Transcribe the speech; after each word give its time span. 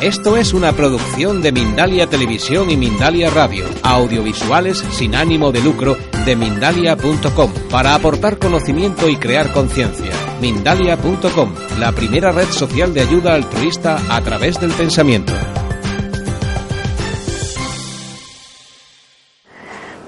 Esto 0.00 0.38
es 0.38 0.54
una 0.54 0.72
producción 0.72 1.42
de 1.42 1.52
Mindalia 1.52 2.06
Televisión 2.06 2.70
y 2.70 2.76
Mindalia 2.78 3.28
Radio, 3.28 3.66
audiovisuales 3.82 4.78
sin 4.78 5.14
ánimo 5.14 5.52
de 5.52 5.60
lucro 5.60 5.94
de 6.24 6.36
mindalia.com, 6.36 7.52
para 7.70 7.94
aportar 7.94 8.38
conocimiento 8.38 9.10
y 9.10 9.16
crear 9.16 9.52
conciencia. 9.52 10.10
Mindalia.com, 10.40 11.54
la 11.78 11.92
primera 11.92 12.32
red 12.32 12.46
social 12.46 12.94
de 12.94 13.02
ayuda 13.02 13.34
altruista 13.34 13.98
a 14.08 14.22
través 14.22 14.58
del 14.58 14.72
pensamiento. 14.72 15.34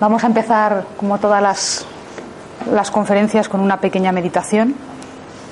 Vamos 0.00 0.24
a 0.24 0.26
empezar, 0.26 0.86
como 0.96 1.18
todas 1.18 1.42
las, 1.42 1.86
las 2.72 2.90
conferencias, 2.90 3.46
con 3.46 3.60
una 3.60 3.78
pequeña 3.78 4.10
meditación, 4.10 4.74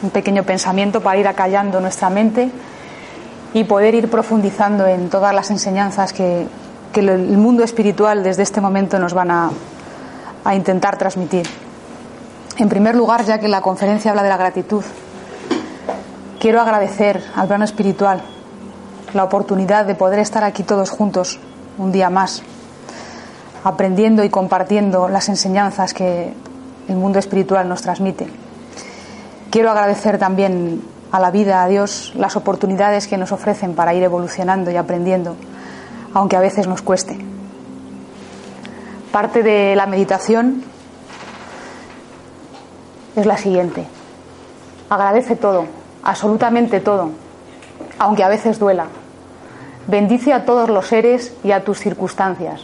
un 0.03 0.09
pequeño 0.09 0.45
pensamiento 0.45 1.03
para 1.03 1.21
ir 1.21 1.29
acallando 1.29 1.79
nuestra 1.79 2.09
mente 2.09 2.51
y 3.53 3.65
poder 3.65 3.95
ir 3.95 4.11
profundizando 4.11 4.87
en 4.87 5.09
todas 5.09 5.35
las 5.35 5.51
enseñanzas 5.51 6.13
que, 6.13 6.47
el 6.95 7.39
mundo 7.39 7.63
espiritual 7.63 8.23
desde 8.23 8.43
este 8.43 8.61
momento 8.61 8.99
nos 8.99 9.15
van 9.15 9.31
a, 9.31 9.51
a 10.45 10.55
intentar 10.55 10.99
transmitir. 10.99 11.47
En 12.59 12.69
primer 12.69 12.97
lugar, 12.97 13.25
ya 13.25 13.39
que 13.39 13.49
la 13.49 13.61
conferencia 13.61 14.11
habla 14.11 14.25
de 14.25 14.29
la 14.29 14.37
gratitud, 14.37 14.85
quiero 16.41 16.61
agradecer 16.61 17.23
al 17.37 17.47
plano 17.47 17.65
espiritual 17.65 18.23
la 19.15 19.25
oportunidad 19.25 19.87
de 19.87 19.95
poder 19.95 20.19
estar 20.19 20.45
aquí 20.45 20.63
todos 20.63 20.91
juntos 20.91 21.39
un 21.79 21.93
día 21.93 22.11
más, 22.11 22.43
aprendiendo 23.65 24.25
y 24.25 24.31
compartiendo 24.31 25.09
las 25.09 25.29
enseñanzas 25.29 25.95
que 25.95 26.35
el 26.89 26.97
mundo 26.97 27.19
espiritual 27.19 27.69
nos 27.69 27.83
transmite. 27.83 28.29
Quiero 29.51 29.71
agradecer 29.71 30.19
también 30.19 30.83
a 31.13 31.19
la 31.19 31.31
vida, 31.31 31.63
a 31.63 31.69
Dios, 31.69 32.13
las 32.15 32.37
oportunidades 32.37 33.07
que 33.07 33.17
nos 33.17 33.33
ofrecen 33.33 33.75
para 33.75 33.95
ir 33.95 34.03
evolucionando 34.03 34.71
y 34.71 34.77
aprendiendo, 34.77 35.37
aunque 36.15 36.37
a 36.37 36.41
veces 36.41 36.67
nos 36.67 36.83
cueste. 36.83 37.19
Parte 39.13 39.43
de 39.43 39.75
la 39.75 39.87
meditación 39.87 40.63
es 43.17 43.27
la 43.27 43.37
siguiente. 43.37 43.87
Agradece 44.89 45.37
todo, 45.37 45.67
absolutamente 46.03 46.81
todo, 46.81 47.11
aunque 47.99 48.23
a 48.23 48.29
veces 48.29 48.59
duela. 48.59 48.87
Bendice 49.89 50.33
a 50.33 50.45
todos 50.45 50.69
los 50.69 50.87
seres 50.87 51.33
y 51.43 51.51
a 51.51 51.65
tus 51.65 51.79
circunstancias. 51.79 52.63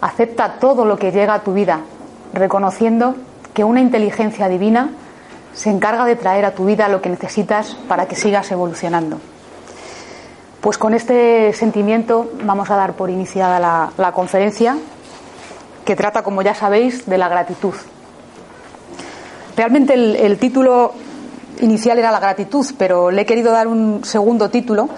Acepta 0.00 0.58
todo 0.58 0.84
lo 0.84 0.96
que 0.96 1.12
llega 1.12 1.34
a 1.34 1.42
tu 1.42 1.52
vida, 1.52 1.80
reconociendo 2.32 3.14
que 3.54 3.64
una 3.64 3.80
inteligencia 3.80 4.48
divina 4.48 4.90
se 5.58 5.70
encarga 5.70 6.04
de 6.04 6.14
traer 6.14 6.44
a 6.44 6.52
tu 6.52 6.66
vida 6.66 6.88
lo 6.88 7.02
que 7.02 7.08
necesitas 7.08 7.76
para 7.88 8.06
que 8.06 8.14
sigas 8.14 8.48
evolucionando. 8.52 9.18
Pues 10.60 10.78
con 10.78 10.94
este 10.94 11.52
sentimiento 11.52 12.30
vamos 12.44 12.70
a 12.70 12.76
dar 12.76 12.92
por 12.92 13.10
iniciada 13.10 13.58
la, 13.96 14.12
conferencia 14.12 14.76
que 15.84 15.96
trata, 15.96 16.22
como 16.22 16.42
ya 16.42 16.54
sabéis, 16.54 17.06
de 17.06 17.18
la 17.18 17.28
gratitud. 17.28 17.74
Realmente 19.56 19.94
el, 19.94 20.38
título 20.38 20.92
inicial 21.60 21.98
era 21.98 22.12
la 22.12 22.20
gratitud, 22.20 22.64
pero 22.78 23.10
le 23.10 23.22
he 23.22 23.26
querido 23.26 23.50
dar 23.50 23.66
un 23.66 24.04
segundo 24.04 24.50
título 24.50 24.88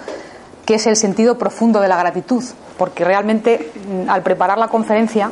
que 0.63 0.75
es 0.75 0.85
el 0.85 0.95
sentido 0.95 1.39
profundo 1.39 1.81
de 1.81 1.87
la 1.87 1.97
gratitud, 1.97 2.43
porque 2.77 3.03
realmente 3.03 3.71
mm, 3.89 4.11
al 4.11 4.21
preparar 4.21 4.59
la 4.59 4.67
conferencia 4.67 5.31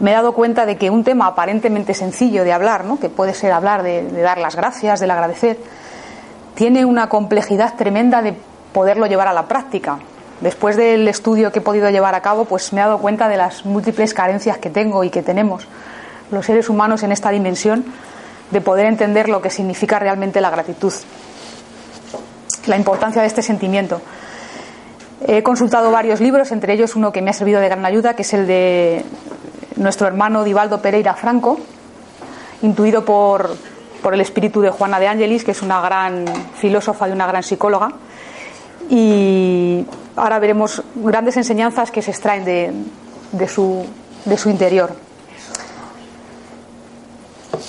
me 0.00 0.12
he 0.12 0.14
dado 0.14 0.32
cuenta 0.32 0.66
de 0.66 0.76
que 0.76 0.90
un 0.90 1.04
tema 1.04 1.26
aparentemente 1.26 1.94
sencillo 1.94 2.44
de 2.44 2.52
hablar, 2.52 2.84
que 3.00 3.08
puede 3.08 3.34
ser 3.34 3.52
hablar 3.52 3.82
de, 3.82 4.02
dar 4.22 4.38
las 4.38 4.54
gracias, 4.54 5.00
del 5.00 5.10
agradecer, 5.10 5.58
tiene 6.54 6.84
una 6.84 7.08
complejidad 7.08 7.74
tremenda 7.76 8.22
de 8.22 8.34
poderlo 8.72 9.06
llevar 9.06 9.28
a 9.28 9.32
la 9.32 9.46
práctica. 9.46 9.98
Después 10.40 10.76
del 10.76 11.08
estudio 11.08 11.50
que 11.50 11.58
he 11.58 11.62
podido 11.62 11.90
llevar 11.90 12.14
a 12.14 12.20
cabo, 12.20 12.44
pues 12.44 12.72
me 12.72 12.80
he 12.80 12.84
dado 12.84 12.98
cuenta 12.98 13.28
de 13.28 13.36
las 13.36 13.64
múltiples 13.64 14.14
carencias 14.14 14.58
que 14.58 14.70
tengo 14.70 15.02
y 15.02 15.10
que 15.10 15.22
tenemos 15.22 15.66
los 16.30 16.46
seres 16.46 16.68
humanos 16.68 17.02
en 17.02 17.10
esta 17.10 17.30
dimensión 17.30 17.84
de 18.50 18.60
poder 18.60 18.86
entender 18.86 19.28
lo 19.28 19.42
que 19.42 19.50
significa 19.50 19.98
realmente 19.98 20.40
la 20.40 20.50
gratitud, 20.50 20.92
la 22.66 22.76
importancia 22.76 23.20
de 23.20 23.28
este 23.28 23.42
sentimiento. 23.42 24.00
He 25.26 25.42
consultado 25.42 25.90
varios 25.90 26.20
libros, 26.20 26.52
entre 26.52 26.74
ellos 26.74 26.94
uno 26.94 27.10
que 27.10 27.20
me 27.20 27.30
ha 27.30 27.32
servido 27.32 27.60
de 27.60 27.68
gran 27.68 27.84
ayuda, 27.84 28.14
que 28.14 28.22
es 28.22 28.32
el 28.34 28.46
de 28.46 29.04
nuestro 29.78 30.06
hermano 30.06 30.44
Divaldo 30.44 30.82
Pereira 30.82 31.14
Franco, 31.14 31.58
intuido 32.62 33.04
por, 33.04 33.56
por 34.02 34.14
el 34.14 34.20
espíritu 34.20 34.60
de 34.60 34.70
Juana 34.70 34.98
de 34.98 35.08
Ángelis, 35.08 35.44
que 35.44 35.52
es 35.52 35.62
una 35.62 35.80
gran 35.80 36.24
filósofa 36.56 37.08
y 37.08 37.12
una 37.12 37.26
gran 37.26 37.42
psicóloga. 37.42 37.92
Y 38.90 39.84
ahora 40.16 40.38
veremos 40.38 40.82
grandes 40.96 41.36
enseñanzas 41.36 41.90
que 41.90 42.02
se 42.02 42.10
extraen 42.10 42.44
de, 42.44 42.72
de, 43.32 43.48
su, 43.48 43.84
de 44.24 44.36
su 44.36 44.50
interior. 44.50 44.94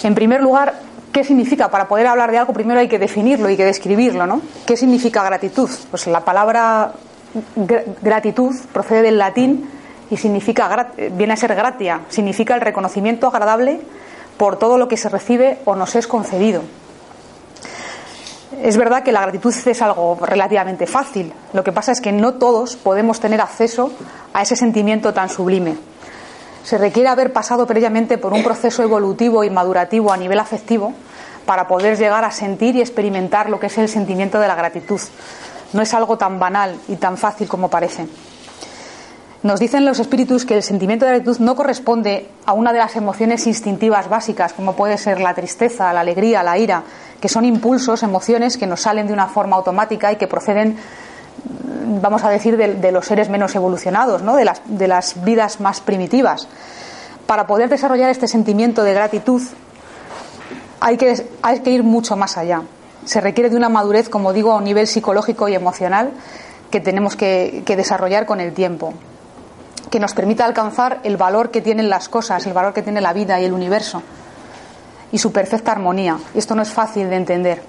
En 0.03 0.15
primer 0.15 0.41
lugar, 0.41 0.75
¿qué 1.11 1.23
significa? 1.23 1.69
Para 1.69 1.87
poder 1.87 2.07
hablar 2.07 2.31
de 2.31 2.37
algo, 2.37 2.53
primero 2.53 2.79
hay 2.79 2.87
que 2.87 2.99
definirlo, 2.99 3.47
hay 3.47 3.57
que 3.57 3.65
describirlo, 3.65 4.25
¿no? 4.25 4.41
¿Qué 4.65 4.77
significa 4.77 5.23
gratitud? 5.23 5.69
Pues 5.91 6.07
la 6.07 6.21
palabra 6.21 6.93
gratitud 8.01 8.55
procede 8.73 9.03
del 9.03 9.17
latín 9.17 9.69
y 10.11 10.17
significa, 10.17 10.91
viene 11.11 11.33
a 11.33 11.37
ser 11.37 11.55
gratia, 11.55 12.01
significa 12.09 12.55
el 12.55 12.61
reconocimiento 12.61 13.27
agradable 13.27 13.81
por 14.37 14.57
todo 14.57 14.77
lo 14.77 14.87
que 14.87 14.97
se 14.97 15.09
recibe 15.09 15.59
o 15.65 15.75
nos 15.75 15.95
es 15.95 16.07
concedido. 16.07 16.61
Es 18.61 18.77
verdad 18.77 19.03
que 19.03 19.11
la 19.11 19.21
gratitud 19.21 19.53
es 19.53 19.81
algo 19.81 20.17
relativamente 20.21 20.87
fácil, 20.87 21.31
lo 21.53 21.63
que 21.63 21.71
pasa 21.71 21.91
es 21.91 22.01
que 22.01 22.11
no 22.11 22.33
todos 22.33 22.75
podemos 22.75 23.19
tener 23.19 23.41
acceso 23.41 23.91
a 24.33 24.41
ese 24.41 24.55
sentimiento 24.55 25.13
tan 25.13 25.29
sublime. 25.29 25.77
Se 26.63 26.77
requiere 26.77 27.09
haber 27.09 27.31
pasado 27.31 27.65
previamente 27.65 28.17
por 28.17 28.33
un 28.33 28.43
proceso 28.43 28.83
evolutivo 28.83 29.43
y 29.43 29.49
madurativo 29.49 30.11
a 30.11 30.17
nivel 30.17 30.39
afectivo 30.39 30.93
para 31.45 31.67
poder 31.67 31.97
llegar 31.97 32.23
a 32.25 32.31
sentir 32.31 32.75
y 32.75 32.81
experimentar 32.81 33.49
lo 33.49 33.59
que 33.59 33.67
es 33.67 33.77
el 33.77 33.87
sentimiento 33.87 34.39
de 34.39 34.47
la 34.47 34.55
gratitud. 34.55 34.99
No 35.73 35.81
es 35.81 35.93
algo 35.93 36.17
tan 36.17 36.39
banal 36.39 36.75
y 36.87 36.97
tan 36.97 37.17
fácil 37.17 37.47
como 37.47 37.69
parece. 37.69 38.07
Nos 39.41 39.61
dicen 39.61 39.85
los 39.85 39.99
espíritus 39.99 40.43
que 40.43 40.55
el 40.55 40.63
sentimiento 40.63 41.05
de 41.05 41.11
gratitud 41.11 41.39
no 41.39 41.55
corresponde 41.55 42.27
a 42.45 42.51
una 42.51 42.73
de 42.73 42.79
las 42.79 42.97
emociones 42.97 43.47
instintivas 43.47 44.09
básicas, 44.09 44.51
como 44.51 44.75
puede 44.75 44.97
ser 44.97 45.21
la 45.21 45.33
tristeza, 45.33 45.93
la 45.93 46.01
alegría, 46.01 46.43
la 46.43 46.57
ira, 46.57 46.83
que 47.21 47.29
son 47.29 47.45
impulsos, 47.45 48.03
emociones 48.03 48.57
que 48.57 48.67
nos 48.67 48.81
salen 48.81 49.07
de 49.07 49.13
una 49.13 49.27
forma 49.27 49.55
automática 49.55 50.11
y 50.11 50.17
que 50.17 50.27
proceden, 50.27 50.75
vamos 52.01 52.25
a 52.25 52.29
decir, 52.29 52.57
de, 52.57 52.91
los 52.91 53.05
seres 53.05 53.29
menos 53.29 53.55
evolucionados, 53.55 54.23
¿no? 54.23 54.35
de, 54.35 54.43
las, 54.43 54.61
de 54.65 54.89
las 54.89 55.23
vidas 55.23 55.61
más 55.61 55.79
primitivas. 55.79 56.49
Para 57.25 57.47
poder 57.47 57.69
desarrollar 57.69 58.09
este 58.09 58.27
sentimiento 58.27 58.83
de 58.83 58.93
gratitud 58.93 59.41
hay 60.81 60.97
que, 60.97 61.29
hay 61.41 61.61
que 61.61 61.71
ir 61.71 61.83
mucho 61.83 62.17
más 62.17 62.37
allá. 62.37 62.63
Se 63.05 63.21
requiere 63.21 63.49
de 63.49 63.55
una 63.55 63.69
madurez, 63.69 64.09
como 64.09 64.33
digo, 64.33 64.51
a 64.51 64.57
un 64.57 64.65
nivel 64.65 64.85
psicológico 64.85 65.47
y 65.47 65.55
emocional 65.55 66.11
que 66.71 66.81
tenemos 66.81 67.15
que 67.15 67.63
desarrollar 67.65 68.25
con 68.25 68.41
el 68.41 68.51
tiempo 68.51 68.93
que 69.89 69.99
nos 69.99 70.13
permita 70.13 70.45
alcanzar 70.45 70.99
el 71.03 71.17
valor 71.17 71.51
que 71.51 71.61
tienen 71.61 71.89
las 71.89 72.09
cosas, 72.09 72.45
el 72.45 72.53
valor 72.53 72.73
que 72.73 72.81
tiene 72.81 73.01
la 73.01 73.13
vida 73.13 73.39
y 73.39 73.45
el 73.45 73.53
universo 73.53 74.01
y 75.11 75.17
su 75.17 75.31
perfecta 75.31 75.71
armonía. 75.71 76.17
Esto 76.35 76.55
no 76.55 76.61
es 76.61 76.69
fácil 76.69 77.09
de 77.09 77.15
entender. 77.15 77.61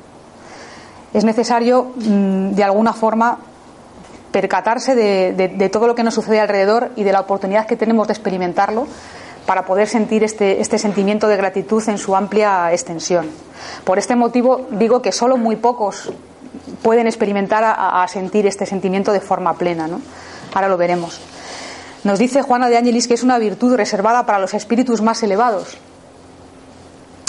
Es 1.13 1.25
necesario, 1.25 1.93
mm, 1.97 2.51
de 2.51 2.65
alguna 2.65 2.93
forma, 2.93 3.39
percatarse 4.31 4.95
de, 4.95 5.69
todo 5.73 5.87
lo 5.87 5.95
que 5.95 6.05
nos 6.05 6.15
sucede 6.15 6.41
alrededor 6.41 6.93
y 6.95 7.03
de 7.03 7.13
la 7.13 7.21
oportunidad 7.21 7.67
que 7.67 7.77
tenemos 7.77 8.07
de 8.07 8.13
experimentarlo 8.13 8.87
para 9.45 9.65
poder 9.65 9.89
sentir 9.89 10.23
este, 10.23 10.61
este 10.61 10.79
sentimiento 10.79 11.27
de 11.27 11.37
gratitud 11.37 11.83
en 11.89 11.99
su 11.99 12.15
amplia 12.15 12.73
extensión. 12.73 13.29
Por 13.83 13.99
este 13.99 14.15
motivo 14.15 14.69
digo 14.71 15.03
que 15.03 15.11
solo 15.11 15.37
muy 15.37 15.57
pocos 15.57 16.13
pueden 16.83 17.07
experimentar 17.07 17.65
a, 17.65 18.07
sentir 18.09 18.47
este 18.47 18.67
sentimiento 18.67 19.13
de 19.13 19.21
forma 19.21 19.55
plena. 19.55 19.89
¿no? 19.89 20.01
Ahora 20.55 20.69
lo 20.69 20.77
veremos. 20.77 21.21
Nos 22.03 22.19
dice 22.19 22.43
Juana 22.43 22.69
de 22.69 22.79
Ángelis 22.79 23.07
que 23.07 23.15
es 23.15 23.23
una 23.23 23.39
virtud 23.39 23.75
reservada 23.75 24.25
para 24.25 24.39
los 24.39 24.55
espíritus 24.55 25.03
más 25.03 25.23
elevados, 25.23 25.77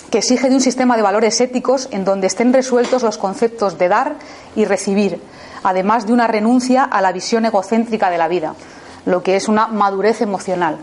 que 0.09 0.19
exige 0.19 0.49
de 0.49 0.55
un 0.55 0.61
sistema 0.61 0.95
de 0.95 1.01
valores 1.01 1.41
éticos 1.41 1.89
en 1.91 2.05
donde 2.05 2.27
estén 2.27 2.53
resueltos 2.53 3.03
los 3.03 3.17
conceptos 3.17 3.77
de 3.77 3.89
dar 3.89 4.15
y 4.55 4.65
recibir, 4.65 5.21
además 5.63 6.07
de 6.07 6.13
una 6.13 6.27
renuncia 6.27 6.83
a 6.83 7.01
la 7.01 7.11
visión 7.11 7.45
egocéntrica 7.45 8.09
de 8.09 8.17
la 8.17 8.29
vida, 8.29 8.55
lo 9.05 9.23
que 9.23 9.35
es 9.35 9.49
una 9.49 9.67
madurez 9.67 10.21
emocional. 10.21 10.77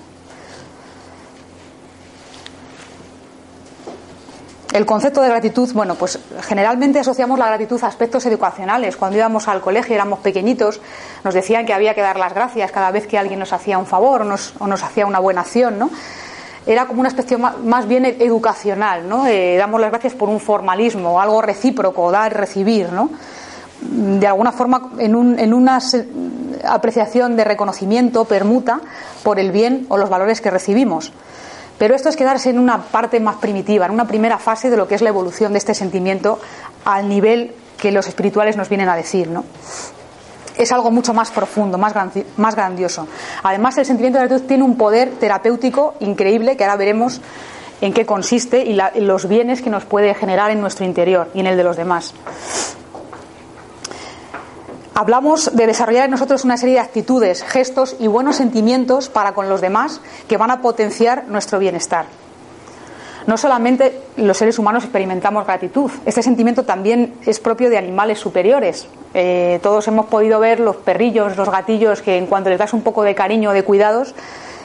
El 4.72 4.84
concepto 4.84 5.22
de 5.22 5.28
gratitud, 5.28 5.72
bueno, 5.72 5.94
pues 5.94 6.18
generalmente 6.42 6.98
asociamos 6.98 7.38
la 7.38 7.46
gratitud 7.46 7.82
a 7.82 7.86
aspectos 7.86 8.26
educacionales. 8.26 8.96
Cuando 8.96 9.16
íbamos 9.16 9.48
al 9.48 9.62
colegio, 9.62 9.94
éramos 9.94 10.18
pequeñitos, 10.18 10.80
nos 11.24 11.32
decían 11.32 11.64
que 11.64 11.72
había 11.72 11.94
que 11.94 12.02
dar 12.02 12.18
las 12.18 12.34
gracias 12.34 12.70
cada 12.70 12.90
vez 12.90 13.06
que 13.06 13.16
alguien 13.16 13.38
nos 13.38 13.54
hacía 13.54 13.78
un 13.78 13.86
favor 13.86 14.22
o 14.22 14.24
nos, 14.24 14.82
hacía 14.82 15.06
una 15.06 15.20
buena 15.20 15.40
acción, 15.40 15.78
¿no? 15.78 15.90
Era 16.66 16.86
como 16.86 17.00
una 17.00 17.08
especie 17.08 17.38
más, 17.38 17.88
bien 17.88 18.04
educacional, 18.04 19.08
¿no? 19.08 19.26
Eh, 19.26 19.56
damos 19.56 19.80
las 19.80 19.90
gracias 19.90 20.12
por 20.12 20.28
un 20.28 20.38
formalismo, 20.38 21.18
algo 21.18 21.40
recíproco, 21.40 22.10
dar 22.10 22.36
recibir, 22.36 22.92
¿no? 22.92 23.10
de 23.80 24.26
alguna 24.26 24.50
forma 24.50 24.90
en, 24.98 25.14
un, 25.14 25.38
en 25.38 25.54
una 25.54 25.78
apreciación 26.64 27.36
de 27.36 27.44
reconocimiento, 27.44 28.24
permuta, 28.24 28.80
por 29.22 29.38
el 29.38 29.52
bien 29.52 29.86
o 29.88 29.96
los 29.96 30.10
valores 30.10 30.40
que 30.40 30.50
recibimos. 30.50 31.12
Pero 31.78 31.94
esto 31.94 32.08
es 32.08 32.16
quedarse 32.16 32.50
en 32.50 32.58
una 32.58 32.82
parte 32.82 33.20
más 33.20 33.36
primitiva, 33.36 33.86
en 33.86 33.92
una 33.92 34.06
primera 34.06 34.38
fase 34.38 34.70
de 34.70 34.76
lo 34.76 34.88
que 34.88 34.96
es 34.96 35.02
la 35.02 35.08
evolución 35.08 35.52
de 35.52 35.58
este 35.58 35.74
sentimiento 35.74 36.40
al 36.84 37.08
nivel 37.08 37.52
que 37.78 37.92
los 37.92 38.08
espirituales 38.08 38.56
nos 38.56 38.68
vienen 38.68 38.88
a 38.88 38.96
decir. 38.96 39.28
¿no? 39.28 39.44
Es 40.56 40.72
algo 40.72 40.90
mucho 40.90 41.14
más 41.14 41.30
profundo, 41.30 41.78
más, 41.78 41.94
grandioso. 42.54 43.06
Además, 43.44 43.78
el 43.78 43.86
sentimiento 43.86 44.18
de 44.18 44.26
gratitud 44.26 44.48
tiene 44.48 44.64
un 44.64 44.76
poder 44.76 45.10
terapéutico 45.20 45.94
increíble 46.00 46.56
que 46.56 46.64
ahora 46.64 46.76
veremos 46.76 47.20
en 47.80 47.92
qué 47.92 48.04
consiste 48.04 48.64
y 48.64 48.76
los 49.00 49.28
bienes 49.28 49.62
que 49.62 49.70
nos 49.70 49.84
puede 49.84 50.12
generar 50.14 50.50
en 50.50 50.60
nuestro 50.60 50.84
interior 50.84 51.30
y 51.32 51.40
en 51.40 51.46
el 51.46 51.56
de 51.56 51.62
los 51.62 51.76
demás 51.76 52.12
hablamos 54.98 55.54
de 55.54 55.68
desarrollar 55.68 56.06
en 56.06 56.10
nosotros 56.10 56.44
una 56.44 56.56
serie 56.56 56.74
de 56.74 56.80
actitudes, 56.80 57.44
gestos 57.44 57.94
y 58.00 58.08
buenos 58.08 58.34
sentimientos 58.34 59.08
para 59.08 59.32
con 59.32 59.48
los 59.48 59.60
demás 59.60 60.00
que 60.26 60.36
van 60.36 60.50
a 60.50 60.60
potenciar 60.60 61.28
nuestro 61.28 61.60
bienestar. 61.60 62.06
No 63.24 63.36
solamente 63.36 64.00
los 64.16 64.36
seres 64.36 64.58
humanos 64.58 64.82
experimentamos 64.82 65.46
gratitud, 65.46 65.88
este 66.04 66.20
sentimiento 66.20 66.64
también 66.64 67.14
es 67.24 67.38
propio 67.38 67.70
de 67.70 67.78
animales 67.78 68.18
superiores. 68.18 68.88
Eh, 69.14 69.60
todos 69.62 69.86
hemos 69.86 70.06
podido 70.06 70.40
ver 70.40 70.58
los 70.58 70.74
perrillos, 70.74 71.36
los 71.36 71.48
gatillos, 71.48 72.02
que 72.02 72.16
en 72.16 72.26
cuanto 72.26 72.50
les 72.50 72.58
das 72.58 72.72
un 72.72 72.82
poco 72.82 73.04
de 73.04 73.14
cariño, 73.14 73.52
de 73.52 73.62
cuidados, 73.62 74.16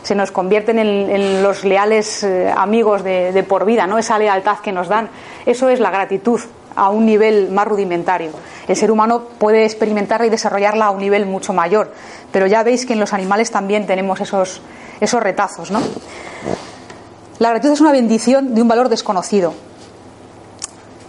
se 0.02 0.16
nos 0.16 0.32
convierten 0.32 0.80
en, 0.80 1.44
los 1.44 1.64
leales 1.64 2.24
eh, 2.24 2.52
amigos 2.58 3.04
de, 3.04 3.32
de, 3.34 3.44
por 3.44 3.66
vida, 3.66 3.86
¿no? 3.86 4.00
Esa 4.00 4.18
lealtad 4.18 4.58
que 4.60 4.72
nos 4.72 4.88
dan. 4.88 5.10
Eso 5.46 5.70
es 5.70 5.80
la 5.80 5.92
gratitud 5.92 6.42
a 6.76 6.90
un 6.90 7.06
nivel 7.06 7.52
más 7.52 7.68
rudimentario. 7.68 8.32
El 8.68 8.76
ser 8.76 8.92
humano 8.92 9.24
puede 9.38 9.66
experimentarla 9.66 10.26
y 10.26 10.30
desarrollarla 10.30 10.86
a 10.86 10.92
un 10.92 11.00
nivel 11.00 11.26
mucho 11.26 11.54
mayor, 11.54 11.92
pero 12.32 12.48
ya 12.48 12.64
veis 12.64 12.86
que 12.86 12.94
en 12.94 13.00
los 13.00 13.14
animales 13.14 13.52
también 13.52 13.86
tenemos 13.86 14.22
esos, 14.22 14.62
esos 15.00 15.22
retazos. 15.22 15.72
¿no? 15.72 15.80
La 17.40 17.50
gratitud 17.50 17.74
es 17.74 17.82
una 17.82 17.92
bendición 17.92 18.56
de 18.56 18.62
un 18.62 18.68
valor 18.68 18.90
desconocido. 18.90 19.54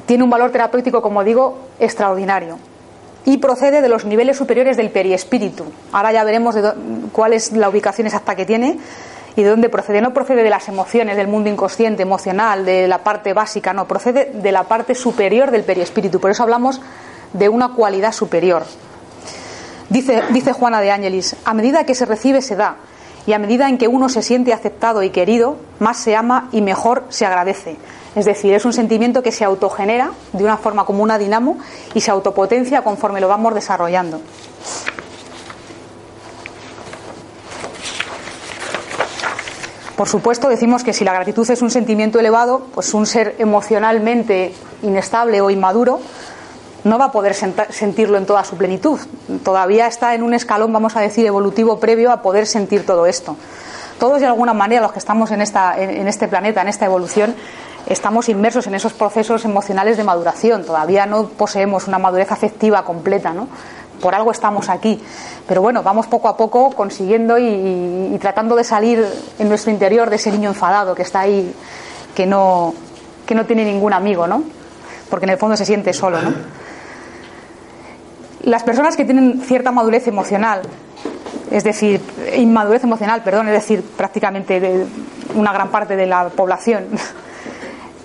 Tiene 0.07 0.25
un 0.25 0.31
valor 0.31 0.51
terapéutico, 0.51 1.01
como 1.01 1.25
digo, 1.25 1.59
extraordinario. 1.79 2.59
Y 3.25 3.39
procede 3.39 3.81
de 3.81 3.89
los 3.89 4.05
niveles 4.05 4.37
superiores 4.37 4.77
del 4.77 4.91
periespíritu. 4.91 5.65
Ahora 5.93 6.13
ya 6.13 6.25
veremos 6.25 6.57
cuál 7.13 7.33
es 7.33 7.53
la 7.53 7.71
ubicación 7.71 8.07
exacta 8.07 8.35
que 8.35 8.45
tiene 8.45 8.79
y 9.37 9.43
de 9.43 9.51
dónde 9.51 9.69
procede. 9.69 10.01
No 10.01 10.13
procede 10.13 10.43
de 10.43 10.51
las 10.51 10.69
emociones, 10.69 11.17
del 11.17 11.29
mundo 11.29 11.51
inconsciente, 11.51 12.03
emocional, 12.03 12.65
de 12.65 12.89
la 12.89 12.99
parte 12.99 13.33
básica, 13.33 13.73
no, 13.73 13.87
procede 13.87 14.33
de 14.35 14.53
la 14.53 14.65
parte 14.65 14.95
superior 14.95 15.51
del 15.51 15.65
periespíritu. 15.65 16.21
Por 16.21 16.31
eso 16.31 16.43
hablamos 16.43 16.81
de 17.33 17.49
una 17.49 17.71
cualidad 17.75 18.13
superior. 18.13 18.65
Dice, 19.89 20.23
dice 20.31 20.53
Juana 20.53 20.81
de 20.81 20.91
Ángelis, 20.91 21.37
a 21.45 21.55
medida 21.55 21.85
que 21.85 21.95
se 21.95 22.07
recibe 22.07 22.43
se 22.43 22.57
da, 22.57 22.77
y 23.27 23.33
a 23.33 23.39
medida 23.39 23.69
en 23.69 23.79
que 23.79 23.89
uno 23.89 24.09
se 24.09 24.23
siente 24.23 24.53
aceptado 24.53 25.03
y 25.03 25.11
querido, 25.11 25.57
más 25.79 25.97
se 25.99 26.15
ama 26.15 26.49
y 26.53 26.61
mejor 26.61 27.05
se 27.09 27.25
agradece. 27.25 27.77
Es 28.15 28.27
decir, 28.27 28.55
es 28.55 28.65
un 28.65 28.73
sentimiento 28.73 29.23
que 29.23 29.33
se 29.33 29.45
autogenera 29.45 30.11
de 30.33 30.45
una 30.45 30.57
forma 30.57 30.85
como 30.85 31.03
una 31.03 31.19
dinamo 31.19 31.59
y 31.95 32.01
se 32.01 32.11
autopotencia 32.11 32.83
conforme 32.83 33.21
lo 33.21 33.29
vamos 33.29 33.55
desarrollando. 33.55 34.21
Por 39.97 40.09
supuesto, 40.09 40.49
decimos 40.49 40.83
que 40.83 40.93
si 40.93 41.05
la 41.05 41.13
gratitud 41.13 41.49
es 41.49 41.63
un 41.63 41.71
sentimiento 41.71 42.19
elevado, 42.19 42.67
pues 42.75 42.95
un 42.95 43.07
ser 43.07 43.37
emocionalmente 43.39 44.53
inestable 44.83 45.41
o 45.41 45.51
inmaduro 45.51 46.01
no 46.83 46.99
va 46.99 47.07
a 47.07 47.13
poder 47.13 47.35
sentirlo 47.35 48.19
en 48.19 48.27
toda 48.27 48.45
su 48.45 48.57
plenitud. 48.57 48.99
Todavía 49.45 49.87
está 49.87 50.15
en 50.15 50.23
un 50.23 50.35
escalón, 50.35 50.73
vamos 50.73 50.97
a 50.97 51.01
decir, 51.01 51.25
evolutivo 51.27 51.79
previo 51.79 52.11
a 52.11 52.23
poder 52.23 52.47
sentir 52.47 52.85
todo 52.85 53.07
esto. 53.07 53.37
Todos, 53.99 54.21
de 54.21 54.27
alguna 54.27 54.53
manera, 54.53 54.83
los 54.83 54.93
que 54.93 54.99
estamos 54.99 55.31
en, 55.31 55.41
en 55.41 56.09
este 56.09 56.29
planeta, 56.29 56.61
en 56.61 56.69
esta 56.69 56.85
evolución, 56.85 57.35
estamos 57.87 58.29
inmersos 58.29 58.67
en 58.67 58.75
esos 58.75 58.93
procesos 58.93 59.45
emocionales 59.45 59.97
de 59.97 60.05
maduración. 60.05 60.65
Todavía 60.65 61.07
no 61.07 61.29
poseemos 61.29 61.87
una 61.87 61.99
madurez 61.99 62.33
afectiva 62.33 62.85
completa, 62.85 63.33
¿no? 63.33 63.49
Por 64.05 64.15
algo 64.15 64.33
estamos 64.33 64.69
aquí. 64.69 65.03
Pero 65.49 65.63
bueno, 65.63 65.83
vamos 65.83 66.07
poco 66.09 66.29
a 66.29 66.37
poco 66.37 66.73
consiguiendo 66.73 67.39
y, 67.39 68.19
tratando 68.21 68.55
de 68.55 68.63
salir 68.63 69.03
en 69.39 69.49
nuestro 69.49 69.73
interior 69.73 70.11
de 70.11 70.17
ese 70.17 70.31
niño 70.31 70.51
enfadado 70.51 70.95
que 70.95 71.01
está 71.01 71.21
ahí, 71.21 71.55
que 72.15 72.27
no, 72.27 72.75
que 73.25 73.35
no 73.35 73.47
tiene 73.47 73.65
ningún 73.65 73.95
amigo, 73.95 74.27
¿no? 74.27 74.45
Porque 75.09 75.25
en 75.25 75.31
el 75.31 75.39
fondo 75.39 75.57
se 75.57 75.65
siente 75.65 75.95
solo, 75.95 76.21
¿no? 76.21 76.35
Las 78.43 78.63
personas 78.63 78.95
que 78.95 79.07
tienen 79.07 79.41
cierta 79.41 79.73
madurez 79.73 80.07
emocional, 80.07 80.61
es 81.51 81.65
decir, 81.65 82.03
inmadurez 82.37 82.85
emocional, 82.85 83.23
perdón, 83.23 83.49
es 83.49 83.55
decir, 83.55 83.83
prácticamente 83.97 84.85
una 85.35 85.51
gran 85.55 85.71
parte 85.71 85.97
de 85.97 86.05
la 86.05 86.29
población, 86.29 86.89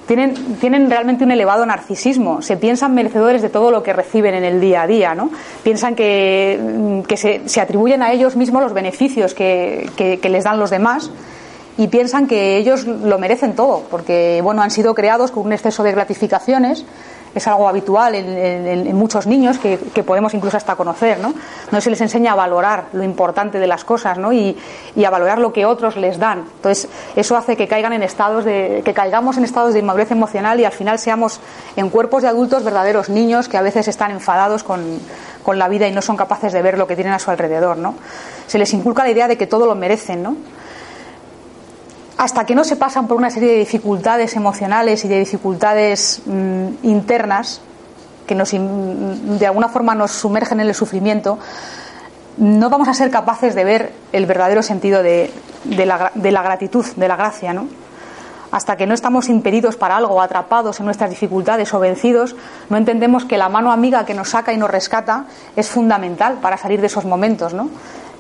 tienen, 0.10 0.34
tienen, 0.56 0.90
realmente 0.90 1.24
un 1.24 1.30
elevado 1.30 1.68
narcisismo, 1.68 2.42
se 2.42 2.58
piensan 2.58 2.96
merecedores 2.96 3.44
de 3.44 3.50
todo 3.50 3.70
lo 3.70 3.84
que 3.84 3.94
reciben 3.94 4.34
en 4.34 4.44
el 4.44 4.60
día 4.60 4.82
a 4.82 4.88
día, 4.88 5.14
¿no? 5.14 5.30
Piensan 5.62 5.94
que, 5.94 7.04
que 7.08 7.16
se, 7.16 7.48
se, 7.48 7.62
atribuyen 7.62 8.02
a 8.02 8.12
ellos 8.12 8.36
mismos 8.36 8.64
los 8.64 8.74
beneficios 8.74 9.36
que, 9.36 9.88
que, 9.96 10.18
que, 10.20 10.30
les 10.30 10.46
dan 10.46 10.58
los 10.58 10.72
demás 10.72 11.12
y 11.78 11.90
piensan 11.90 12.26
que 12.26 12.58
ellos 12.58 12.88
lo 12.88 13.20
merecen 13.20 13.54
todo, 13.54 13.84
porque 13.92 14.42
bueno, 14.42 14.64
han 14.64 14.72
sido 14.72 14.96
creados 14.96 15.30
con 15.30 15.46
un 15.46 15.54
exceso 15.54 15.84
de 15.84 15.92
gratificaciones 15.92 16.88
es 17.36 17.48
algo 17.48 17.68
habitual 17.68 18.16
en, 18.16 18.96
muchos 18.96 19.28
niños 19.28 19.60
que, 19.60 19.78
podemos 20.04 20.34
incluso 20.34 20.58
hasta 20.58 20.76
conocer, 20.76 21.20
¿no? 21.20 21.34
No 21.72 21.82
se 21.82 21.90
les 21.90 22.02
enseña 22.02 22.34
a 22.34 22.36
valorar 22.36 22.86
lo 22.94 23.04
importante 23.04 23.60
de 23.60 23.68
las 23.68 23.84
cosas, 23.84 24.18
¿no? 24.18 24.34
Y, 24.34 24.58
a 25.06 25.10
valorar 25.10 25.40
lo 25.40 25.52
que 25.54 25.66
otros 25.66 25.96
les 25.96 26.20
dan. 26.20 26.46
Entonces, 26.56 26.88
eso 27.16 27.36
hace 27.36 27.56
que 27.56 27.68
caigan 27.68 27.94
en 27.94 28.04
estados 28.04 28.46
de, 28.46 28.82
que 28.86 28.94
caigamos 28.94 29.38
en 29.38 29.44
estados 29.44 29.74
de 29.74 29.80
inmadurez 29.80 30.12
emocional 30.12 30.60
y 30.60 30.66
al 30.66 30.72
final 30.72 31.00
seamos 31.00 31.40
en 31.76 31.90
cuerpos 31.90 32.22
de 32.22 32.28
adultos 32.28 32.64
verdaderos 32.64 33.10
niños 33.10 33.48
que 33.48 33.58
a 33.58 33.62
veces 33.62 33.88
están 33.88 34.12
enfadados 34.12 34.64
con, 34.64 35.00
con 35.42 35.58
la 35.58 35.68
vida 35.68 35.88
y 35.88 35.92
no 35.92 36.02
son 36.02 36.18
capaces 36.18 36.54
de 36.54 36.62
ver 36.62 36.78
lo 36.78 36.86
que 36.86 36.96
tienen 36.96 37.14
a 37.14 37.20
su 37.20 37.32
alrededor, 37.32 37.78
¿no? 37.78 37.96
Se 38.46 38.60
les 38.60 38.74
inculca 38.74 39.04
la 39.04 39.10
idea 39.10 39.28
de 39.28 39.38
que 39.38 39.48
todo 39.48 39.66
lo 39.66 39.76
merecen, 39.76 40.22
¿no? 40.22 40.36
Hasta 42.20 42.46
que 42.46 42.54
no 42.54 42.66
se 42.66 42.76
pasan 42.76 43.08
por 43.08 43.16
una 43.16 43.30
serie 43.30 43.54
de 43.54 43.60
dificultades 43.60 44.36
emocionales 44.36 45.06
y 45.06 45.08
de 45.08 45.20
dificultades 45.20 46.22
mm, 46.26 46.68
internas 46.84 47.62
que 48.28 48.36
nos, 48.36 48.52
de 48.52 49.48
alguna 49.48 49.70
forma 49.70 49.96
nos 49.96 50.12
sumergen 50.12 50.60
en 50.60 50.68
el 50.68 50.76
sufrimiento, 50.76 51.40
no 52.36 52.70
vamos 52.70 52.90
a 52.90 52.94
ser 52.94 53.10
capaces 53.10 53.56
de 53.56 53.64
ver 53.64 53.94
el 54.12 54.26
verdadero 54.26 54.62
sentido 54.62 55.02
de, 55.02 55.32
la, 55.64 56.12
de 56.14 56.32
la, 56.34 56.44
gratitud, 56.44 56.86
de 56.98 57.08
la 57.08 57.16
gracia, 57.16 57.54
¿no? 57.54 57.68
Hasta 58.52 58.76
que 58.76 58.86
no 58.86 58.94
estamos 58.94 59.30
impedidos 59.30 59.78
para 59.78 59.96
algo, 59.96 60.22
atrapados 60.22 60.82
en 60.82 60.88
nuestras 60.88 61.10
dificultades 61.10 61.74
o 61.74 61.80
vencidos, 61.80 62.36
no 62.70 62.76
entendemos 62.76 63.24
que 63.24 63.38
la 63.38 63.48
mano 63.48 63.72
amiga 63.72 64.06
que 64.06 64.14
nos 64.14 64.32
saca 64.32 64.52
y 64.52 64.58
nos 64.58 64.70
rescata 64.70 65.24
es 65.56 65.70
fundamental 65.70 66.40
para 66.42 66.58
salir 66.58 66.82
de 66.82 66.88
esos 66.88 67.06
momentos, 67.06 67.54
¿no? 67.54 67.70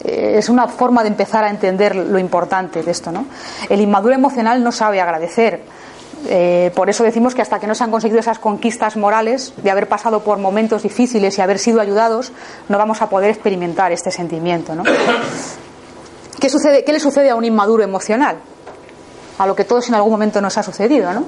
Eh, 0.03 0.35
es 0.37 0.49
una 0.49 0.67
forma 0.67 1.03
de 1.03 1.09
empezar 1.09 1.43
a 1.43 1.49
entender 1.49 1.95
lo 1.95 2.19
importante 2.19 2.83
de 2.83 2.91
esto. 2.91 3.11
¿no? 3.11 3.25
El 3.69 3.81
inmaduro 3.81 4.13
emocional 4.15 4.63
no 4.63 4.71
sabe 4.71 5.01
agradecer. 5.01 5.61
Eh, 6.27 6.71
por 6.75 6.89
eso 6.89 7.03
decimos 7.03 7.33
que 7.33 7.41
hasta 7.41 7.59
que 7.59 7.67
no 7.67 7.75
se 7.75 7.83
han 7.83 7.91
conseguido 7.91 8.19
esas 8.19 8.39
conquistas 8.39 8.97
morales 8.97 9.53
de 9.57 9.71
haber 9.71 9.87
pasado 9.87 10.21
por 10.21 10.37
momentos 10.37 10.83
difíciles 10.83 11.37
y 11.37 11.41
haber 11.41 11.59
sido 11.59 11.79
ayudados, 11.79 12.33
no 12.67 12.77
vamos 12.77 13.01
a 13.01 13.09
poder 13.09 13.29
experimentar 13.29 13.91
este 13.91 14.11
sentimiento. 14.11 14.75
¿no? 14.75 14.83
¿Qué, 16.39 16.49
sucede, 16.49 16.83
¿Qué 16.83 16.91
le 16.91 16.99
sucede 16.99 17.29
a 17.29 17.35
un 17.35 17.45
inmaduro 17.45 17.83
emocional? 17.83 18.37
A 19.37 19.47
lo 19.47 19.55
que 19.55 19.63
todos 19.63 19.87
en 19.87 19.95
algún 19.95 20.11
momento 20.11 20.41
nos 20.41 20.57
ha 20.57 20.63
sucedido. 20.63 21.13
¿no? 21.13 21.23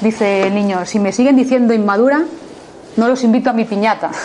Dice 0.00 0.42
el 0.42 0.54
niño, 0.54 0.84
si 0.86 0.98
me 0.98 1.12
siguen 1.12 1.36
diciendo 1.36 1.72
inmadura, 1.72 2.24
no 2.96 3.08
los 3.08 3.22
invito 3.22 3.50
a 3.50 3.52
mi 3.52 3.64
piñata. 3.64 4.10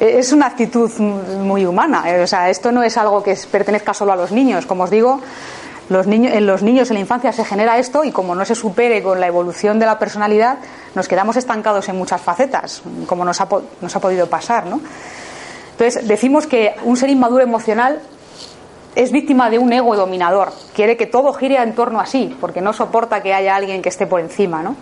es 0.00 0.32
una 0.32 0.46
actitud 0.46 0.90
muy 0.98 1.66
humana. 1.66 2.04
Eh, 2.06 2.22
o 2.22 2.26
sea, 2.26 2.48
esto 2.48 2.72
no 2.72 2.82
es 2.82 2.96
algo 2.96 3.22
que 3.22 3.36
pertenezca 3.50 3.92
solo 3.92 4.12
a 4.12 4.16
los 4.16 4.32
niños. 4.32 4.64
Como 4.64 4.84
os 4.84 4.90
digo, 4.90 5.20
los 5.90 6.06
niños, 6.06 6.32
en 6.34 6.46
los 6.46 6.62
niños 6.62 6.90
en 6.90 6.94
la 6.94 7.00
infancia 7.00 7.32
se 7.32 7.44
genera 7.44 7.78
esto 7.78 8.02
y 8.04 8.10
como 8.10 8.34
no 8.34 8.44
se 8.44 8.54
supere 8.54 9.02
con 9.02 9.20
la 9.20 9.26
evolución 9.26 9.78
de 9.78 9.86
la 9.86 9.98
personalidad, 9.98 10.58
nos 10.94 11.06
quedamos 11.06 11.36
estancados 11.36 11.88
en 11.88 11.96
muchas 11.96 12.20
facetas, 12.20 12.82
como 13.06 13.24
nos 13.24 13.40
ha, 13.40 13.48
nos 13.80 13.94
ha 13.94 14.00
podido 14.00 14.26
pasar. 14.28 14.66
¿no? 14.66 14.80
Entonces, 15.72 16.08
decimos 16.08 16.46
que 16.46 16.74
un 16.84 16.96
ser 16.96 17.10
inmaduro 17.10 17.42
emocional 17.42 18.00
es 18.94 19.12
víctima 19.12 19.50
de 19.50 19.58
un 19.58 19.72
ego 19.72 19.96
dominador. 19.96 20.52
Quiere 20.74 20.96
que 20.96 21.06
todo 21.06 21.32
gire 21.34 21.56
en 21.56 21.74
torno 21.74 22.00
a 22.00 22.06
sí, 22.06 22.36
porque 22.40 22.60
no 22.60 22.72
soporta 22.72 23.22
que 23.22 23.34
haya 23.34 23.54
alguien 23.54 23.82
que 23.82 23.90
esté 23.90 24.06
por 24.06 24.20
encima. 24.20 24.62
¿no? 24.62 24.76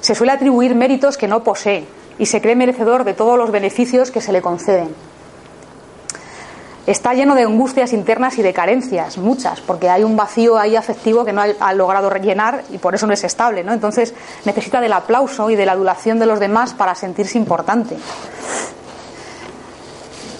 Se 0.00 0.14
suele 0.14 0.32
atribuir 0.32 0.74
méritos 0.74 1.18
que 1.18 1.28
no 1.28 1.44
posee 1.44 1.97
y 2.18 2.26
se 2.26 2.40
cree 2.40 2.56
merecedor 2.56 3.04
de 3.04 3.14
todos 3.14 3.38
los 3.38 3.50
beneficios 3.50 4.10
que 4.10 4.20
se 4.20 4.32
le 4.32 4.42
conceden. 4.42 4.94
está 6.86 7.12
lleno 7.12 7.34
de 7.34 7.42
angustias 7.42 7.92
internas 7.92 8.38
y 8.38 8.42
de 8.42 8.54
carencias, 8.54 9.18
muchas, 9.18 9.60
porque 9.60 9.90
hay 9.90 10.04
un 10.04 10.16
vacío 10.16 10.56
ahí 10.56 10.74
afectivo 10.74 11.24
que 11.24 11.34
no 11.34 11.42
ha, 11.60 11.74
logrado 11.74 12.08
rellenar 12.08 12.64
y 12.70 12.78
por 12.78 12.94
eso 12.94 13.06
no 13.06 13.12
es 13.12 13.24
estable, 13.24 13.62
¿no? 13.62 13.74
Entonces 13.74 14.14
necesita 14.46 14.80
del 14.80 14.94
aplauso 14.94 15.50
y 15.50 15.56
de 15.56 15.66
la 15.66 15.72
adulación 15.72 16.18
de 16.18 16.24
los 16.24 16.40
demás 16.40 16.72
para 16.72 16.94
sentirse 16.94 17.36
importante. 17.36 17.96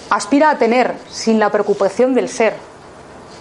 Aspira 0.09 0.49
a 0.49 0.57
tener 0.57 0.95
sin 1.07 1.37
la 1.37 1.51
preocupación 1.51 2.15
del 2.15 2.29
ser, 2.29 2.55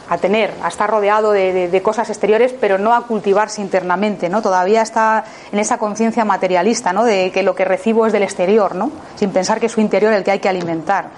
a 0.09 0.19
tener, 0.19 0.55
a 0.63 0.69
estar 0.69 0.89
rodeado 0.91 1.33
de, 1.33 1.81
cosas 1.83 2.09
exteriores, 2.09 2.55
pero 2.59 2.79
no 2.79 2.95
a 2.95 3.07
cultivarse 3.07 3.61
internamente, 3.61 4.29
¿no? 4.29 4.43
Todavía 4.43 4.83
está 4.83 5.25
en 5.53 5.59
esa 5.59 5.79
conciencia 5.79 6.25
materialista, 6.25 6.93
¿no? 6.93 7.05
De 7.05 7.31
que 7.31 7.43
lo 7.43 7.55
que 7.55 7.65
recibo 7.65 8.07
es 8.07 8.13
del 8.13 8.23
exterior, 8.23 8.75
¿no? 8.75 8.91
Sin 9.17 9.31
pensar 9.31 9.61
que 9.61 9.67
es 9.67 9.73
su 9.73 9.81
interior 9.81 10.13
el 10.13 10.25
que 10.25 10.31
hay 10.31 10.39
que 10.39 10.49
alimentar. 10.49 11.11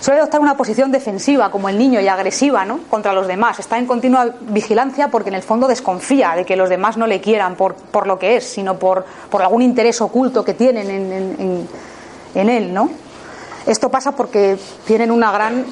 Suele 0.00 0.20
adoptar 0.20 0.40
una 0.40 0.56
posición 0.56 0.92
defensiva, 0.92 1.50
como 1.50 1.68
el 1.68 1.78
niño, 1.78 2.00
y 2.00 2.08
agresiva 2.08 2.64
¿no? 2.64 2.80
contra 2.90 3.14
los 3.14 3.26
demás. 3.26 3.58
Está 3.58 3.78
en 3.78 3.86
continua 3.86 4.26
vigilancia 4.40 5.08
porque 5.08 5.30
en 5.30 5.36
el 5.36 5.42
fondo 5.42 5.66
desconfía 5.66 6.34
de 6.36 6.44
que 6.44 6.54
los 6.54 6.68
demás 6.68 6.98
no 6.98 7.06
le 7.06 7.20
quieran 7.20 7.56
por, 7.56 7.74
por 7.74 8.06
lo 8.06 8.18
que 8.18 8.36
es, 8.36 8.44
sino 8.44 8.78
por, 8.78 9.06
por, 9.30 9.40
algún 9.40 9.62
interés 9.62 10.00
oculto 10.02 10.44
que 10.44 10.52
tienen 10.52 10.90
en, 10.90 11.12
en, 11.12 11.68
en 12.34 12.48
él. 12.48 12.74
¿no? 12.74 12.90
Esto 13.66 13.90
pasa 13.90 14.12
porque 14.12 14.58
tienen 14.86 15.10
una 15.10 15.32
gran 15.32 15.64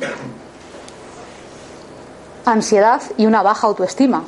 ansiedad 2.45 3.03
y 3.17 3.27
una 3.27 3.43
baja 3.43 3.67
autoestima. 3.67 4.25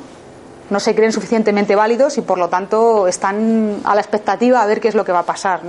No 0.69 0.79
se 0.79 0.95
creen 0.95 1.11
suficientemente 1.11 1.75
válidos 1.75 2.17
y 2.17 2.21
por 2.21 2.37
lo 2.37 2.49
tanto 2.49 3.07
están 3.07 3.81
a 3.83 3.95
la 3.95 4.01
expectativa 4.01 4.61
a 4.61 4.65
ver 4.65 4.81
qué 4.81 4.89
es 4.89 4.95
lo 4.95 5.05
que 5.05 5.11
va 5.11 5.19
a 5.19 5.25
pasar. 5.25 5.61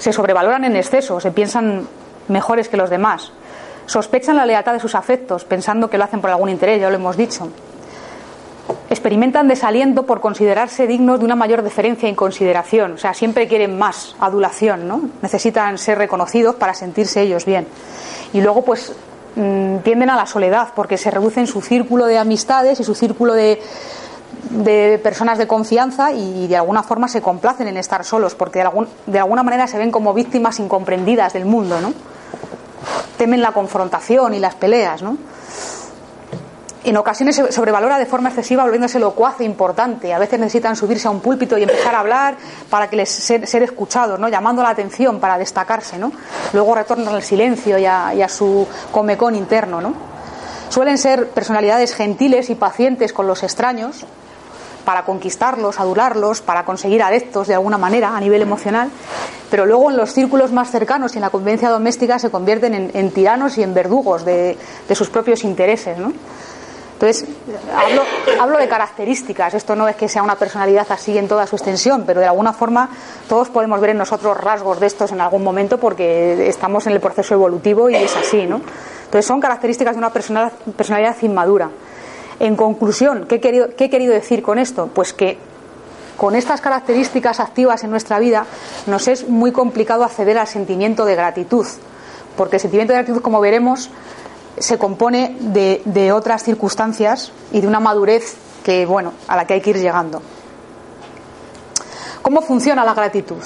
se 0.00 0.12
sobrevaloran 0.12 0.64
en 0.64 0.76
exceso, 0.76 1.20
se 1.20 1.30
piensan 1.30 1.86
mejores 2.28 2.68
que 2.68 2.78
los 2.78 2.90
demás, 2.90 3.32
sospechan 3.86 4.36
la 4.36 4.46
lealtad 4.46 4.72
de 4.72 4.80
sus 4.80 4.94
afectos, 4.94 5.44
pensando 5.44 5.90
que 5.90 5.98
lo 5.98 6.04
hacen 6.04 6.22
por 6.22 6.30
algún 6.30 6.48
interés, 6.48 6.80
ya 6.80 6.88
lo 6.88 6.96
hemos 6.96 7.16
dicho. 7.16 7.48
Experimentan 8.88 9.46
desaliento 9.46 10.06
por 10.06 10.20
considerarse 10.20 10.86
dignos 10.86 11.18
de 11.18 11.26
una 11.26 11.36
mayor 11.36 11.62
deferencia 11.62 12.08
y 12.08 12.14
consideración, 12.14 12.94
o 12.94 12.98
sea, 12.98 13.12
siempre 13.12 13.46
quieren 13.46 13.78
más 13.78 14.16
adulación, 14.20 14.88
¿no? 14.88 15.02
Necesitan 15.20 15.76
ser 15.76 15.98
reconocidos 15.98 16.54
para 16.54 16.72
sentirse 16.72 17.20
ellos 17.20 17.44
bien. 17.44 17.66
Y 18.32 18.40
luego, 18.40 18.62
pues, 18.62 18.92
mm, 19.36 19.78
tienden 19.78 20.10
a 20.10 20.16
la 20.16 20.26
soledad 20.26 20.68
porque 20.74 20.96
se 20.96 21.10
reducen 21.10 21.46
su 21.46 21.60
círculo 21.60 22.06
de 22.06 22.18
amistades 22.18 22.80
y 22.80 22.84
su 22.84 22.94
círculo 22.94 23.34
de, 23.34 23.60
de 24.50 25.00
personas 25.02 25.38
de 25.38 25.46
confianza 25.46 26.12
y 26.12 26.46
de 26.48 26.56
alguna 26.56 26.82
forma 26.82 27.08
se 27.08 27.22
complacen 27.22 27.68
en 27.68 27.76
estar 27.76 28.04
solos 28.04 28.34
porque 28.34 28.58
de, 28.58 28.64
algún, 28.64 28.88
de 29.06 29.18
alguna 29.18 29.42
manera 29.42 29.66
se 29.66 29.78
ven 29.78 29.90
como 29.90 30.14
víctimas 30.14 30.58
incomprendidas 30.58 31.32
del 31.32 31.44
mundo, 31.44 31.80
¿no? 31.80 31.92
Temen 33.16 33.42
la 33.42 33.52
confrontación 33.52 34.34
y 34.34 34.38
las 34.38 34.54
peleas, 34.54 35.02
¿no? 35.02 35.16
En 36.82 36.96
ocasiones 36.96 37.36
se 37.36 37.52
sobrevalora 37.52 37.98
de 37.98 38.06
forma 38.06 38.30
excesiva 38.30 38.62
volviéndose 38.62 38.98
locuaz 38.98 39.40
e 39.40 39.44
importante. 39.44 40.14
A 40.14 40.18
veces 40.18 40.40
necesitan 40.40 40.76
subirse 40.76 41.08
a 41.08 41.10
un 41.10 41.20
púlpito 41.20 41.58
y 41.58 41.62
empezar 41.62 41.94
a 41.94 42.00
hablar 42.00 42.36
para 42.70 42.88
que 42.88 42.96
les 42.96 43.10
ser, 43.10 43.62
escuchados, 43.62 44.18
¿no? 44.18 44.28
llamando 44.28 44.62
la 44.62 44.70
atención 44.70 45.20
para 45.20 45.36
destacarse. 45.36 45.98
¿no? 45.98 46.10
Luego 46.54 46.74
retornan 46.74 47.14
al 47.14 47.22
silencio 47.22 47.76
y 47.78 47.84
a, 47.84 48.28
su 48.28 48.66
comecón 48.90 49.34
interno. 49.36 49.82
¿no? 49.82 49.92
Suelen 50.70 50.96
ser 50.96 51.28
personalidades 51.28 51.94
gentiles 51.94 52.48
y 52.48 52.54
pacientes 52.54 53.12
con 53.12 53.26
los 53.26 53.42
extraños, 53.42 54.06
para 54.84 55.04
conquistarlos, 55.04 55.78
adularlos, 55.78 56.40
para 56.40 56.64
conseguir 56.64 57.02
adeptos 57.02 57.46
de 57.46 57.54
alguna 57.54 57.78
manera 57.78 58.16
a 58.16 58.20
nivel 58.20 58.42
emocional, 58.42 58.90
pero 59.50 59.66
luego 59.66 59.90
en 59.90 59.96
los 59.96 60.12
círculos 60.12 60.52
más 60.52 60.70
cercanos 60.70 61.14
y 61.14 61.18
en 61.18 61.22
la 61.22 61.30
convivencia 61.30 61.68
doméstica 61.68 62.18
se 62.18 62.30
convierten 62.30 62.90
en, 62.94 63.10
tiranos 63.10 63.58
y 63.58 63.62
en 63.62 63.74
verdugos 63.74 64.24
de, 64.24 64.56
sus 64.94 65.10
propios 65.10 65.44
intereses. 65.44 65.98
¿no? 65.98 66.12
Entonces, 67.00 67.26
hablo, 67.74 68.02
hablo, 68.38 68.58
de 68.58 68.68
características, 68.68 69.54
esto 69.54 69.74
no 69.74 69.88
es 69.88 69.96
que 69.96 70.06
sea 70.06 70.22
una 70.22 70.36
personalidad 70.36 70.86
así 70.90 71.16
en 71.16 71.28
toda 71.28 71.46
su 71.46 71.56
extensión, 71.56 72.04
pero 72.06 72.20
de 72.20 72.26
alguna 72.26 72.52
forma 72.52 72.90
todos 73.26 73.48
podemos 73.48 73.80
ver 73.80 73.90
en 73.90 73.96
nosotros 73.96 74.36
rasgos 74.36 74.78
de 74.80 74.86
estos 74.86 75.10
en 75.10 75.22
algún 75.22 75.42
momento 75.42 75.78
porque 75.78 76.46
estamos 76.46 76.86
en 76.86 76.92
el 76.92 77.00
proceso 77.00 77.32
evolutivo 77.32 77.88
y 77.88 77.94
es 77.94 78.14
así. 78.16 78.44
¿no? 78.44 78.60
Entonces, 79.04 79.24
son 79.24 79.40
características 79.40 79.94
de 79.94 79.98
una 79.98 80.10
personalidad 80.10 81.16
inmadura. 81.22 81.70
En 82.38 82.54
conclusión, 82.54 83.24
¿qué 83.26 83.36
he, 83.36 83.88
querido, 83.88 84.12
decir 84.12 84.42
con 84.42 84.58
esto? 84.58 84.90
Pues 84.94 85.14
que 85.14 85.38
con 86.18 86.34
estas 86.34 86.60
características 86.60 87.40
activas 87.40 87.82
en 87.82 87.88
nuestra 87.88 88.18
vida 88.18 88.44
nos 88.86 89.08
es 89.08 89.26
muy 89.26 89.52
complicado 89.52 90.04
acceder 90.04 90.36
al 90.36 90.48
sentimiento 90.48 91.06
de 91.06 91.16
gratitud, 91.16 91.66
porque 92.36 92.56
el 92.56 92.60
sentimiento 92.60 92.92
de 92.92 92.98
gratitud, 92.98 93.22
como 93.22 93.40
veremos, 93.40 93.88
se 94.58 94.78
compone 94.78 95.36
de, 95.40 96.12
otras 96.12 96.42
circunstancias 96.42 97.32
y 97.52 97.60
de 97.60 97.66
una 97.66 97.80
madurez 97.80 98.36
que, 98.64 98.86
bueno, 98.86 99.12
a 99.28 99.36
la 99.36 99.46
que 99.46 99.54
hay 99.54 99.60
que 99.60 99.70
ir 99.70 99.78
llegando. 99.78 100.20
¿Cómo 102.22 102.42
funciona 102.42 102.84
la 102.84 102.94
gratitud? 102.94 103.42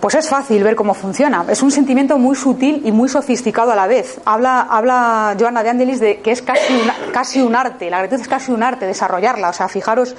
Pues 0.00 0.14
es 0.14 0.30
fácil 0.30 0.64
ver 0.64 0.76
cómo 0.76 0.94
funciona. 0.94 1.44
Es 1.50 1.62
un 1.62 1.70
sentimiento 1.70 2.16
muy 2.16 2.34
sutil 2.34 2.80
y 2.86 2.90
muy 2.90 3.10
sofisticado 3.10 3.70
a 3.72 3.74
la 3.74 3.86
vez. 3.86 4.18
Habla, 4.24 4.62
habla 4.62 5.36
Joana 5.38 5.62
de 5.62 5.68
Angelis 5.68 6.00
de 6.00 6.20
que 6.20 6.32
es 6.32 6.40
casi, 6.40 6.72
casi 7.12 7.42
un 7.42 7.54
arte. 7.54 7.90
La 7.90 7.98
gratitud 7.98 8.22
es 8.22 8.28
casi 8.28 8.50
un 8.50 8.62
arte 8.62 8.86
desarrollarla. 8.86 9.50
O 9.50 9.52
sea, 9.52 9.68
fijaros 9.68 10.16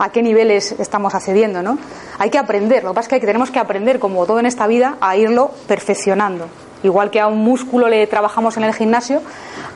a 0.00 0.10
qué 0.10 0.22
niveles 0.22 0.72
estamos 0.72 1.14
accediendo, 1.14 1.62
¿no? 1.62 1.78
Hay 2.18 2.30
que 2.30 2.38
aprender. 2.38 2.82
Lo 2.82 2.90
que 2.90 2.96
pasa 2.96 3.14
es 3.14 3.20
que 3.20 3.26
tenemos 3.26 3.52
que 3.52 3.60
aprender, 3.60 4.00
como 4.00 4.26
todo 4.26 4.40
en 4.40 4.46
esta 4.46 4.66
vida, 4.66 4.96
a 5.00 5.16
irlo 5.16 5.52
perfeccionando. 5.68 6.48
Igual 6.82 7.10
que 7.10 7.20
a 7.20 7.26
un 7.26 7.38
músculo 7.38 7.88
le 7.88 8.06
trabajamos 8.06 8.56
en 8.56 8.64
el 8.64 8.74
gimnasio, 8.74 9.22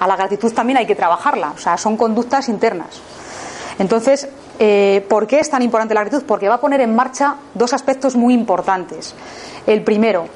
a 0.01 0.07
la 0.07 0.17
gratitud 0.17 0.53
también 0.53 0.79
hay 0.79 0.87
que 0.87 0.95
trabajarla. 0.95 1.53
O 1.55 1.59
sea, 1.59 1.77
son 1.77 1.97
conductas 1.97 2.49
internas. 2.49 3.01
Entonces, 3.79 4.29
eh, 4.59 5.05
¿Por 5.09 5.27
qué 5.27 5.39
es 5.39 5.51
tan 5.51 5.63
importante 5.63 5.95
la 5.95 6.01
gratitud? 6.01 6.25
Porque 6.27 6.49
va 6.49 6.55
a 6.57 6.61
poner 6.61 6.81
en 6.81 6.95
marcha 6.95 7.37
dos 7.55 7.73
aspectos 7.73 8.17
muy 8.17 8.33
importantes. 8.33 9.15
El 9.67 9.83
primero, 9.83 10.29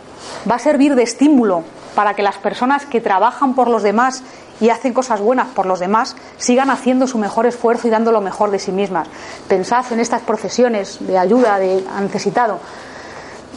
va 0.51 0.57
a 0.57 0.59
servir 0.59 0.95
de 0.95 1.03
estímulo 1.03 1.63
para 1.95 2.15
que 2.15 2.23
las 2.23 2.37
personas 2.37 2.85
que 2.87 3.01
trabajan 3.01 3.55
por 3.55 3.69
los 3.69 3.83
demás 3.83 4.23
y 4.61 4.69
hacen 4.69 4.93
cosas 4.93 5.21
buenas 5.21 5.49
por 5.49 5.65
los 5.65 5.81
demás 5.81 6.17
sigan 6.37 6.71
haciendo 6.71 7.07
su 7.07 7.17
mejor 7.17 7.47
esfuerzo 7.47 7.89
y 7.89 7.91
dando 7.91 8.13
lo 8.13 8.21
mejor 8.21 8.51
de 8.51 8.59
sí 8.59 8.73
mismas. 8.73 9.09
Pensad 9.49 9.91
en 9.91 10.01
estas 10.01 10.21
procesiones 10.21 10.99
de 11.01 11.17
ayuda 11.17 11.59
de 11.59 11.83
necesitado 12.01 12.61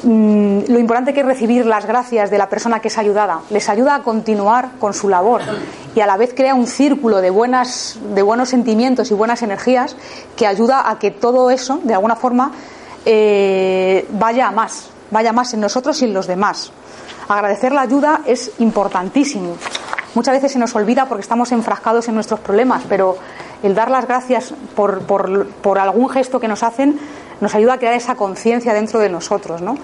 Mm, 0.04 0.64
lo 0.68 0.80
importante 0.80 1.14
que 1.14 1.22
es 1.22 1.26
recibir 1.26 1.66
las 1.66 1.86
gracias 1.86 2.30
de 2.30 2.38
la 2.38 2.50
persona 2.50 2.80
que 2.80 2.90
es 2.90 2.98
ayudada. 2.98 3.40
Les 3.50 3.70
ayuda 3.70 3.96
a 3.96 4.04
continuar 4.04 4.72
con 4.80 4.94
su 4.94 5.08
labor 5.08 5.42
y 5.96 6.02
a 6.02 6.06
la 6.06 6.18
vez 6.18 6.34
crea 6.36 6.56
un 6.56 6.68
círculo 6.68 7.22
de, 7.22 7.30
buenas, 7.30 7.98
de 8.14 8.22
buenos 8.22 8.50
sentimientos 8.50 9.12
y 9.12 9.14
buenas 9.14 9.42
energías 9.44 9.96
que 10.36 10.46
ayuda 10.46 10.90
a 10.90 11.00
que 11.00 11.12
todo 11.12 11.50
eso, 11.52 11.80
de 11.84 11.94
alguna 11.94 12.18
forma, 12.18 12.52
eh, 13.06 14.06
vaya 14.12 14.50
a 14.50 14.52
más, 14.52 14.90
vaya 15.10 15.32
más 15.32 15.54
en 15.54 15.62
nosotros 15.62 16.02
y 16.02 16.06
en 16.06 16.14
los 16.14 16.28
demás. 16.28 16.74
Agradecer 17.30 17.72
la 17.72 17.82
ayuda 17.82 18.22
es 18.26 18.52
importantísimo. 18.60 19.56
Muchas 20.16 20.36
veces 20.36 20.52
se 20.52 20.60
nos 20.60 20.76
olvida 20.76 21.06
porque 21.08 21.22
estamos 21.22 21.52
enfrascados 21.52 22.08
en 22.08 22.16
nuestros 22.16 22.40
problemas, 22.42 22.84
pero 22.88 23.18
el 23.64 23.74
dar 23.74 23.90
las 23.90 24.06
gracias 24.06 24.54
por, 24.76 25.80
algún 25.80 26.10
gesto 26.10 26.40
que 26.40 26.48
nos 26.48 26.62
hacen 26.62 27.00
nos 27.44 27.54
ayuda 27.54 27.74
a 27.74 27.78
crear 27.78 27.94
esa 27.94 28.16
conciencia 28.16 28.74
dentro 28.74 29.00
de 29.00 29.10
nosotros, 29.10 29.62
¿no? 29.62 29.78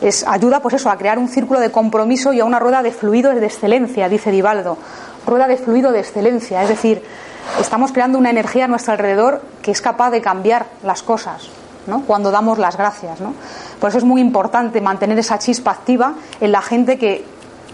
Es, 0.00 0.24
ayuda, 0.26 0.60
pues 0.60 0.76
eso, 0.76 0.88
a 0.88 0.96
crear 0.96 1.18
un 1.18 1.28
círculo 1.28 1.60
de 1.60 1.70
compromiso 1.70 2.32
y 2.32 2.40
a 2.40 2.44
una 2.44 2.58
rueda 2.58 2.82
de 2.82 2.92
fluido 2.92 3.34
de 3.34 3.44
excelencia, 3.44 4.08
dice 4.08 4.30
Divaldo. 4.30 4.78
Rueda 5.26 5.48
de 5.48 5.58
fluido 5.58 5.92
de 5.92 6.00
excelencia, 6.00 6.62
es 6.62 6.68
decir, 6.68 7.02
estamos 7.60 7.92
creando 7.92 8.16
una 8.16 8.30
energía 8.30 8.64
a 8.64 8.68
nuestro 8.68 8.92
alrededor 8.92 9.42
que 9.60 9.72
es 9.72 9.82
capaz 9.82 10.10
de 10.10 10.22
cambiar 10.22 10.66
las 10.84 11.02
cosas, 11.02 11.50
¿no? 11.86 12.02
Cuando 12.06 12.30
damos 12.30 12.58
las 12.58 12.78
gracias, 12.78 13.20
¿no? 13.20 13.34
Por 13.80 13.90
eso 13.90 13.98
es 13.98 14.04
muy 14.04 14.20
importante 14.20 14.80
mantener 14.80 15.18
esa 15.18 15.38
chispa 15.38 15.72
activa 15.72 16.14
en 16.40 16.52
la 16.52 16.62
gente 16.62 16.96
que, 16.96 17.24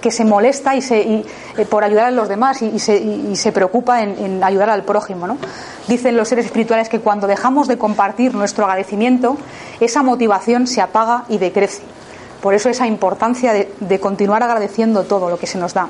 que 0.07 0.13
se 0.13 0.25
molesta 0.25 0.77
y 0.77 0.83
se, 0.83 1.01
eh, 1.01 1.25
por 1.69 1.83
ayudar 1.83 2.05
a 2.05 2.11
los 2.13 2.29
demás 2.29 2.63
y, 2.63 2.79
se, 2.79 3.51
preocupa 3.53 4.05
en, 4.05 4.41
ayudar 4.45 4.71
al 4.71 4.85
prójimo. 4.85 5.27
¿no? 5.27 5.37
Dicen 5.89 6.17
los 6.17 6.29
seres 6.29 6.47
espirituales 6.47 6.89
que 6.89 7.01
cuando 7.01 7.27
dejamos 7.27 7.67
de 7.67 7.77
compartir 7.77 8.33
nuestro 8.33 8.67
agradecimiento, 8.67 9.37
esa 9.81 10.05
motivación 10.05 10.69
se 10.69 10.81
apaga 10.81 11.25
y 11.29 11.39
decrece. 11.39 11.83
Por 12.41 12.55
eso 12.55 12.69
esa 12.69 12.87
importancia 12.87 13.53
de, 13.53 13.99
continuar 13.99 14.45
agradeciendo 14.45 15.03
todo 15.03 15.29
lo 15.29 15.41
que 15.41 15.49
se 15.49 15.59
nos 15.59 15.75
da. 15.75 15.89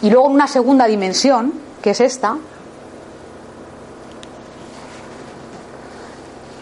Y 0.00 0.08
luego 0.08 0.28
una 0.28 0.46
segunda 0.46 0.86
dimensión, 0.86 1.52
que 1.82 1.90
es 1.90 2.00
esta, 2.00 2.38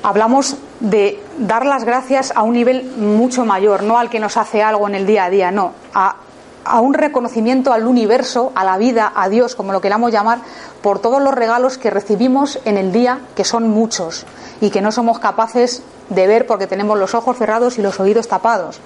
hablamos 0.03 0.57
de 0.81 1.23
dar 1.39 1.65
las 1.65 1.85
gracias 1.85 2.33
a 2.35 2.43
un 2.43 2.55
nivel 2.55 2.93
mucho 2.97 3.45
mayor, 3.45 3.85
no 3.85 3.99
al 3.99 4.11
que 4.11 4.19
nos 4.19 4.37
hace 4.37 4.65
algo 4.65 4.89
en 4.89 4.97
el 4.97 5.07
día 5.07 5.27
a 5.27 5.31
día, 5.31 5.53
no, 5.53 5.75
a 5.95 6.17
a 6.65 6.81
un 6.81 6.95
reconocimiento 6.95 7.73
al 7.73 7.87
universo, 7.87 8.53
a 8.55 8.65
la 8.65 8.79
vida, 8.79 9.13
a 9.15 9.29
Dios, 9.29 9.55
como 9.55 9.73
lo 9.73 9.81
queramos 9.81 10.13
llamar, 10.13 10.39
por 10.83 10.99
todos 10.99 11.23
los 11.23 11.35
regalos 11.35 11.79
que 11.79 11.91
recibimos 11.91 12.59
en 12.65 12.77
el 12.77 12.93
día, 12.93 13.21
que 13.37 13.45
son 13.45 13.69
muchos, 13.69 14.27
y 14.61 14.71
que 14.71 14.81
no 14.81 14.93
somos 14.93 15.19
capaces 15.19 15.83
de 16.11 16.27
ver 16.27 16.47
porque 16.47 16.67
tenemos 16.67 16.99
los 16.99 17.15
ojos 17.15 17.37
cerrados 17.37 17.79
y 17.79 17.83
los 17.83 18.01
oídos 18.01 18.29
tapados. 18.29 18.81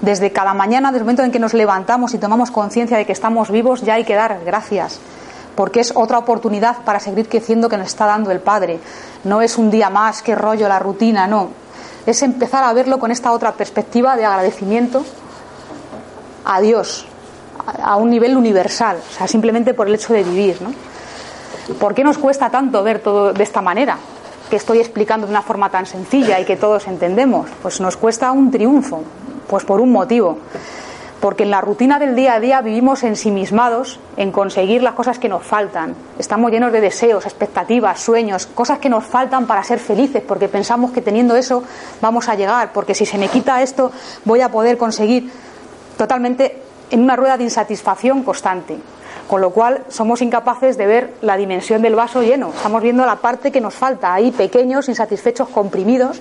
Desde 0.00 0.32
cada 0.32 0.54
mañana, 0.54 0.88
desde 0.88 0.98
el 0.98 1.04
momento 1.04 1.22
en 1.22 1.32
que 1.32 1.38
nos 1.38 1.54
levantamos 1.54 2.14
y 2.14 2.18
tomamos 2.18 2.50
conciencia 2.50 2.96
de 2.96 3.06
que 3.06 3.12
estamos 3.12 3.50
vivos, 3.50 3.82
ya 3.82 3.94
hay 3.94 4.04
que 4.04 4.14
dar 4.14 4.40
gracias, 4.44 4.98
porque 5.54 5.80
es 5.80 5.92
otra 5.94 6.18
oportunidad 6.18 6.78
para 6.84 7.00
seguir 7.00 7.28
creciendo 7.28 7.68
que 7.68 7.76
nos 7.76 7.86
está 7.86 8.06
dando 8.06 8.30
el 8.30 8.40
Padre. 8.40 8.80
No 9.22 9.40
es 9.40 9.56
un 9.56 9.70
día 9.70 9.88
más, 9.88 10.20
que 10.22 10.34
rollo, 10.34 10.68
la 10.68 10.78
rutina, 10.78 11.26
no. 11.26 11.48
Es 12.06 12.22
empezar 12.22 12.64
a 12.64 12.72
verlo 12.72 12.98
con 12.98 13.10
esta 13.10 13.32
otra 13.32 13.52
perspectiva 13.52 14.16
de 14.16 14.26
agradecimiento 14.26 15.04
a 16.44 16.60
Dios 16.60 17.06
a 17.82 17.96
un 17.96 18.10
nivel 18.10 18.36
universal, 18.36 18.98
o 19.08 19.12
sea, 19.12 19.26
simplemente 19.28 19.74
por 19.74 19.88
el 19.88 19.94
hecho 19.94 20.12
de 20.12 20.22
vivir. 20.22 20.60
¿no? 20.60 20.72
¿Por 21.78 21.94
qué 21.94 22.04
nos 22.04 22.18
cuesta 22.18 22.50
tanto 22.50 22.82
ver 22.82 22.98
todo 22.98 23.32
de 23.32 23.42
esta 23.42 23.62
manera? 23.62 23.98
Que 24.50 24.56
estoy 24.56 24.78
explicando 24.78 25.26
de 25.26 25.32
una 25.32 25.42
forma 25.42 25.70
tan 25.70 25.86
sencilla 25.86 26.38
y 26.40 26.44
que 26.44 26.56
todos 26.56 26.86
entendemos. 26.86 27.48
Pues 27.62 27.80
nos 27.80 27.96
cuesta 27.96 28.30
un 28.32 28.50
triunfo, 28.50 29.02
pues 29.48 29.64
por 29.64 29.80
un 29.80 29.92
motivo. 29.92 30.38
Porque 31.20 31.44
en 31.44 31.50
la 31.50 31.62
rutina 31.62 31.98
del 31.98 32.14
día 32.14 32.34
a 32.34 32.40
día 32.40 32.60
vivimos 32.60 33.02
ensimismados 33.02 33.98
en 34.18 34.30
conseguir 34.30 34.82
las 34.82 34.92
cosas 34.92 35.18
que 35.18 35.30
nos 35.30 35.42
faltan. 35.42 35.94
Estamos 36.18 36.50
llenos 36.50 36.70
de 36.70 36.82
deseos, 36.82 37.24
expectativas, 37.24 37.98
sueños, 37.98 38.44
cosas 38.46 38.78
que 38.78 38.90
nos 38.90 39.04
faltan 39.04 39.46
para 39.46 39.64
ser 39.64 39.78
felices, 39.78 40.22
porque 40.26 40.48
pensamos 40.48 40.90
que 40.90 41.00
teniendo 41.00 41.34
eso 41.34 41.64
vamos 42.02 42.28
a 42.28 42.34
llegar, 42.34 42.72
porque 42.74 42.94
si 42.94 43.06
se 43.06 43.16
me 43.16 43.28
quita 43.28 43.62
esto 43.62 43.90
voy 44.26 44.42
a 44.42 44.50
poder 44.50 44.76
conseguir 44.76 45.30
totalmente 45.96 46.60
en 46.90 47.00
una 47.00 47.16
rueda 47.16 47.36
de 47.36 47.44
insatisfacción 47.44 48.22
constante. 48.22 48.76
Con 49.28 49.40
lo 49.40 49.50
cual 49.50 49.84
somos 49.88 50.20
incapaces 50.20 50.76
de 50.76 50.86
ver 50.86 51.14
la 51.22 51.36
dimensión 51.36 51.80
del 51.80 51.94
vaso 51.94 52.22
lleno. 52.22 52.50
Estamos 52.54 52.82
viendo 52.82 53.06
la 53.06 53.16
parte 53.16 53.50
que 53.50 53.60
nos 53.60 53.74
falta, 53.74 54.12
ahí 54.12 54.30
pequeños, 54.30 54.88
insatisfechos, 54.88 55.48
comprimidos, 55.48 56.20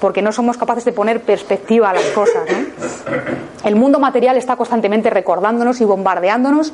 porque 0.00 0.20
no 0.20 0.32
somos 0.32 0.56
capaces 0.56 0.84
de 0.84 0.92
poner 0.92 1.22
perspectiva 1.22 1.90
a 1.90 1.94
las 1.94 2.06
cosas. 2.06 2.42
El 3.64 3.76
mundo 3.76 4.00
material 4.00 4.36
está 4.36 4.56
constantemente 4.56 5.10
recordándonos 5.10 5.80
y 5.80 5.84
bombardeándonos 5.84 6.72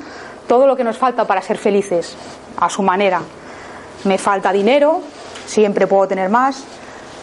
todo 0.49 0.67
lo 0.67 0.77
que 0.77 0.83
nos 0.83 0.97
falta 0.97 1.27
para 1.27 1.43
ser 1.43 1.59
felices, 1.59 2.17
a 2.57 2.71
su 2.71 2.83
manera. 2.83 3.21
Me 4.05 4.17
falta 4.17 4.53
dinero, 4.53 5.03
siempre 5.47 5.87
puedo 5.87 6.09
tener 6.09 6.31
más, 6.31 6.65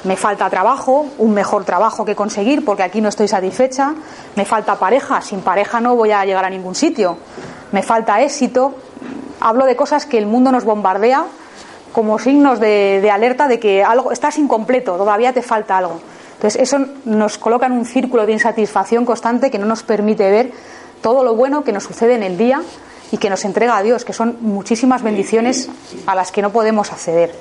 me 0.03 0.15
falta 0.15 0.49
trabajo, 0.49 1.07
un 1.17 1.33
mejor 1.33 1.65
trabajo 1.65 2.05
que 2.05 2.15
conseguir 2.15 2.63
porque 2.63 2.83
aquí 2.83 3.01
no 3.01 3.09
estoy 3.09 3.27
satisfecha, 3.27 3.93
me 4.35 4.45
falta 4.45 4.75
pareja, 4.75 5.21
sin 5.21 5.41
pareja 5.41 5.81
no 5.81 5.95
voy 5.95 6.11
a 6.11 6.25
llegar 6.25 6.45
a 6.45 6.49
ningún 6.49 6.75
sitio, 6.75 7.17
me 7.71 7.83
falta 7.83 8.21
éxito, 8.21 8.75
hablo 9.39 9.65
de 9.65 9.75
cosas 9.75 10.05
que 10.05 10.17
el 10.17 10.25
mundo 10.25 10.51
nos 10.51 10.63
bombardea 10.63 11.25
como 11.91 12.19
signos 12.19 12.59
de, 12.59 13.09
alerta 13.11 13.47
de 13.47 13.59
que 13.59 13.83
algo 13.83 14.11
estás 14.11 14.37
incompleto, 14.37 14.97
todavía 14.97 15.33
te 15.33 15.41
falta 15.41 15.77
algo. 15.77 15.99
Entonces 16.35 16.61
eso 16.61 16.77
nos 17.05 17.39
coloca 17.39 17.65
en 17.65 17.71
un 17.71 17.85
círculo 17.85 18.27
de 18.27 18.33
insatisfacción 18.33 19.05
constante 19.05 19.49
que 19.49 19.57
no 19.57 19.65
nos 19.65 19.81
permite 19.81 20.29
ver 20.29 20.51
todo 21.01 21.23
lo 21.23 21.35
bueno 21.35 21.63
que 21.63 21.71
nos 21.71 21.83
sucede 21.83 22.13
en 22.13 22.21
el 22.21 22.37
día 22.37 22.61
y 23.11 23.17
que 23.17 23.29
nos 23.29 23.43
entrega 23.45 23.77
a 23.77 23.81
Dios, 23.81 24.05
que 24.05 24.13
son 24.13 24.37
muchísimas 24.41 25.01
bendiciones 25.01 25.69
a 26.05 26.13
las 26.13 26.31
que 26.31 26.43
no 26.43 26.51
podemos 26.51 26.91
acceder. 26.91 27.33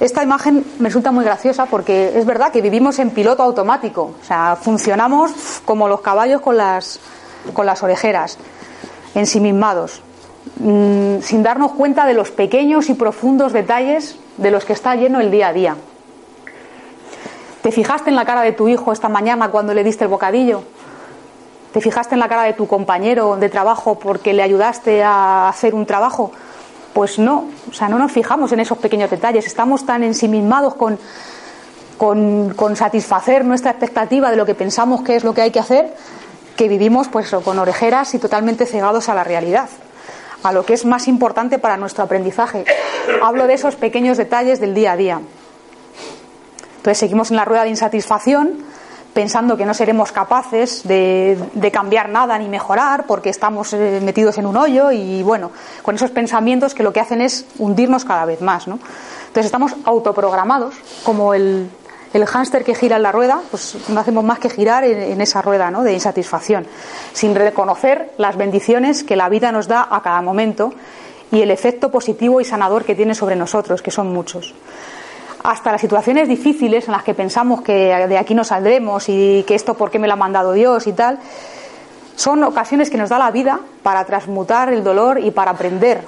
Esta 0.00 0.22
imagen 0.22 0.64
me 0.80 0.88
resulta 0.88 1.12
muy 1.12 1.24
graciosa 1.24 1.66
porque 1.66 2.18
es 2.18 2.26
verdad 2.26 2.50
que 2.50 2.60
vivimos 2.60 2.98
en 2.98 3.10
piloto 3.10 3.42
automático, 3.42 4.14
o 4.20 4.24
sea, 4.24 4.56
funcionamos 4.60 5.32
como 5.64 5.88
los 5.88 6.00
caballos 6.00 6.40
con 6.40 6.56
las, 6.56 6.98
con 7.52 7.64
las 7.64 7.82
orejeras, 7.82 8.38
ensimismados, 9.14 10.02
mm, 10.58 11.20
sin 11.20 11.42
darnos 11.44 11.72
cuenta 11.72 12.06
de 12.06 12.14
los 12.14 12.32
pequeños 12.32 12.90
y 12.90 12.94
profundos 12.94 13.52
detalles 13.52 14.16
de 14.36 14.50
los 14.50 14.64
que 14.64 14.72
está 14.72 14.96
lleno 14.96 15.20
el 15.20 15.30
día 15.30 15.48
a 15.48 15.52
día. 15.52 15.76
¿Te 17.62 17.70
fijaste 17.70 18.10
en 18.10 18.16
la 18.16 18.24
cara 18.24 18.42
de 18.42 18.52
tu 18.52 18.68
hijo 18.68 18.92
esta 18.92 19.08
mañana 19.08 19.50
cuando 19.50 19.74
le 19.74 19.84
diste 19.84 20.04
el 20.04 20.10
bocadillo? 20.10 20.64
¿Te 21.72 21.80
fijaste 21.80 22.14
en 22.14 22.20
la 22.20 22.28
cara 22.28 22.42
de 22.42 22.52
tu 22.52 22.66
compañero 22.66 23.36
de 23.36 23.48
trabajo 23.48 23.98
porque 23.98 24.32
le 24.32 24.42
ayudaste 24.42 25.02
a 25.02 25.48
hacer 25.48 25.74
un 25.74 25.86
trabajo? 25.86 26.32
Pues 26.94 27.18
no, 27.18 27.48
o 27.68 27.72
sea, 27.74 27.88
no 27.88 27.98
nos 27.98 28.12
fijamos 28.12 28.52
en 28.52 28.60
esos 28.60 28.78
pequeños 28.78 29.10
detalles, 29.10 29.46
estamos 29.46 29.84
tan 29.84 30.04
ensimismados 30.04 30.74
con, 30.76 30.98
con, 31.98 32.76
satisfacer 32.76 33.44
nuestra 33.44 33.72
expectativa 33.72 34.30
de 34.30 34.36
lo 34.36 34.46
que 34.46 34.54
pensamos 34.54 35.02
que 35.02 35.16
es 35.16 35.24
lo 35.24 35.34
que 35.34 35.42
hay 35.42 35.50
que 35.50 35.58
hacer, 35.58 35.94
que 36.56 36.68
vivimos 36.68 37.08
pues 37.08 37.30
con 37.44 37.58
orejeras 37.58 38.14
y 38.14 38.18
totalmente 38.18 38.66
cegados 38.66 39.08
a 39.08 39.14
la 39.14 39.24
realidad, 39.24 39.68
a 40.42 40.52
lo 40.52 40.64
que 40.64 40.74
es 40.74 40.84
más 40.84 41.08
importante 41.08 41.58
para 41.58 41.76
nuestro 41.76 42.04
aprendizaje. 42.04 42.64
Hablo 43.22 43.46
de 43.46 43.54
esos 43.54 43.76
pequeños 43.76 44.16
detalles 44.16 44.60
del 44.60 44.74
día 44.74 44.92
a 44.92 44.96
día. 44.96 45.20
Entonces 46.76 46.98
seguimos 46.98 47.30
en 47.30 47.38
la 47.38 47.44
rueda 47.44 47.64
de 47.64 47.70
insatisfacción, 47.70 48.58
pensando 49.14 49.56
que 49.56 49.64
no 49.64 49.72
seremos 49.72 50.12
capaces 50.12 50.86
de, 50.86 51.38
cambiar 51.72 52.08
nada 52.08 52.36
ni 52.38 52.48
mejorar 52.48 53.06
porque 53.06 53.30
estamos 53.30 53.72
eh, 53.72 54.00
metidos 54.02 54.36
en 54.38 54.46
un 54.46 54.56
hoyo 54.56 54.90
y 54.90 55.22
bueno, 55.22 55.52
con 55.82 55.94
esos 55.94 56.10
pensamientos 56.10 56.74
que 56.74 56.82
lo 56.82 56.92
que 56.92 57.00
hacen 57.00 57.22
es 57.22 57.46
hundirnos 57.58 58.04
cada 58.04 58.24
vez 58.26 58.42
más. 58.42 58.66
¿no? 58.68 58.78
Entonces 59.28 59.46
estamos 59.46 59.74
autoprogramados 59.84 60.74
como 61.04 61.32
el, 61.32 61.70
el 62.12 62.26
hámster 62.26 62.64
que 62.64 62.74
gira 62.74 62.96
en 62.96 63.04
la 63.04 63.12
rueda, 63.12 63.40
pues 63.50 63.76
no 63.88 64.00
hacemos 64.00 64.24
más 64.24 64.40
que 64.40 64.50
girar 64.50 64.84
en, 64.84 65.20
esa 65.20 65.40
rueda 65.40 65.70
¿no? 65.70 65.84
de 65.84 65.94
insatisfacción, 65.94 66.66
sin 67.12 67.34
reconocer 67.34 68.12
las 68.18 68.36
bendiciones 68.36 69.04
que 69.04 69.16
la 69.16 69.28
vida 69.28 69.52
nos 69.52 69.68
da 69.68 69.86
a 69.88 70.02
cada 70.02 70.22
momento 70.22 70.74
y 71.30 71.40
el 71.40 71.50
efecto 71.50 71.90
positivo 71.90 72.40
y 72.40 72.44
sanador 72.44 72.84
que 72.84 72.94
tiene 72.94 73.14
sobre 73.14 73.36
nosotros, 73.36 73.80
que 73.80 73.90
son 73.90 74.12
muchos 74.12 74.54
hasta 75.44 75.70
las 75.70 75.80
situaciones 75.82 76.26
difíciles 76.26 76.86
en 76.86 76.92
las 76.92 77.04
que 77.04 77.12
pensamos 77.12 77.60
que 77.60 77.72
de 78.08 78.18
aquí 78.18 78.34
no 78.34 78.44
saldremos 78.44 79.08
y 79.08 79.44
que 79.46 79.54
esto 79.54 79.74
por 79.74 79.90
qué 79.90 79.98
me 79.98 80.06
lo 80.06 80.14
ha 80.14 80.16
mandado 80.16 80.52
Dios 80.52 80.86
y 80.86 80.94
tal, 80.94 81.18
son 82.16 82.42
ocasiones 82.44 82.88
que 82.88 82.96
nos 82.96 83.10
da 83.10 83.18
la 83.18 83.30
vida 83.30 83.60
para 83.82 84.04
transmutar 84.06 84.72
el 84.72 84.82
dolor 84.82 85.20
y 85.20 85.30
para 85.30 85.50
aprender. 85.50 86.02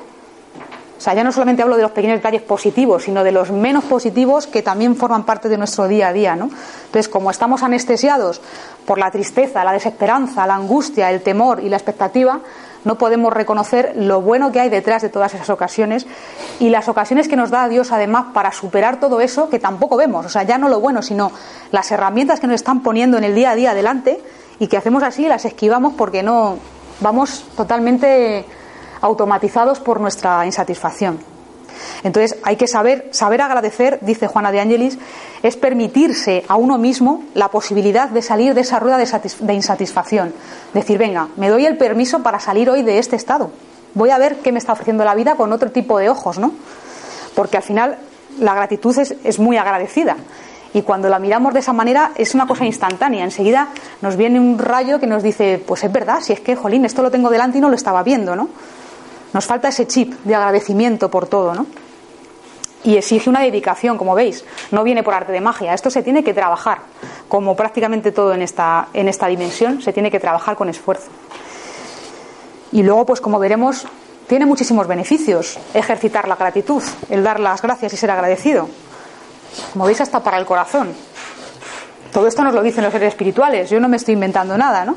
O 0.97 1.01
sea, 1.01 1.13
ya 1.13 1.23
no 1.23 1.33
solamente 1.33 1.63
hablo 1.63 1.77
de 1.77 1.83
los 1.83 1.91
pequeños 1.91 2.17
detalles 2.17 2.41
positivos, 2.41 3.03
sino 3.03 3.23
de 3.23 3.31
los 3.31 3.51
menos 3.51 3.85
positivos 3.85 4.47
que 4.47 4.63
también 4.63 4.97
forman 4.97 5.25
parte 5.25 5.51
de 5.51 5.59
nuestro 5.59 5.87
día 5.87 6.09
a 6.09 6.13
día, 6.15 6.35
¿no? 6.35 6.49
Entonces, 6.87 7.11
como 7.11 7.31
estamos 7.31 7.63
anestesiados 7.63 8.41
por 8.87 8.97
la 8.97 9.11
tristeza, 9.11 9.63
la 9.65 9.73
desesperanza, 9.73 10.47
la 10.47 10.55
angustia, 10.55 11.11
el 11.11 11.21
temor 11.21 11.61
y 11.63 11.69
la 11.69 11.77
expectativa, 11.77 12.41
no 12.87 12.97
podemos 12.97 13.33
reconocer 13.33 13.93
lo 13.97 14.23
bueno 14.23 14.53
que 14.53 14.61
hay 14.61 14.71
detrás 14.71 15.03
de 15.03 15.09
todas 15.09 15.35
esas 15.35 15.51
ocasiones 15.51 16.07
y 16.61 16.71
las 16.71 16.89
ocasiones 16.89 17.27
que 17.27 17.35
nos 17.35 17.51
da 17.51 17.69
Dios 17.69 17.91
además 17.91 18.27
para 18.33 18.53
superar 18.53 19.01
todo 19.01 19.21
eso 19.21 19.51
que 19.51 19.59
tampoco 19.59 19.97
vemos, 19.97 20.25
o 20.25 20.29
sea, 20.29 20.45
ya 20.45 20.57
no 20.57 20.69
lo 20.69 20.81
bueno, 20.81 21.03
sino 21.03 21.33
las 21.73 21.91
herramientas 21.91 22.39
que 22.39 22.47
nos 22.47 22.55
están 22.55 22.83
poniendo 22.85 23.19
en 23.19 23.25
el 23.25 23.35
día 23.35 23.51
a 23.51 23.55
día 23.57 23.73
adelante 23.73 24.23
y 24.61 24.69
que 24.69 24.77
hacemos 24.77 25.03
así 25.03 25.27
las 25.27 25.45
esquivamos 25.45 25.95
porque 25.95 26.23
no 26.23 26.59
vamos 27.01 27.45
totalmente 27.57 28.47
automatizados 29.01 29.81
por 29.81 30.01
nuestra 30.01 30.47
insatisfacción. 30.47 31.36
Entonces 32.03 32.39
hay 32.43 32.57
que 32.57 32.67
saber, 32.67 33.09
saber 33.11 33.41
agradecer, 33.41 33.99
dice 34.03 34.27
Juana 34.27 34.53
de 34.53 34.61
Ángelis, 34.61 34.99
es 35.43 35.57
permitirse 35.57 36.45
a 36.49 36.57
uno 36.57 36.79
mismo 36.79 37.25
la 37.35 37.49
posibilidad 37.49 38.09
de 38.09 38.23
salir 38.23 38.55
de 38.55 38.61
esa 38.63 38.79
rueda 38.79 38.99
de, 38.99 39.55
insatisfacción. 39.55 40.33
Decir, 40.75 40.99
venga, 40.99 41.29
me 41.37 41.49
doy 41.49 41.67
el 41.67 41.77
permiso 41.77 42.23
para 42.23 42.41
salir 42.41 42.71
hoy 42.71 42.83
de 42.83 42.99
este 42.99 43.17
estado. 43.17 43.51
Voy 43.95 44.11
a 44.11 44.19
ver 44.19 44.37
qué 44.37 44.53
me 44.53 44.59
está 44.59 44.73
ofreciendo 44.73 45.05
la 45.05 45.15
vida 45.15 45.37
con 45.37 45.53
otro 45.53 45.71
tipo 45.71 45.99
de 45.99 46.09
ojos, 46.09 46.39
¿no? 46.39 46.53
Porque 47.35 47.57
al 47.57 47.63
final 47.63 47.97
la 48.39 48.55
gratitud 48.55 48.97
es, 48.99 49.15
es 49.25 49.39
muy 49.39 49.57
agradecida. 49.57 50.17
Y 50.75 50.83
cuando 50.83 51.09
la 51.09 51.19
miramos 51.19 51.55
de 51.55 51.61
esa 51.61 51.73
manera 51.73 52.13
es 52.17 52.35
una 52.35 52.47
cosa 52.47 52.67
instantánea. 52.67 53.25
Enseguida 53.25 53.69
nos 54.03 54.17
viene 54.17 54.39
un 54.39 54.59
rayo 54.59 55.01
que 55.01 55.07
nos 55.07 55.23
dice, 55.23 55.63
pues 55.67 55.85
es 55.85 55.93
verdad, 55.93 56.21
si 56.21 56.35
es 56.35 56.41
que, 56.41 56.55
jolín, 56.55 56.85
esto 56.85 57.03
lo 57.03 57.11
tengo 57.11 57.31
delante 57.31 57.59
y 57.59 57.61
no 57.61 57.71
lo 57.71 57.77
estaba 57.77 58.03
viendo, 58.03 58.37
¿no? 58.37 58.49
Nos 59.33 59.45
falta 59.45 59.69
ese 59.69 59.87
chip 59.87 60.13
de 60.25 60.35
agradecimiento 60.35 61.11
por 61.11 61.27
todo, 61.27 61.55
¿no? 61.55 61.67
Y 62.85 62.97
exige 62.97 63.29
una 63.29 63.41
dedicación, 63.41 63.99
como 63.99 64.15
veis. 64.15 64.45
No 64.71 64.85
viene 64.85 65.03
por 65.03 65.15
arte 65.15 65.33
de 65.33 65.41
magia. 65.41 65.75
Esto 65.75 65.91
se 65.91 66.03
tiene 66.03 66.23
que 66.23 66.33
trabajar. 66.33 66.79
Como 67.29 67.57
prácticamente 67.57 68.13
todo 68.13 68.33
en 68.33 68.43
esta, 68.43 68.89
en 68.93 69.09
esta 69.09 69.27
dimensión, 69.27 69.83
se 69.83 69.93
tiene 69.93 70.11
que 70.11 70.21
trabajar 70.21 70.57
con 70.57 70.69
esfuerzo. 70.69 71.09
Y 72.73 72.83
luego, 72.83 73.07
pues 73.07 73.21
como 73.21 73.39
veremos, 73.39 73.87
tiene 74.29 74.47
muchísimos 74.47 74.87
beneficios 74.87 75.59
ejercitar 75.75 76.29
la 76.29 76.37
gratitud, 76.37 76.83
el 77.11 77.23
dar 77.23 77.41
las 77.41 77.63
gracias 77.63 77.93
y 77.93 77.97
ser 77.97 78.11
agradecido. 78.11 78.69
Como 79.73 79.87
veis, 79.87 80.01
hasta 80.01 80.23
para 80.23 80.39
el 80.39 80.47
corazón. 80.47 80.93
Todo 82.13 82.27
esto 82.27 82.43
nos 82.43 82.55
lo 82.55 82.63
dicen 82.63 82.85
los 82.85 82.93
seres 82.93 83.09
espirituales. 83.09 83.69
Yo 83.69 83.81
no 83.81 83.89
me 83.89 83.97
estoy 83.97 84.15
inventando 84.15 84.57
nada, 84.57 84.85
¿no? 84.85 84.97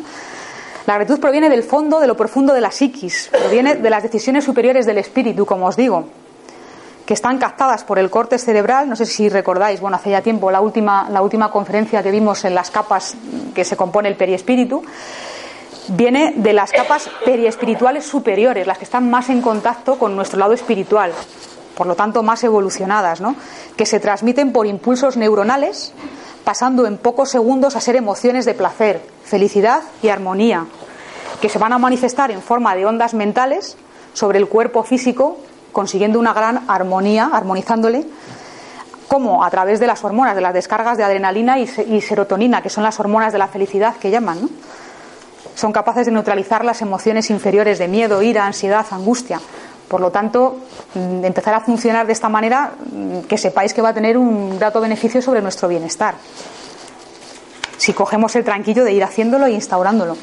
La 0.90 0.96
gratitud 0.96 1.20
proviene 1.20 1.50
del 1.52 1.62
fondo, 1.62 2.00
de 2.00 2.08
lo 2.08 2.18
profundo 2.18 2.52
de 2.52 2.62
la 2.62 2.72
psiquis, 2.72 3.30
proviene 3.32 3.76
de 3.76 3.90
las 3.92 4.02
decisiones 4.02 4.44
superiores 4.44 4.88
del 4.88 4.98
espíritu, 4.98 5.46
como 5.46 5.68
os 5.68 5.76
digo, 5.76 6.06
que 7.06 7.14
están 7.14 7.38
captadas 7.38 7.84
por 7.84 8.00
el 8.00 8.10
corte 8.10 8.40
cerebral. 8.40 8.90
No 8.90 8.96
sé 8.96 9.06
si 9.06 9.30
recordáis, 9.30 9.80
bueno, 9.82 9.98
hace 9.98 10.10
ya 10.10 10.24
tiempo 10.24 10.50
la 10.50 10.62
última, 10.62 11.08
la 11.12 11.22
última 11.22 11.52
conferencia 11.52 12.02
que 12.02 12.10
vimos 12.10 12.44
en 12.44 12.56
las 12.56 12.72
capas 12.72 13.16
que 13.54 13.64
se 13.66 13.78
compone 13.78 14.10
el 14.10 14.16
periespíritu. 14.16 14.84
viene 15.90 16.34
de 16.36 16.54
las 16.54 16.72
capas 16.72 17.08
periespirituales 17.24 18.04
superiores, 18.04 18.66
las 18.66 18.80
que 18.80 18.86
están 18.86 19.12
más 19.12 19.30
en 19.30 19.44
contacto 19.44 20.00
con 20.00 20.16
nuestro 20.16 20.40
lado 20.40 20.54
espiritual, 20.54 21.12
por 21.80 21.88
lo 21.88 21.96
tanto 21.96 22.24
más 22.24 22.44
evolucionadas, 22.44 23.22
¿no? 23.22 23.38
que 23.78 23.86
se 23.86 24.02
transmiten 24.02 24.52
por 24.52 24.68
impulsos 24.68 25.16
neuronales, 25.16 25.94
pasando 26.44 26.86
en 26.86 26.98
pocos 26.98 27.30
segundos 27.30 27.78
a 27.78 27.80
ser 27.80 27.96
emociones 27.96 28.44
de 28.44 28.54
placer, 28.54 29.02
felicidad 29.24 29.84
y 30.04 30.10
armonía, 30.10 30.66
que 31.40 31.48
se 31.48 31.58
van 31.58 31.72
a 31.72 31.78
manifestar 31.78 32.32
en 32.32 32.42
forma 32.42 32.76
de 32.76 32.86
ondas 32.86 33.14
mentales 33.14 33.78
sobre 34.12 34.40
el 34.40 34.50
cuerpo 34.50 34.84
físico, 34.84 35.38
consiguiendo 35.72 36.20
una 36.20 36.34
gran 36.34 36.66
armonía, 36.68 37.30
armonizándole, 37.32 38.06
como 39.08 39.46
a 39.46 39.50
través 39.50 39.80
de 39.80 39.88
las 39.88 40.04
hormonas, 40.04 40.36
de 40.36 40.42
las 40.42 40.54
descargas 40.54 40.98
de 40.98 41.06
adrenalina 41.06 41.60
y, 41.60 42.02
serotonina, 42.02 42.62
que 42.62 42.70
son 42.70 42.84
las 42.84 43.00
hormonas 43.00 43.32
de 43.32 43.40
la 43.40 43.48
felicidad 43.48 43.96
que 43.96 44.12
llaman. 44.12 44.42
¿no? 44.42 44.50
Son 45.56 45.72
capaces 45.72 46.08
de 46.08 46.12
neutralizar 46.12 46.66
las 46.66 46.82
emociones 46.82 47.30
inferiores 47.30 47.80
de 47.80 47.88
miedo, 47.88 48.22
ira, 48.22 48.46
ansiedad, 48.46 48.86
angustia. 48.92 49.40
Por 49.90 50.02
lo 50.02 50.12
tanto, 50.12 50.58
mm, 50.94 51.26
empezar 51.26 51.56
a 51.56 51.62
funcionar 51.62 52.06
de 52.06 52.14
esta 52.14 52.30
manera, 52.30 52.72
mm, 52.92 53.22
que 53.22 53.38
sepáis 53.38 53.74
que 53.74 53.82
va 53.82 53.90
a 53.90 53.94
tener 53.94 54.18
un 54.18 54.58
grato 54.60 54.80
beneficio 54.80 55.22
sobre 55.22 55.42
nuestro 55.42 55.68
bienestar. 55.68 56.16
Si 57.78 57.94
cogemos 57.94 58.36
el 58.36 58.44
tranquillo 58.44 58.84
de 58.84 58.94
ir 58.94 59.04
haciéndolo 59.04 59.48
e 59.48 59.52
instaurándolo. 59.52 60.16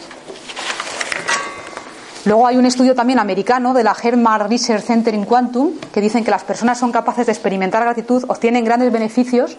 Luego 2.27 2.47
hay 2.47 2.57
un 2.57 2.67
estudio 2.67 2.95
también 2.95 3.19
americano 3.19 3.73
de 3.73 3.85
la 3.85 3.97
Hermar 4.01 4.49
Research 4.49 4.85
Center 4.85 5.15
in 5.15 5.25
Quantum 5.25 5.73
que 5.93 6.01
dicen 6.01 6.25
que 6.25 6.31
las 6.31 6.45
personas 6.45 6.79
son 6.79 6.91
capaces 6.93 7.27
de 7.27 7.33
experimentar 7.33 7.83
gratitud, 7.83 8.25
obtienen 8.29 8.65
grandes 8.65 8.93
beneficios 8.93 9.57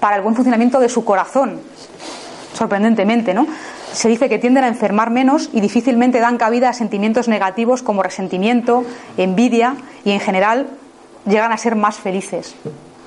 para 0.00 0.16
el 0.16 0.22
buen 0.22 0.34
funcionamiento 0.34 0.80
de 0.80 0.88
su 0.88 1.04
corazón. 1.04 1.60
Sorprendentemente, 2.54 3.34
¿no? 3.34 3.46
Se 3.92 4.08
dice 4.08 4.28
que 4.28 4.38
tienden 4.38 4.64
a 4.64 4.68
enfermar 4.68 5.10
menos 5.10 5.50
y 5.52 5.60
difícilmente 5.60 6.20
dan 6.20 6.38
cabida 6.38 6.70
a 6.70 6.72
sentimientos 6.72 7.28
negativos 7.28 7.82
como 7.82 8.02
resentimiento, 8.02 8.84
envidia 9.16 9.76
y 10.04 10.12
en 10.12 10.20
general 10.20 10.68
llegan 11.26 11.52
a 11.52 11.58
ser 11.58 11.76
más 11.76 11.96
felices, 11.96 12.54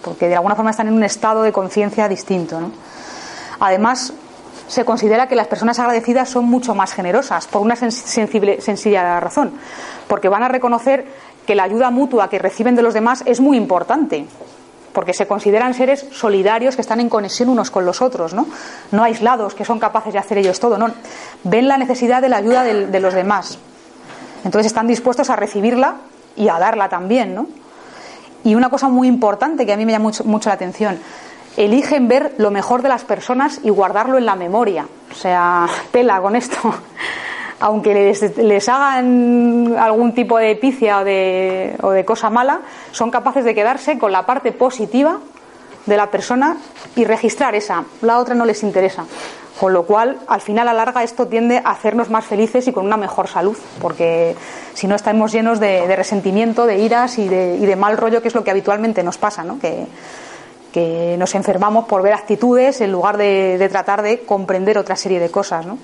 porque 0.04 0.28
de 0.28 0.36
alguna 0.36 0.56
forma 0.56 0.72
están 0.72 0.88
en 0.88 0.94
un 0.94 1.04
estado 1.04 1.42
de 1.42 1.52
conciencia 1.52 2.08
distinto. 2.08 2.72
Además, 3.60 4.14
se 4.68 4.86
considera 4.86 5.28
que 5.28 5.36
las 5.36 5.48
personas 5.48 5.80
agradecidas 5.80 6.30
son 6.30 6.46
mucho 6.46 6.76
más 6.76 6.94
generosas, 6.94 7.48
por 7.48 7.62
una 7.62 7.76
sensible, 7.76 8.62
sencilla 8.62 9.20
razón, 9.20 9.54
porque 10.08 10.30
van 10.30 10.44
a 10.44 10.48
reconocer 10.48 11.06
que 11.46 11.56
la 11.56 11.64
ayuda 11.64 11.92
mutua 11.92 12.30
que 12.30 12.40
reciben 12.40 12.76
de 12.76 12.82
los 12.82 12.94
demás 12.94 13.24
es 13.26 13.40
muy 13.40 13.58
importante, 13.58 14.26
porque 14.96 15.14
se 15.14 15.28
consideran 15.28 15.74
seres 15.74 16.06
solidarios 16.14 16.76
que 16.76 16.82
están 16.82 17.02
en 17.02 17.10
conexión 17.10 17.50
unos 17.50 17.70
con 17.70 17.86
los 17.86 18.02
otros, 18.02 18.34
¿no? 18.34 18.48
No 18.92 19.04
aislados, 19.04 19.54
que 19.54 19.66
son 19.66 19.78
capaces 19.78 20.14
de 20.14 20.20
hacer 20.20 20.38
ellos 20.38 20.60
todo, 20.60 20.78
no. 20.78 20.90
Ven 21.44 21.68
la 21.68 21.78
necesidad 21.78 22.22
de 22.22 22.30
la 22.30 22.38
ayuda 22.38 22.64
de, 22.64 23.00
los 23.02 23.14
demás. 23.14 23.60
Entonces 24.46 24.68
están 24.68 24.88
dispuestos 24.88 25.30
a 25.30 25.36
recibirla 25.36 25.98
y 26.38 26.48
a 26.48 26.58
darla 26.58 26.88
también, 26.88 27.36
¿no? 27.36 27.48
Y 28.46 28.56
una 28.56 28.70
cosa 28.70 28.88
muy 28.88 29.10
importante 29.10 29.66
que 29.66 29.74
a 29.74 29.78
mí 29.78 29.86
me 29.86 29.92
llama 29.92 30.04
mucho, 30.04 30.24
mucho 30.24 30.50
la 30.50 30.56
atención, 30.56 30.98
eligen 31.58 32.08
ver 32.08 32.34
lo 32.38 32.50
mejor 32.50 32.82
de 32.82 32.90
las 32.90 33.04
personas 33.04 33.60
y 33.64 33.72
guardarlo 33.72 34.18
en 34.18 34.26
la 34.26 34.36
memoria. 34.38 34.88
O 35.12 35.14
sea, 35.16 35.68
tela 35.92 36.22
con 36.22 36.38
esto. 36.38 36.58
Aunque 37.66 38.14
les, 38.38 38.70
hagan 38.70 39.76
algún 39.80 40.14
tipo 40.14 40.38
de 40.38 40.52
epicia 40.52 41.00
o 41.00 41.04
de, 41.04 41.76
o 41.82 41.90
de 41.90 42.06
cosa 42.06 42.30
mala, 42.30 42.62
son 42.92 43.10
capaces 43.10 43.44
de 43.44 43.56
quedarse 43.56 43.98
con 43.98 44.12
la 44.12 44.24
parte 44.24 44.52
positiva 44.52 45.18
de 45.88 45.98
la 45.98 46.12
persona 46.12 46.58
y 46.96 47.06
registrar 47.06 47.56
esa. 47.56 47.84
La 48.04 48.20
otra 48.20 48.36
no 48.36 48.46
les 48.46 48.62
interesa. 48.62 49.06
Con 49.60 49.74
lo 49.74 49.84
cual, 49.88 50.20
al 50.28 50.42
final, 50.42 50.68
a 50.68 50.74
larga, 50.74 51.02
esto 51.02 51.26
tiende 51.26 51.58
a 51.58 51.72
hacernos 51.72 52.12
más 52.12 52.26
felices 52.26 52.68
y 52.68 52.72
con 52.72 52.86
una 52.86 52.98
mejor 52.98 53.28
salud, 53.28 53.58
porque 53.82 54.36
si 54.76 54.86
no 54.86 54.94
estamos 54.94 55.32
llenos 55.32 55.60
de, 55.60 55.96
resentimiento, 55.96 56.68
de 56.68 56.78
iras 56.78 57.18
y 57.18 57.28
de, 57.28 57.58
de, 57.58 57.76
mal 57.76 57.98
rollo, 57.98 58.22
que 58.22 58.28
es 58.28 58.36
lo 58.36 58.44
que 58.44 58.52
habitualmente 58.52 59.02
nos 59.02 59.18
pasa, 59.18 59.44
¿no? 59.44 59.58
que 59.60 59.88
nos 61.18 61.34
enfermamos 61.34 61.86
por 61.86 62.04
ver 62.04 62.14
actitudes 62.14 62.82
en 62.82 62.92
lugar 62.92 63.18
de, 63.18 63.66
tratar 63.72 64.04
de 64.04 64.20
comprender 64.20 64.78
otra 64.78 64.96
serie 64.96 65.20
de 65.20 65.32
cosas. 65.32 65.66
¿no? 65.66 65.80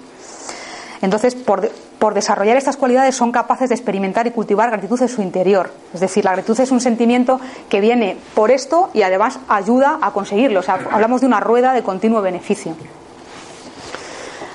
Entonces, 1.01 1.35
por, 1.35 2.13
desarrollar 2.13 2.57
estas 2.57 2.77
cualidades 2.77 3.15
son 3.15 3.31
capaces 3.31 3.69
de 3.69 3.75
experimentar 3.75 4.27
y 4.27 4.31
cultivar 4.31 4.69
gratitud 4.69 5.01
en 5.01 5.09
su 5.09 5.21
interior. 5.21 5.71
Es 5.93 5.99
decir, 5.99 6.23
la 6.23 6.31
gratitud 6.31 6.59
es 6.59 6.71
un 6.71 6.79
sentimiento 6.79 7.39
que 7.69 7.81
viene 7.81 8.17
por 8.35 8.51
esto 8.51 8.89
y 8.93 9.01
además 9.01 9.39
ayuda 9.47 9.97
a 10.01 10.11
conseguirlo. 10.11 10.59
O 10.59 10.63
sea, 10.63 10.79
hablamos 10.91 11.21
de 11.21 11.27
una 11.27 11.39
rueda 11.39 11.73
de 11.73 11.81
continuo 11.81 12.21
beneficio. 12.21 12.75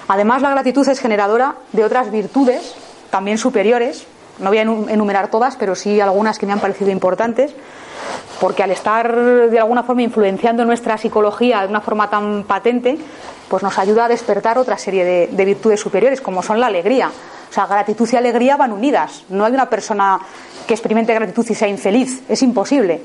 Además, 0.08 0.42
la 0.42 0.50
gratitud 0.50 0.88
es 0.88 1.00
generadora 1.00 1.56
de 1.72 1.84
otras 1.84 2.12
virtudes, 2.12 2.74
también 3.10 3.38
superiores. 3.38 4.06
No 4.38 4.50
voy 4.50 4.58
a 4.58 4.62
enumerar 4.62 5.28
todas, 5.28 5.56
pero 5.56 5.74
sí 5.74 6.00
algunas 6.00 6.38
que 6.38 6.46
me 6.46 6.52
han 6.52 6.60
parecido 6.60 6.90
importantes 6.90 7.54
porque 8.40 8.62
al 8.62 8.70
estar 8.70 9.14
de 9.50 9.58
alguna 9.58 9.82
forma 9.82 10.02
influenciando 10.02 10.64
nuestra 10.64 10.98
psicología 10.98 11.62
de 11.62 11.68
una 11.68 11.80
forma 11.80 12.10
tan 12.10 12.44
patente, 12.44 12.98
pues 13.48 13.62
nos 13.62 13.78
ayuda 13.78 14.06
a 14.06 14.08
despertar 14.08 14.58
otra 14.58 14.78
serie 14.78 15.28
de, 15.30 15.44
virtudes 15.44 15.80
superiores, 15.80 16.20
como 16.20 16.42
son 16.42 16.60
la 16.60 16.66
alegría. 16.66 17.08
O 17.08 17.52
sea, 17.52 17.66
gratitud 17.66 18.08
y 18.12 18.16
alegría 18.16 18.56
van 18.56 18.72
unidas. 18.72 19.24
No 19.28 19.44
hay 19.44 19.52
una 19.52 19.70
persona 19.70 20.18
que 20.66 20.74
experimente 20.74 21.14
gratitud 21.14 21.46
y 21.48 21.54
sea 21.54 21.68
infeliz. 21.68 22.22
Es 22.28 22.42
imposible. 22.42 23.02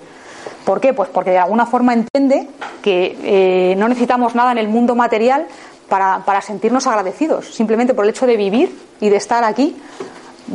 ¿Por 0.65 0.82
qué? 0.82 0.93
Pues 0.93 1.10
porque 1.10 1.32
de 1.32 1.39
alguna 1.39 1.65
forma 1.65 1.93
entiende 1.93 2.47
que 2.82 3.17
eh, 3.23 3.75
no 3.77 3.88
necesitamos 3.88 4.36
nada 4.36 4.51
en 4.51 4.58
el 4.58 4.67
mundo 4.67 4.95
material 4.95 5.45
para, 5.88 6.23
para, 6.25 6.41
sentirnos 6.41 6.88
agradecidos. 6.88 7.54
Simplemente 7.54 7.93
por 7.93 8.06
el 8.06 8.12
hecho 8.12 8.25
de 8.25 8.38
vivir 8.38 8.75
y 8.99 9.10
de 9.10 9.17
estar 9.17 9.43
aquí, 9.43 9.75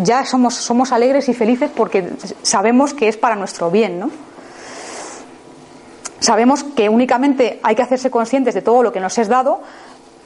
ya 0.03 0.25
somos, 0.25 0.55
somos 0.55 0.93
alegres 0.93 1.29
y 1.29 1.35
felices 1.35 1.71
porque 1.75 2.11
sabemos 2.43 2.95
que 2.95 3.09
es 3.09 3.17
para 3.17 3.37
nuestro 3.37 3.71
bien, 3.71 3.99
¿no? 3.99 4.11
Sabemos 6.21 6.65
que 6.65 6.89
únicamente 6.89 7.61
hay 7.63 7.75
que 7.75 7.83
hacerse 7.83 8.11
conscientes 8.11 8.55
de 8.55 8.63
todo 8.63 8.83
lo 8.83 8.93
que 8.93 9.01
nos 9.01 9.19
es 9.19 9.29
dado 9.29 9.61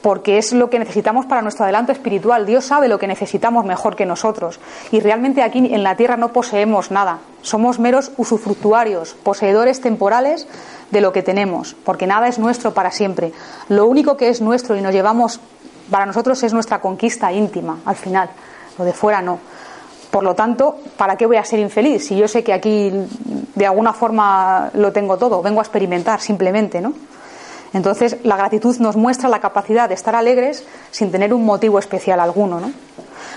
porque 0.01 0.37
es 0.37 0.51
lo 0.51 0.69
que 0.69 0.79
necesitamos 0.79 1.25
para 1.25 1.41
nuestro 1.41 1.63
adelanto 1.63 1.91
espiritual. 1.91 2.45
Dios 2.45 2.65
sabe 2.65 2.87
lo 2.87 2.97
que 2.97 3.07
necesitamos 3.07 3.65
mejor 3.65 3.95
que 3.95 4.05
nosotros. 4.05 4.59
Y 4.91 4.99
realmente 4.99 5.43
aquí 5.43 5.59
en 5.59 5.83
la 5.83 5.95
tierra 5.95 6.17
no 6.17 6.33
poseemos 6.33 6.91
nada. 6.91 7.19
Somos 7.41 7.79
meros 7.79 8.11
usufructuarios, 8.17 9.13
poseedores 9.13 9.81
temporales 9.81 10.47
de 10.89 11.01
lo 11.01 11.13
que 11.13 11.23
tenemos, 11.23 11.75
porque 11.85 12.07
nada 12.07 12.27
es 12.27 12.39
nuestro 12.39 12.73
para 12.73 12.91
siempre. 12.91 13.31
Lo 13.69 13.85
único 13.85 14.17
que 14.17 14.29
es 14.29 14.41
nuestro 14.41 14.75
y 14.75 14.81
nos 14.81 14.93
llevamos 14.93 15.39
para 15.89 16.05
nosotros 16.05 16.41
es 16.43 16.53
nuestra 16.53 16.81
conquista 16.81 17.31
íntima, 17.31 17.79
al 17.85 17.95
final. 17.95 18.29
Lo 18.77 18.85
de 18.85 18.93
fuera 18.93 19.21
no. 19.21 19.39
Por 20.11 20.23
lo 20.23 20.35
tanto, 20.35 20.75
¿para 20.97 21.15
qué 21.15 21.25
voy 21.25 21.37
a 21.37 21.45
ser 21.45 21.59
infeliz 21.59 22.07
si 22.07 22.17
yo 22.17 22.27
sé 22.27 22.43
que 22.43 22.53
aquí 22.53 22.91
de 23.55 23.65
alguna 23.65 23.93
forma 23.93 24.69
lo 24.73 24.91
tengo 24.91 25.17
todo? 25.17 25.41
Vengo 25.41 25.61
a 25.61 25.63
experimentar 25.63 26.19
simplemente, 26.19 26.81
¿no? 26.81 26.93
Entonces, 27.73 28.17
la 28.23 28.35
gratitud 28.35 28.77
nos 28.79 28.97
muestra 28.97 29.29
la 29.29 29.39
capacidad 29.39 29.87
de 29.87 29.95
estar 29.95 30.13
alegres 30.13 30.65
sin 30.91 31.09
tener 31.09 31.33
un 31.33 31.45
motivo 31.45 31.79
especial 31.79 32.19
alguno, 32.19 32.59
¿no? 32.59 32.71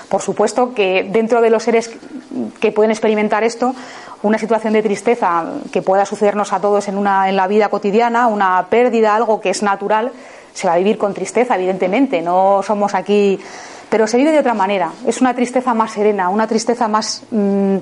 Por 0.08 0.20
supuesto 0.20 0.74
que 0.74 1.08
dentro 1.10 1.40
de 1.40 1.50
los 1.50 1.62
seres 1.62 1.90
que 2.60 2.72
pueden 2.72 2.90
experimentar 2.90 3.44
esto, 3.44 3.74
una 4.22 4.38
situación 4.38 4.72
de 4.72 4.82
tristeza 4.82 5.44
que 5.72 5.82
pueda 5.82 6.04
sucedernos 6.04 6.52
a 6.52 6.60
todos 6.60 6.88
en, 6.88 6.98
una, 6.98 7.28
en 7.28 7.36
la 7.36 7.46
vida 7.46 7.68
cotidiana, 7.68 8.26
una 8.26 8.66
pérdida, 8.68 9.14
algo 9.14 9.40
que 9.40 9.50
es 9.50 9.62
natural, 9.62 10.10
se 10.52 10.66
va 10.66 10.74
a 10.74 10.78
vivir 10.78 10.98
con 10.98 11.14
tristeza, 11.14 11.54
evidentemente. 11.54 12.22
No 12.22 12.62
somos 12.64 12.94
aquí 12.94 13.38
pero 13.94 14.08
se 14.08 14.16
vive 14.16 14.32
de 14.32 14.40
otra 14.40 14.54
manera. 14.54 14.90
Es 15.06 15.20
una 15.20 15.34
tristeza 15.34 15.72
más 15.72 15.92
serena, 15.92 16.28
una 16.28 16.48
tristeza 16.48 16.88
más, 16.88 17.22
mm, 17.30 17.76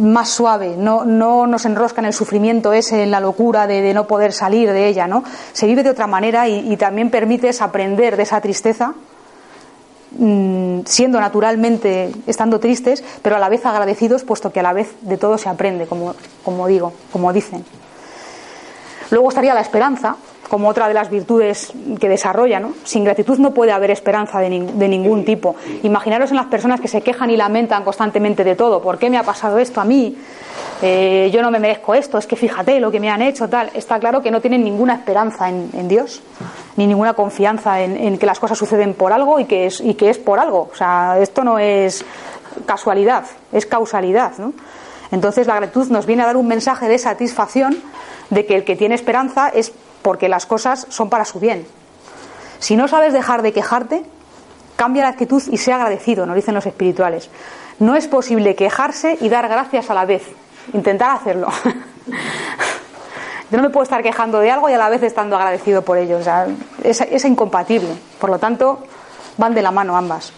más 0.00 0.28
suave. 0.28 0.74
No, 0.76 1.04
no, 1.04 1.46
nos 1.46 1.64
enrosca 1.66 2.00
en 2.00 2.06
el 2.06 2.12
sufrimiento 2.12 2.72
ese, 2.72 3.04
en 3.04 3.12
la 3.12 3.20
locura 3.20 3.68
de, 3.68 3.94
no 3.94 4.08
poder 4.08 4.32
salir 4.32 4.72
de 4.72 4.88
ella. 4.88 5.06
¿no? 5.06 5.22
Se 5.52 5.68
vive 5.68 5.84
de 5.84 5.90
otra 5.90 6.08
manera 6.08 6.48
y, 6.48 6.76
también 6.76 7.10
permites 7.10 7.62
aprender 7.62 8.16
de 8.16 8.24
esa 8.24 8.40
tristeza 8.40 8.94
mm, 10.18 10.80
siendo 10.84 11.20
naturalmente, 11.20 12.10
estando 12.26 12.58
tristes, 12.58 13.04
pero 13.22 13.36
a 13.36 13.38
la 13.38 13.48
vez 13.48 13.64
agradecidos, 13.64 14.24
puesto 14.24 14.50
que 14.50 14.58
a 14.58 14.64
la 14.64 14.72
vez 14.72 14.96
de 15.02 15.16
todo 15.16 15.38
se 15.38 15.48
aprende, 15.48 15.86
como, 15.86 16.16
como 16.44 16.66
digo, 16.66 16.92
como 17.12 17.32
dicen. 17.32 17.64
Luego 19.12 19.28
estaría 19.28 19.54
la 19.54 19.60
esperanza, 19.60 20.16
como 20.50 20.68
otra 20.68 20.88
de 20.88 20.94
las 20.94 21.08
virtudes 21.08 21.72
que 22.00 22.08
desarrolla. 22.08 22.58
¿no? 22.58 22.72
Sin 22.82 23.04
gratitud 23.04 23.38
no 23.38 23.54
puede 23.54 23.70
haber 23.70 23.92
esperanza 23.92 24.40
de, 24.40 24.50
ningún 24.50 25.24
tipo. 25.24 25.54
Imaginaros 25.84 26.30
en 26.30 26.36
las 26.36 26.46
personas 26.46 26.80
que 26.80 26.88
se 26.88 27.02
quejan 27.02 27.30
y 27.30 27.36
lamentan 27.36 27.84
constantemente 27.84 28.42
de 28.42 28.56
todo. 28.56 28.82
¿Por 28.82 28.98
qué 28.98 29.08
me 29.08 29.16
ha 29.16 29.22
pasado 29.22 29.58
esto 29.58 29.80
a 29.80 29.84
mí? 29.84 30.18
Eh, 30.82 31.30
yo 31.32 31.40
no 31.40 31.52
me 31.52 31.60
merezco 31.60 31.94
esto, 31.94 32.18
es 32.18 32.26
que 32.26 32.34
fíjate 32.34 32.80
lo 32.80 32.90
que 32.90 32.98
me 32.98 33.10
han 33.10 33.22
hecho, 33.22 33.48
tal. 33.48 33.70
Está 33.74 34.00
claro 34.00 34.20
que 34.22 34.32
no 34.32 34.40
tienen 34.40 34.64
ninguna 34.64 34.94
esperanza 34.94 35.48
en, 35.48 35.88
Dios, 35.88 36.20
ni 36.76 36.86
ninguna 36.86 37.14
confianza 37.14 37.80
en, 37.80 38.18
que 38.18 38.26
las 38.26 38.40
cosas 38.40 38.58
suceden 38.58 38.94
por 38.94 39.12
algo 39.12 39.38
y 39.38 39.44
que, 39.44 39.66
es, 39.66 39.80
y 39.80 39.94
que 39.94 40.10
es 40.10 40.18
por 40.18 40.40
algo. 40.40 40.68
O 40.72 40.74
sea, 40.74 41.18
esto 41.20 41.44
no 41.44 41.60
es 41.60 42.04
casualidad, 42.66 43.24
es 43.52 43.66
causalidad. 43.66 44.32
¿no? 44.38 44.52
Entonces 45.12 45.46
la 45.46 45.54
gratitud 45.54 45.88
nos 45.90 46.06
viene 46.06 46.24
a 46.24 46.26
dar 46.26 46.36
un 46.36 46.48
mensaje 46.48 46.88
de 46.88 46.98
satisfacción 46.98 47.76
de 48.30 48.46
que 48.46 48.56
el 48.56 48.64
que 48.64 48.74
tiene 48.74 48.96
esperanza 48.96 49.48
es 49.48 49.72
porque 50.02 50.28
las 50.28 50.46
cosas 50.46 50.86
son 50.90 51.10
para 51.10 51.24
su 51.24 51.40
bien. 51.40 51.66
Si 52.58 52.76
no 52.76 52.88
sabes 52.88 53.12
dejar 53.12 53.42
de 53.42 53.52
quejarte, 53.52 54.04
Cambia 54.80 55.02
la 55.02 55.10
actitud 55.10 55.42
y 55.50 55.58
sea 55.58 55.76
agradecido, 55.76 56.24
nos 56.24 56.34
dicen 56.34 56.54
los 56.54 56.64
espirituales. 56.64 57.28
No 57.80 57.96
es 57.96 58.08
posible 58.08 58.54
quejarse 58.54 59.18
y 59.20 59.28
dar 59.28 59.46
gracias 59.46 59.90
a 59.90 59.94
la 59.94 60.06
vez. 60.06 60.22
Intentar 60.72 61.10
hacerlo. 61.10 61.48
Yo 63.50 63.58
no 63.58 63.62
me 63.62 63.68
puedo 63.68 63.84
estar 63.84 64.02
quejando 64.02 64.38
de 64.38 64.50
algo 64.50 64.70
y 64.70 64.72
a 64.72 64.78
la 64.78 64.88
vez 64.88 65.02
estando 65.02 65.36
agradecido 65.36 65.82
por 65.82 65.98
ello. 65.98 66.16
O 66.16 66.22
sea, 66.22 66.46
es, 66.82 67.02
es 67.02 67.26
incompatible. 67.26 67.90
Por 68.18 68.30
lo 68.30 68.38
tanto, 68.38 68.78
van 69.36 69.52
de 69.52 69.60
la 69.60 69.70
mano 69.70 69.98
ambas. 69.98 70.32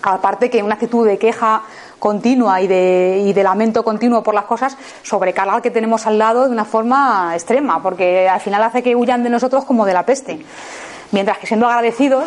Aparte 0.00 0.48
que 0.48 0.62
una 0.62 0.76
actitud 0.76 1.06
de 1.06 1.18
queja 1.18 1.60
continua 1.98 2.60
y 2.60 2.66
de, 2.66 3.22
y 3.26 3.32
de, 3.32 3.42
lamento 3.42 3.82
continuo 3.82 4.22
por 4.22 4.34
las 4.34 4.44
cosas 4.44 4.76
sobrecarga 5.02 5.54
al 5.54 5.62
que 5.62 5.70
tenemos 5.70 6.06
al 6.06 6.18
lado 6.18 6.46
de 6.46 6.50
una 6.50 6.64
forma 6.64 7.32
extrema, 7.34 7.82
porque 7.82 8.28
al 8.28 8.40
final 8.40 8.62
hace 8.62 8.82
que 8.82 8.94
huyan 8.96 9.22
de 9.22 9.30
nosotros 9.30 9.64
como 9.64 9.84
de 9.84 9.92
la 9.94 10.04
peste. 10.04 10.40
Mientras 11.10 11.38
que 11.38 11.46
siendo 11.46 11.66
agradecidos, 11.66 12.26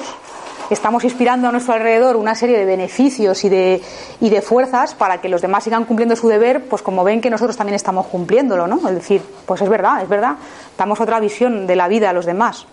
estamos 0.70 1.04
inspirando 1.04 1.48
a 1.48 1.52
nuestro 1.52 1.74
alrededor 1.74 2.16
una 2.16 2.34
serie 2.34 2.58
de 2.58 2.66
beneficios 2.66 3.44
y 3.44 3.50
de, 3.50 3.82
y 4.20 4.30
de 4.30 4.42
fuerzas 4.42 4.96
para 4.96 5.20
que 5.20 5.30
los 5.30 5.42
demás 5.42 5.64
sigan 5.64 5.86
cumpliendo 5.86 6.16
su 6.16 6.28
deber, 6.28 6.66
pues 6.66 6.82
como 6.82 7.04
ven 7.04 7.22
que 7.22 7.30
nosotros 7.30 7.58
también 7.58 7.76
estamos 7.76 8.08
cumpliéndolo, 8.08 8.68
¿no? 8.68 8.78
Es 8.88 8.96
decir, 8.96 9.22
pues 9.46 9.62
es 9.62 9.70
verdad, 9.70 10.02
es 10.02 10.10
verdad, 10.10 10.36
damos 10.78 11.00
otra 11.00 11.20
visión 11.20 11.68
de 11.68 11.76
la 11.76 11.88
vida 11.88 12.10
a 12.10 12.14
los 12.14 12.26
demás. 12.26 12.66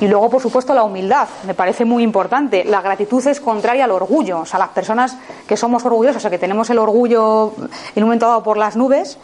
Y 0.00 0.06
luego, 0.06 0.30
por 0.30 0.40
supuesto, 0.40 0.74
la 0.74 0.84
humildad, 0.84 1.28
me 1.44 1.54
parece 1.54 1.84
muy 1.84 2.02
importante. 2.02 2.64
La 2.64 2.80
gratitud 2.80 3.24
es 3.26 3.40
contraria 3.40 3.84
al 3.84 3.90
orgullo. 3.90 4.40
O 4.40 4.46
sea, 4.46 4.58
las 4.58 4.68
personas 4.68 5.16
que 5.46 5.56
somos 5.56 5.84
orgullosas 5.84 6.24
o 6.24 6.30
que 6.30 6.38
tenemos 6.38 6.70
el 6.70 6.78
orgullo 6.78 7.52
en 7.94 8.02
un 8.02 8.08
momento 8.08 8.26
dado 8.26 8.42
por 8.42 8.56
las 8.56 8.76
nubes, 8.76 9.18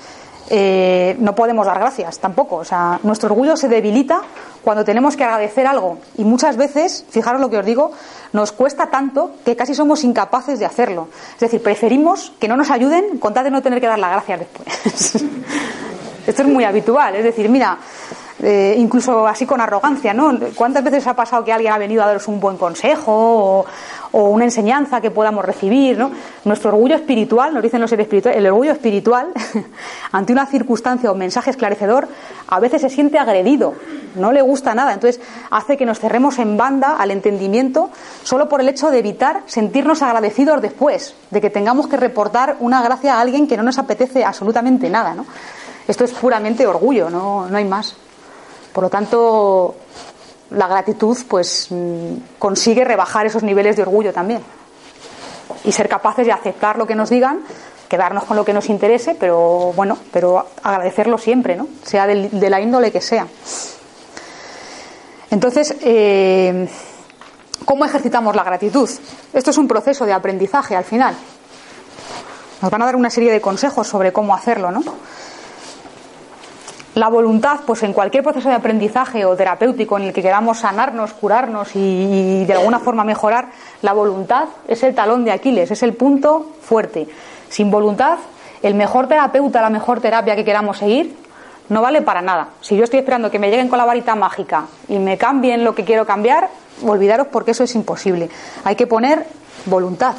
eh, 0.51 1.17
no 1.21 1.35
podemos 1.35 1.67
dar 1.67 1.79
gracias 1.79 2.19
tampoco. 2.19 2.57
O 2.57 2.65
sea, 2.65 2.99
nuestro 3.05 3.29
orgullo 3.29 3.57
se 3.57 3.69
debilita 3.69 4.23
cuando 4.63 4.85
tenemos 4.85 5.17
que 5.17 5.25
agradecer 5.25 5.67
algo. 5.67 5.99
Y 6.19 6.25
muchas 6.25 6.57
veces, 6.57 7.05
fijaros 7.09 7.41
lo 7.41 7.51
que 7.51 7.59
os 7.59 7.65
digo, 7.65 7.93
nos 8.33 8.51
cuesta 8.53 8.91
tanto 8.91 9.33
que 9.45 9.55
casi 9.55 9.75
somos 9.75 10.03
incapaces 10.03 10.59
de 10.59 10.67
hacerlo. 10.67 11.09
Es 11.35 11.41
decir, 11.41 11.63
preferimos 11.63 12.33
que 12.41 12.49
no 12.49 12.57
nos 12.57 12.71
ayuden 12.71 13.19
con 13.19 13.33
tal 13.33 13.45
de 13.45 13.51
no 13.51 13.63
tener 13.63 13.81
que 13.81 13.87
dar 13.87 13.99
las 13.99 14.11
gracias 14.11 14.41
después. 14.41 15.15
Esto 16.27 16.43
es 16.43 16.49
muy 16.49 16.65
habitual. 16.65 17.15
Es 17.17 17.25
decir, 17.25 17.49
mira, 17.49 17.79
eh, 18.45 18.75
incluso 18.77 19.27
así 19.27 19.47
con 19.47 19.61
arrogancia, 19.61 20.13
¿no? 20.13 20.39
¿Cuántas 20.55 20.85
veces 20.85 21.07
ha 21.07 21.17
pasado 21.17 21.43
que 21.45 21.53
alguien 21.53 21.73
ha 21.73 21.79
venido 21.79 22.03
a 22.03 22.07
daros 22.07 22.29
un 22.29 22.41
buen 22.41 22.59
consejo 22.59 23.11
o, 23.11 23.67
o 24.13 24.29
una 24.29 24.45
enseñanza 24.45 25.01
que 25.01 25.11
podamos 25.11 25.45
recibir, 25.45 25.97
¿no? 25.97 26.11
Nuestro 26.45 26.69
orgullo 26.69 26.95
espiritual, 26.95 27.55
nos 27.55 27.63
dicen 27.63 27.81
los 27.81 27.89
seres 27.89 28.05
espirituales, 28.05 28.39
el 28.39 28.47
orgullo 28.47 28.73
espiritual, 28.73 29.29
ante 30.13 30.33
una 30.33 30.45
circunstancia 30.45 31.11
o 31.11 31.15
mensaje 31.15 31.51
esclarecedor, 31.51 32.07
a 32.47 32.61
veces 32.61 32.83
se 32.83 32.91
siente 32.91 33.19
agredido, 33.19 33.75
no 34.15 34.31
le 34.31 34.43
gusta 34.43 34.75
nada, 34.75 34.93
entonces 34.93 35.23
hace 35.51 35.77
que 35.77 35.87
nos 35.87 35.99
cerremos 35.99 36.39
en 36.39 36.57
banda 36.59 36.97
al 36.99 37.11
entendimiento 37.13 37.91
solo 38.25 38.49
por 38.49 38.61
el 38.61 38.69
hecho 38.69 38.91
de 38.91 38.99
evitar 38.99 39.43
sentirnos 39.47 40.03
agradecidos 40.03 40.61
después, 40.61 41.15
de 41.31 41.41
que 41.41 41.49
tengamos 41.49 41.87
que 41.87 41.97
reportar 41.97 42.57
una 42.61 42.83
gracia 42.83 43.15
a 43.15 43.21
alguien 43.21 43.49
que 43.49 43.57
no 43.57 43.63
nos 43.63 43.79
apetece 43.79 44.23
absolutamente 44.23 44.91
nada, 44.91 45.15
¿no? 45.15 45.25
Esto 45.89 46.05
es 46.05 46.13
puramente 46.13 46.67
orgullo, 46.67 47.11
no, 47.11 47.49
no 47.49 47.57
hay 47.57 47.65
más. 47.65 47.97
Por 48.75 48.83
lo 48.83 48.91
tanto, 48.91 49.77
la 50.51 50.67
gratitud 50.67 51.17
pues 51.29 51.69
mm, 51.71 52.15
consigue 52.41 52.85
rebajar 52.85 53.25
esos 53.25 53.45
niveles 53.45 53.77
de 53.77 53.83
orgullo 53.83 54.13
también. 54.13 54.43
Y 55.63 55.71
ser 55.71 55.89
capaces 55.89 56.27
de 56.27 56.33
aceptar 56.33 56.77
lo 56.77 56.87
que 56.87 56.97
nos 56.97 57.09
digan 57.09 57.41
quedarnos 57.89 58.25
con 58.25 58.37
lo 58.37 58.45
que 58.45 58.55
nos 58.55 58.71
interese 58.71 59.15
pero 59.15 59.73
bueno 59.77 59.99
pero 60.11 60.47
agradecerlo 60.63 61.19
siempre 61.19 61.55
no 61.55 61.69
sea 61.85 62.07
de 62.07 62.51
la 62.51 62.61
índole 62.61 62.91
que 62.91 63.01
sea. 63.01 63.27
Entonces 65.31 65.77
eh, 65.83 66.67
cómo 67.65 67.85
ejercitamos 67.85 68.35
la 68.35 68.43
gratitud 68.43 68.91
esto 69.33 69.51
es 69.51 69.59
un 69.59 69.69
proceso 69.69 70.07
de 70.07 70.13
aprendizaje 70.13 70.75
al 70.75 70.85
final. 70.85 71.15
Nos 72.63 72.71
van 72.71 72.83
a 72.83 72.87
dar 72.87 72.97
una 72.97 73.11
serie 73.11 73.31
de 73.31 73.41
consejos 73.41 73.87
sobre 73.87 74.13
cómo 74.13 74.35
hacerlo 74.35 74.71
no 74.71 74.83
la 76.95 77.09
voluntad, 77.09 77.61
pues 77.67 77.83
en 77.83 77.93
cualquier 77.93 78.23
proceso 78.23 78.49
de 78.49 78.55
aprendizaje 78.55 79.25
o 79.25 79.35
terapéutico 79.35 79.99
en 79.99 80.05
el 80.05 80.13
que 80.13 80.23
queramos 80.23 80.59
sanarnos, 80.59 81.13
curarnos 81.13 81.71
y, 81.75 82.45
de 82.45 82.53
alguna 82.53 82.79
forma 82.79 83.03
mejorar, 83.03 83.49
la 83.83 83.93
voluntad 83.93 84.45
es 84.69 84.83
el 84.85 84.95
talón 84.95 85.25
de 85.25 85.33
Aquiles, 85.33 85.71
es 85.71 85.83
el 85.83 85.95
punto 85.95 86.53
fuerte. 86.63 87.09
Sin 87.49 87.71
voluntad, 87.71 88.19
el 88.63 88.75
mejor 88.75 89.09
terapeuta, 89.09 89.61
la 89.61 89.71
mejor 89.71 90.01
terapia 90.01 90.37
que 90.37 90.45
queramos 90.45 90.79
seguir, 90.79 91.17
no 91.69 91.83
vale 91.83 92.03
para 92.03 92.23
nada. 92.23 92.49
Si 92.61 92.77
yo 92.77 92.85
estoy 92.85 93.01
esperando 93.01 93.31
que 93.31 93.39
me 93.39 93.51
lleguen 93.51 93.69
con 93.69 93.79
la 93.79 93.85
varita 93.85 94.15
mágica 94.15 94.67
y 94.89 94.99
me 94.99 95.19
cambien 95.19 95.65
lo 95.65 95.75
que 95.75 95.85
quiero 95.85 96.07
cambiar, 96.07 96.49
olvidaros 96.87 97.27
porque 97.29 97.53
eso 97.53 97.65
es 97.65 97.75
imposible. 97.75 98.29
Hay 98.65 98.77
que 98.77 98.87
poner 98.87 99.27
voluntad. 99.67 100.15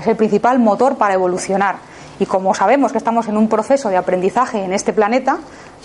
Es 0.00 0.06
el 0.06 0.16
principal 0.16 0.58
motor 0.58 0.96
para 0.96 1.14
evolucionar. 1.14 1.76
Y 2.20 2.26
como 2.26 2.54
sabemos 2.54 2.92
que 2.92 2.98
estamos 2.98 3.28
en 3.28 3.36
un 3.36 3.48
proceso 3.48 3.88
de 3.88 3.96
aprendizaje 3.96 4.64
en 4.64 4.72
este 4.72 4.92
planeta, 4.92 5.38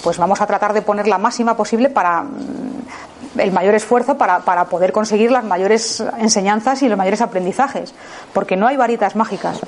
pues 0.04 0.18
vamos 0.18 0.42
a 0.42 0.48
tratar 0.48 0.74
de 0.74 0.82
poner 0.82 1.08
la 1.08 1.18
máxima 1.18 1.56
posible 1.56 1.90
para 1.90 2.24
mm, 2.24 3.40
el 3.40 3.52
mayor 3.52 3.76
esfuerzo 3.76 4.18
para, 4.18 4.40
para, 4.40 4.66
poder 4.66 4.92
conseguir 4.92 5.32
las 5.32 5.44
mayores 5.44 6.04
enseñanzas 6.20 6.82
y 6.82 6.90
los 6.90 6.98
mayores 6.98 7.22
aprendizajes, 7.22 7.94
porque 8.34 8.56
no 8.56 8.68
hay 8.68 8.78
varitas 8.78 9.16
mágicas. 9.16 9.60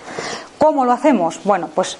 ¿Cómo 0.57 0.85
lo 0.85 0.91
hacemos? 0.91 1.39
Bueno, 1.43 1.69
pues 1.73 1.97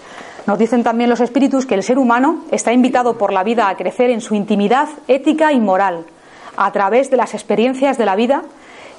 nos 0.47 0.57
dicen 0.57 0.83
también 0.83 1.09
los 1.09 1.21
espíritus 1.21 1.65
que 1.65 1.75
el 1.75 1.83
ser 1.83 1.97
humano 1.97 2.43
está 2.51 2.73
invitado 2.73 3.17
por 3.17 3.33
la 3.33 3.43
vida 3.43 3.69
a 3.69 3.77
crecer 3.77 4.09
en 4.09 4.21
su 4.21 4.35
intimidad 4.35 4.89
ética 5.07 5.51
y 5.53 5.59
moral, 5.59 6.05
a 6.57 6.71
través 6.71 7.11
de 7.11 7.17
las 7.17 7.33
experiencias 7.33 7.97
de 7.97 8.05
la 8.05 8.15
vida 8.15 8.43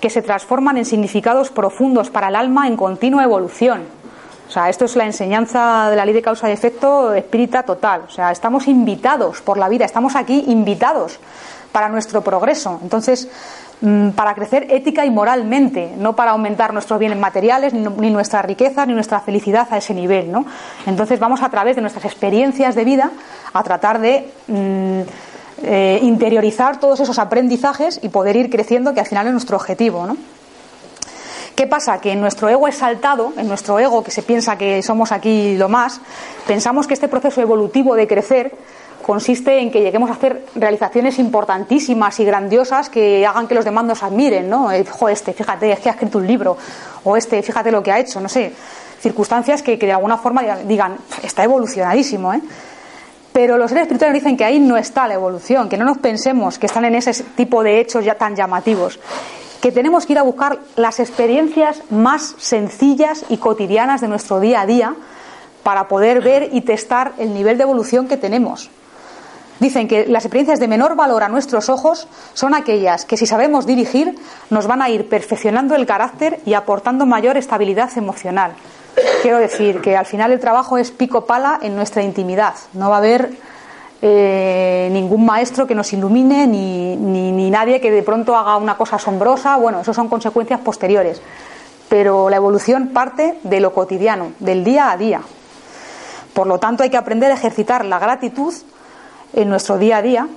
que 0.00 0.10
se 0.10 0.22
transforman 0.22 0.76
en 0.76 0.84
significados 0.84 1.50
profundos 1.50 2.10
para 2.10 2.28
el 2.28 2.36
alma 2.36 2.66
en 2.66 2.76
continua 2.76 3.24
evolución 3.24 4.05
o 4.48 4.50
sea, 4.50 4.68
esto 4.68 4.84
es 4.84 4.94
la 4.96 5.04
enseñanza 5.04 5.90
de 5.90 5.96
la 5.96 6.04
ley 6.04 6.14
de 6.14 6.22
causa 6.22 6.48
y 6.48 6.52
efecto 6.52 7.12
espírita 7.14 7.64
total. 7.64 8.02
O 8.06 8.10
sea, 8.10 8.30
estamos 8.30 8.68
invitados 8.68 9.40
por 9.40 9.58
la 9.58 9.68
vida, 9.68 9.84
estamos 9.84 10.14
aquí 10.14 10.44
invitados 10.46 11.18
para 11.72 11.88
nuestro 11.88 12.22
progreso. 12.22 12.78
Entonces, 12.82 13.28
mm, 13.80 14.10
para 14.10 14.34
crecer 14.34 14.68
ética 14.70 15.04
y 15.04 15.10
moralmente, 15.10 15.92
no 15.98 16.14
para 16.14 16.30
aumentar 16.30 16.72
nuestros 16.72 16.98
bienes 16.98 17.18
materiales, 17.18 17.74
ni, 17.74 18.10
nuestra 18.10 18.40
riqueza, 18.42 18.86
ni 18.86 18.94
nuestra 18.94 19.20
felicidad 19.20 19.66
a 19.70 19.78
ese 19.78 19.94
nivel. 19.94 20.30
¿no? 20.30 20.46
Entonces, 20.86 21.18
vamos 21.18 21.42
a 21.42 21.50
través 21.50 21.74
de 21.76 21.82
nuestras 21.82 22.04
experiencias 22.04 22.74
de 22.74 22.84
vida 22.84 23.10
a 23.52 23.62
tratar 23.62 24.00
de. 24.00 24.30
Mm, 24.48 25.00
eh, 25.62 26.00
interiorizar 26.02 26.78
todos 26.78 27.00
esos 27.00 27.18
aprendizajes 27.18 27.98
y 28.02 28.10
poder 28.10 28.36
ir 28.36 28.50
creciendo, 28.50 28.92
que 28.92 29.00
al 29.00 29.06
final 29.06 29.26
es 29.26 29.32
nuestro 29.32 29.56
objetivo. 29.56 30.06
¿no? 30.06 30.18
¿Qué 31.56 31.66
pasa? 31.66 31.98
Que 32.02 32.12
en 32.12 32.20
nuestro 32.20 32.50
ego 32.50 32.68
exaltado, 32.68 33.32
en 33.38 33.48
nuestro 33.48 33.78
ego 33.78 34.04
que 34.04 34.10
se 34.10 34.22
piensa 34.22 34.58
que 34.58 34.82
somos 34.82 35.10
aquí 35.10 35.56
lo 35.56 35.70
más, 35.70 36.02
pensamos 36.46 36.86
que 36.86 36.92
este 36.92 37.08
proceso 37.08 37.40
evolutivo 37.40 37.94
de 37.94 38.06
crecer 38.06 38.52
consiste 39.02 39.58
en 39.60 39.70
que 39.70 39.80
lleguemos 39.80 40.10
a 40.10 40.12
hacer 40.12 40.44
realizaciones 40.54 41.18
importantísimas 41.18 42.20
y 42.20 42.26
grandiosas 42.26 42.90
que 42.90 43.24
hagan 43.24 43.48
que 43.48 43.54
los 43.54 43.64
demás 43.64 43.86
nos 43.86 44.02
admiren, 44.02 44.50
¿no? 44.50 44.70
Eh, 44.70 44.84
este, 45.08 45.32
fíjate, 45.32 45.72
es 45.72 45.80
que 45.80 45.88
ha 45.88 45.92
escrito 45.92 46.18
un 46.18 46.26
libro, 46.26 46.58
o 47.04 47.16
este, 47.16 47.42
fíjate 47.42 47.70
lo 47.72 47.82
que 47.82 47.90
ha 47.90 48.00
hecho, 48.00 48.20
no 48.20 48.28
sé, 48.28 48.52
circunstancias 49.00 49.62
que, 49.62 49.78
que 49.78 49.86
de 49.86 49.92
alguna 49.92 50.18
forma 50.18 50.42
digan, 50.66 50.98
está 51.22 51.42
evolucionadísimo, 51.42 52.34
¿eh? 52.34 52.40
Pero 53.32 53.56
los 53.56 53.70
seres 53.70 53.84
espirituales 53.84 54.22
dicen 54.22 54.36
que 54.36 54.44
ahí 54.44 54.58
no 54.58 54.76
está 54.76 55.08
la 55.08 55.14
evolución, 55.14 55.70
que 55.70 55.78
no 55.78 55.86
nos 55.86 55.98
pensemos 55.98 56.58
que 56.58 56.66
están 56.66 56.84
en 56.84 56.96
ese 56.96 57.14
tipo 57.34 57.62
de 57.62 57.80
hechos 57.80 58.04
ya 58.04 58.14
tan 58.14 58.36
llamativos 58.36 58.98
que 59.60 59.72
tenemos 59.72 60.06
que 60.06 60.12
ir 60.12 60.18
a 60.18 60.22
buscar 60.22 60.58
las 60.76 61.00
experiencias 61.00 61.82
más 61.90 62.34
sencillas 62.38 63.24
y 63.28 63.38
cotidianas 63.38 64.00
de 64.00 64.08
nuestro 64.08 64.40
día 64.40 64.60
a 64.60 64.66
día 64.66 64.94
para 65.62 65.88
poder 65.88 66.20
ver 66.20 66.50
y 66.52 66.60
testar 66.60 67.12
el 67.18 67.34
nivel 67.34 67.58
de 67.58 67.64
evolución 67.64 68.06
que 68.08 68.16
tenemos. 68.16 68.70
Dicen 69.58 69.88
que 69.88 70.06
las 70.06 70.24
experiencias 70.24 70.60
de 70.60 70.68
menor 70.68 70.96
valor 70.96 71.22
a 71.22 71.28
nuestros 71.28 71.70
ojos 71.70 72.08
son 72.34 72.54
aquellas 72.54 73.06
que 73.06 73.16
si 73.16 73.26
sabemos 73.26 73.66
dirigir 73.66 74.14
nos 74.50 74.66
van 74.66 74.82
a 74.82 74.90
ir 74.90 75.08
perfeccionando 75.08 75.74
el 75.74 75.86
carácter 75.86 76.40
y 76.44 76.54
aportando 76.54 77.06
mayor 77.06 77.36
estabilidad 77.38 77.90
emocional. 77.96 78.52
Quiero 79.22 79.38
decir 79.38 79.80
que 79.80 79.96
al 79.96 80.06
final 80.06 80.32
el 80.32 80.40
trabajo 80.40 80.76
es 80.78 80.90
pico 80.90 81.24
pala 81.24 81.58
en 81.62 81.74
nuestra 81.74 82.02
intimidad. 82.02 82.54
No 82.74 82.90
va 82.90 82.96
a 82.96 82.98
haber 82.98 83.30
eh, 84.02 84.88
ningún 84.92 85.24
maestro 85.24 85.66
que 85.66 85.74
nos 85.74 85.92
ilumine, 85.92 86.46
ni, 86.46 86.96
ni, 86.96 87.50
nadie 87.50 87.80
que 87.80 87.90
de 87.90 88.02
pronto 88.02 88.36
haga 88.36 88.56
una 88.56 88.76
cosa 88.76 88.96
asombrosa. 88.96 89.56
Bueno, 89.56 89.80
eso 89.80 89.94
son 89.94 90.08
consecuencias 90.08 90.60
posteriores. 90.60 91.20
Pero 91.88 92.28
la 92.28 92.36
evolución 92.36 92.88
parte 92.88 93.38
de 93.42 93.60
lo 93.60 93.72
cotidiano, 93.72 94.32
del 94.38 94.64
día 94.64 94.90
a 94.90 94.96
día. 94.96 95.22
Por 96.34 96.46
lo 96.46 96.58
tanto, 96.58 96.82
hay 96.82 96.90
que 96.90 96.96
aprender 96.96 97.30
a 97.30 97.34
ejercitar 97.34 97.84
la 97.84 97.98
gratitud 97.98 98.52
en 99.32 99.48
nuestro 99.48 99.78
día 99.78 99.98
a 99.98 100.02
día, 100.02 100.28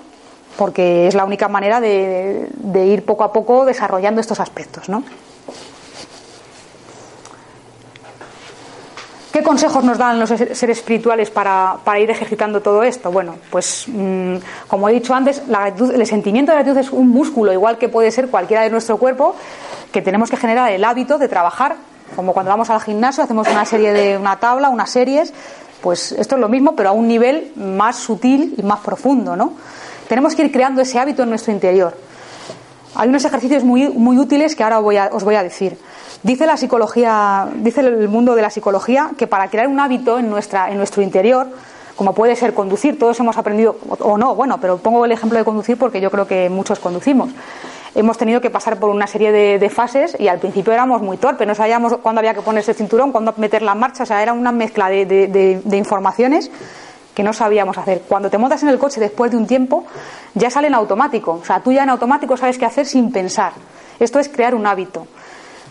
porque 0.57 1.07
es 1.07 1.15
la 1.15 1.25
única 1.25 1.47
manera 1.47 1.81
de, 1.81 2.49
de 2.55 2.85
ir 2.85 3.03
poco 3.03 3.23
a 3.23 3.33
poco 3.33 3.65
desarrollando 3.65 4.21
estos 4.21 4.39
aspectos, 4.39 4.89
¿no? 4.89 5.03
¿Qué 9.39 9.45
consejos 9.45 9.85
nos 9.85 9.97
dan 9.97 10.19
los 10.19 10.27
seres 10.27 10.61
espirituales 10.61 11.29
para, 11.29 11.79
ir 11.97 12.11
ejercitando 12.11 12.59
todo 12.59 12.83
esto? 12.83 13.09
Bueno, 13.09 13.35
pues 13.49 13.85
mm, 13.87 14.35
como 14.67 14.89
he 14.89 14.91
dicho 14.91 15.13
antes, 15.13 15.41
el 15.47 16.05
sentimiento 16.05 16.51
de 16.51 16.57
gratitud 16.57 16.77
es 16.77 16.91
un 16.91 17.07
músculo, 17.07 17.53
igual 17.53 17.77
que 17.77 17.87
puede 17.87 18.11
ser 18.11 18.27
cualquiera 18.27 18.63
de 18.63 18.69
nuestro 18.69 18.97
cuerpo, 18.97 19.37
que 19.93 20.01
tenemos 20.01 20.29
que 20.29 20.35
generar 20.35 20.69
el 20.73 20.83
hábito 20.83 21.17
de 21.17 21.29
trabajar. 21.29 21.77
Como 22.17 22.33
cuando 22.33 22.49
vamos 22.49 22.69
al 22.69 22.81
gimnasio, 22.81 23.23
hacemos 23.23 23.47
una 23.47 23.63
serie 23.63 23.93
de 23.93 24.17
una 24.17 24.35
tabla, 24.41 24.67
unas 24.67 24.89
series, 24.89 25.33
pues 25.81 26.11
esto 26.11 26.35
es 26.35 26.41
lo 26.41 26.49
mismo, 26.49 26.75
pero 26.75 26.89
a 26.89 26.91
un 26.91 27.07
nivel 27.07 27.53
más 27.55 27.95
sutil 27.95 28.55
y 28.57 28.61
más 28.63 28.81
profundo, 28.81 29.37
¿no? 29.37 29.53
Tenemos 30.09 30.35
que 30.35 30.43
ir 30.43 30.51
creando 30.51 30.81
ese 30.81 30.99
hábito 30.99 31.23
en 31.23 31.29
nuestro 31.29 31.53
interior. 31.53 31.95
Hay 32.93 33.07
unos 33.07 33.23
ejercicios 33.23 33.63
muy, 33.63 33.87
muy 33.87 34.17
útiles 34.17 34.53
que 34.53 34.63
ahora 34.65 34.79
os 34.79 35.23
voy 35.23 35.35
a 35.35 35.43
decir. 35.43 35.77
Dice 36.21 36.45
la 36.45 36.57
psicología, 36.57 37.47
dice 37.55 37.79
el 37.79 38.09
mundo 38.09 38.35
de 38.35 38.41
la 38.41 38.49
psicología 38.49 39.11
que 39.17 39.25
para 39.25 39.49
crear 39.49 39.67
un 39.67 39.79
hábito 39.79 40.19
en, 40.19 40.29
nuestra, 40.29 40.69
en 40.69 40.77
nuestro 40.77 41.01
interior, 41.01 41.47
como 41.95 42.13
puede 42.13 42.35
ser 42.35 42.53
conducir, 42.53 42.99
todos 42.99 43.17
hemos 43.21 43.37
aprendido, 43.37 43.77
o 43.87 44.17
no, 44.17 44.35
bueno, 44.35 44.57
pero 44.59 44.77
pongo 44.77 45.05
el 45.05 45.13
ejemplo 45.13 45.37
de 45.37 45.45
conducir 45.45 45.77
porque 45.77 46.01
yo 46.01 46.11
creo 46.11 46.27
que 46.27 46.49
muchos 46.49 46.79
conducimos. 46.79 47.29
Hemos 47.95 48.17
tenido 48.17 48.41
que 48.41 48.49
pasar 48.49 48.77
por 48.77 48.89
una 48.89 49.07
serie 49.07 49.31
de, 49.31 49.69
fases 49.69 50.15
y 50.19 50.27
al 50.27 50.39
principio 50.39 50.73
éramos 50.73 51.01
muy 51.01 51.17
torpes, 51.17 51.47
no 51.47 51.55
sabíamos 51.55 51.97
cuándo 51.97 52.19
había 52.19 52.33
que 52.33 52.41
ponerse 52.41 52.71
el 52.71 52.77
cinturón, 52.77 53.11
cuándo 53.11 53.33
meter 53.37 53.61
la 53.61 53.73
marcha, 53.73 54.03
o 54.03 54.05
sea, 54.05 54.21
era 54.21 54.33
una 54.33 54.51
mezcla 54.51 54.89
de, 54.89 55.05
de 55.05 55.77
informaciones 55.77 56.51
que 57.15 57.23
no 57.23 57.31
sabíamos 57.31 57.77
hacer. 57.77 58.03
Cuando 58.07 58.29
te 58.29 58.37
montas 58.37 58.61
en 58.63 58.69
el 58.69 58.77
coche 58.77 58.99
después 58.99 59.31
de 59.31 59.37
un 59.37 59.47
tiempo, 59.47 59.85
ya 60.35 60.49
sale 60.49 60.67
en 60.67 60.73
automático, 60.73 61.39
o 61.41 61.45
sea, 61.45 61.61
tú 61.61 61.71
ya 61.71 61.83
en 61.83 61.89
automático 61.89 62.35
sabes 62.37 62.57
qué 62.57 62.65
hacer 62.65 62.85
sin 62.85 63.11
pensar. 63.11 63.53
Esto 63.99 64.19
es 64.19 64.29
crear 64.29 64.53
un 64.53 64.67
hábito. 64.67 65.07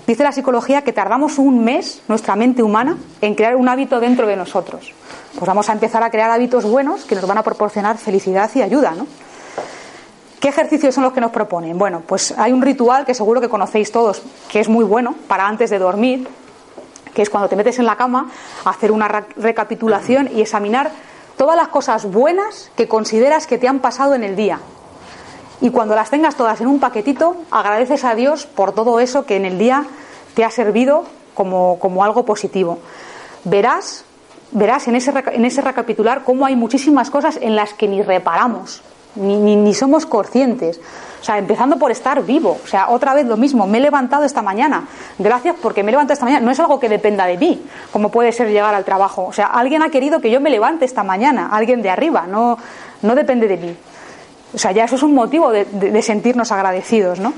Dice 0.09 0.25
la 0.25 0.33
psicología 0.33 0.81
que 0.81 0.95
tardamos 0.95 1.37
un 1.37 1.63
mes, 1.63 2.01
nuestra 2.09 2.35
mente 2.35 2.63
humana, 2.63 2.97
en 3.21 3.35
crear 3.35 3.57
un 3.57 3.69
hábito 3.69 4.01
dentro 4.01 4.27
de 4.27 4.37
nosotros. 4.37 4.95
Pues 5.35 5.47
vamos 5.47 5.69
a 5.69 5.75
empezar 5.75 6.03
a 6.03 6.09
crear 6.09 6.31
hábitos 6.31 6.65
buenos 6.65 7.05
que 7.05 7.15
nos 7.15 7.27
van 7.27 7.37
a 7.37 7.43
proporcionar 7.43 7.99
felicidad 7.99 8.51
y 8.55 8.63
ayuda, 8.63 8.93
¿no? 8.93 9.07
¿Qué 10.41 10.49
ejercicios 10.49 10.95
son 10.95 11.05
los 11.05 11.13
que 11.13 11.21
nos 11.21 11.31
proponen? 11.31 11.77
Bueno, 11.77 12.03
pues 12.07 12.33
hay 12.39 12.53
un 12.53 12.63
ritual 12.63 13.05
que 13.05 13.13
seguro 13.13 13.43
que 13.43 13.51
conocéis 13.51 13.93
todos, 13.93 14.23
que 14.49 14.61
es 14.61 14.71
muy 14.71 14.87
bueno 14.87 15.15
para 15.27 15.47
antes 15.47 15.69
de 15.69 15.79
dormir, 15.79 16.27
que 17.13 17.21
es 17.21 17.29
cuando 17.29 17.51
te 17.51 17.57
metes 17.57 17.79
en 17.79 17.85
la 17.85 17.97
cama, 17.97 18.31
hacer 18.65 18.93
una 18.93 19.09
recapitulación 19.09 20.31
y 20.35 20.41
examinar 20.41 20.91
todas 21.37 21.55
las 21.55 21.69
cosas 21.69 22.11
buenas 22.11 22.71
que 22.77 22.89
consideras 22.89 23.47
que 23.47 23.59
te 23.59 23.69
han 23.69 23.81
pasado 23.81 24.15
en 24.15 24.25
el 24.25 24.37
día. 24.37 24.59
Y 25.61 25.71
cuando 25.71 25.95
las 25.95 26.11
tengas 26.11 26.37
todas 26.37 26.61
en 26.61 26.69
un 26.69 26.79
paquetito, 26.79 27.37
agradeces 27.51 28.05
a 28.05 28.15
Dios 28.15 28.47
por 28.47 28.73
todo 28.73 29.01
eso 29.01 29.27
que 29.27 29.37
en 29.37 29.45
el 29.45 29.59
día 29.59 29.85
te 30.35 30.45
ha 30.45 30.51
servido 30.51 31.05
como, 31.35 32.05
algo 32.05 32.25
positivo. 32.25 32.79
Verás, 33.45 34.05
verás 34.53 34.87
en 34.89 34.97
ese, 34.97 35.13
en 35.33 35.45
ese 35.45 35.61
recapitular 35.63 36.23
cómo 36.25 36.47
hay 36.47 36.57
muchísimas 36.57 37.11
cosas 37.11 37.39
en 37.41 37.57
las 37.57 37.75
que 37.75 37.89
ni 37.89 38.03
reparamos, 38.03 38.83
ni, 39.17 39.57
ni, 39.57 39.75
somos 39.75 40.07
conscientes. 40.07 40.81
O 41.21 41.25
sea, 41.25 41.39
empezando 41.39 41.77
por 41.77 41.91
estar 41.91 42.23
vivo. 42.25 42.59
O 42.63 42.67
sea, 42.69 42.91
otra 42.91 43.15
vez 43.15 43.27
lo 43.27 43.37
mismo, 43.37 43.67
me 43.67 43.79
he 43.79 43.81
levantado 43.81 44.23
esta 44.23 44.43
mañana. 44.43 44.87
Gracias 45.19 45.57
porque 45.61 45.83
me 45.83 45.91
he 45.91 45.93
levantado 45.93 46.15
esta 46.15 46.25
mañana. 46.25 46.45
No 46.45 46.53
es 46.53 46.61
algo 46.61 46.79
que 46.79 46.89
dependa 46.89 47.27
de 47.27 47.37
mí, 47.37 47.61
como 47.93 48.11
puede 48.11 48.31
ser 48.31 48.49
llegar 48.49 48.75
al 48.75 48.85
trabajo. 48.85 49.27
O 49.27 49.33
sea, 49.33 49.47
alguien 49.47 49.83
ha 49.83 49.91
querido 49.91 50.21
que 50.21 50.31
yo 50.31 50.41
me 50.41 50.51
levante 50.51 50.85
esta 50.85 51.03
mañana, 51.03 51.49
alguien 51.51 51.83
de 51.83 51.91
arriba, 51.91 52.27
no, 52.29 52.59
no 53.03 53.15
depende 53.17 53.49
de 53.49 53.57
mí. 53.57 53.77
O 54.55 54.59
sea, 54.59 54.73
ya 54.73 54.85
eso 54.85 54.97
es 54.97 55.03
un 55.03 55.15
motivo 55.15 55.51
de, 55.51 56.03
sentirnos 56.03 56.51
agradecidos, 56.53 57.21
¿no? 57.21 57.33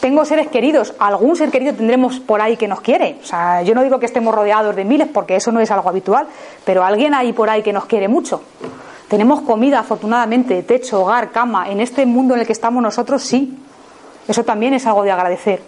Tengo 0.00 0.24
seres 0.24 0.48
queridos, 0.48 0.94
algún 0.98 1.34
ser 1.34 1.50
querido 1.50 1.74
tendremos 1.74 2.20
por 2.20 2.42
ahí 2.42 2.56
que 2.56 2.68
nos 2.68 2.80
quiere. 2.80 3.18
O 3.22 3.26
sea, 3.26 3.62
yo 3.62 3.74
no 3.74 3.82
digo 3.82 3.98
que 3.98 4.06
estemos 4.06 4.34
rodeados 4.34 4.76
de 4.76 4.84
miles 4.84 5.08
porque 5.08 5.36
eso 5.36 5.50
no 5.50 5.60
es 5.60 5.70
algo 5.70 5.88
habitual, 5.88 6.26
pero 6.64 6.84
alguien 6.84 7.14
hay 7.14 7.32
por 7.32 7.48
ahí 7.48 7.62
que 7.62 7.72
nos 7.72 7.86
quiere 7.86 8.08
mucho. 8.08 8.42
Tenemos 9.08 9.42
comida, 9.42 9.78
afortunadamente, 9.80 10.62
techo, 10.62 11.02
hogar, 11.02 11.30
cama. 11.30 11.70
En 11.70 11.80
este 11.80 12.04
mundo 12.04 12.34
en 12.34 12.40
el 12.40 12.46
que 12.46 12.52
estamos 12.52 12.82
nosotros, 12.82 13.22
sí. 13.22 13.56
Eso 14.28 14.44
también 14.44 14.74
es 14.74 14.86
algo 14.86 15.02
de 15.04 15.12
agradecer. 15.12 15.62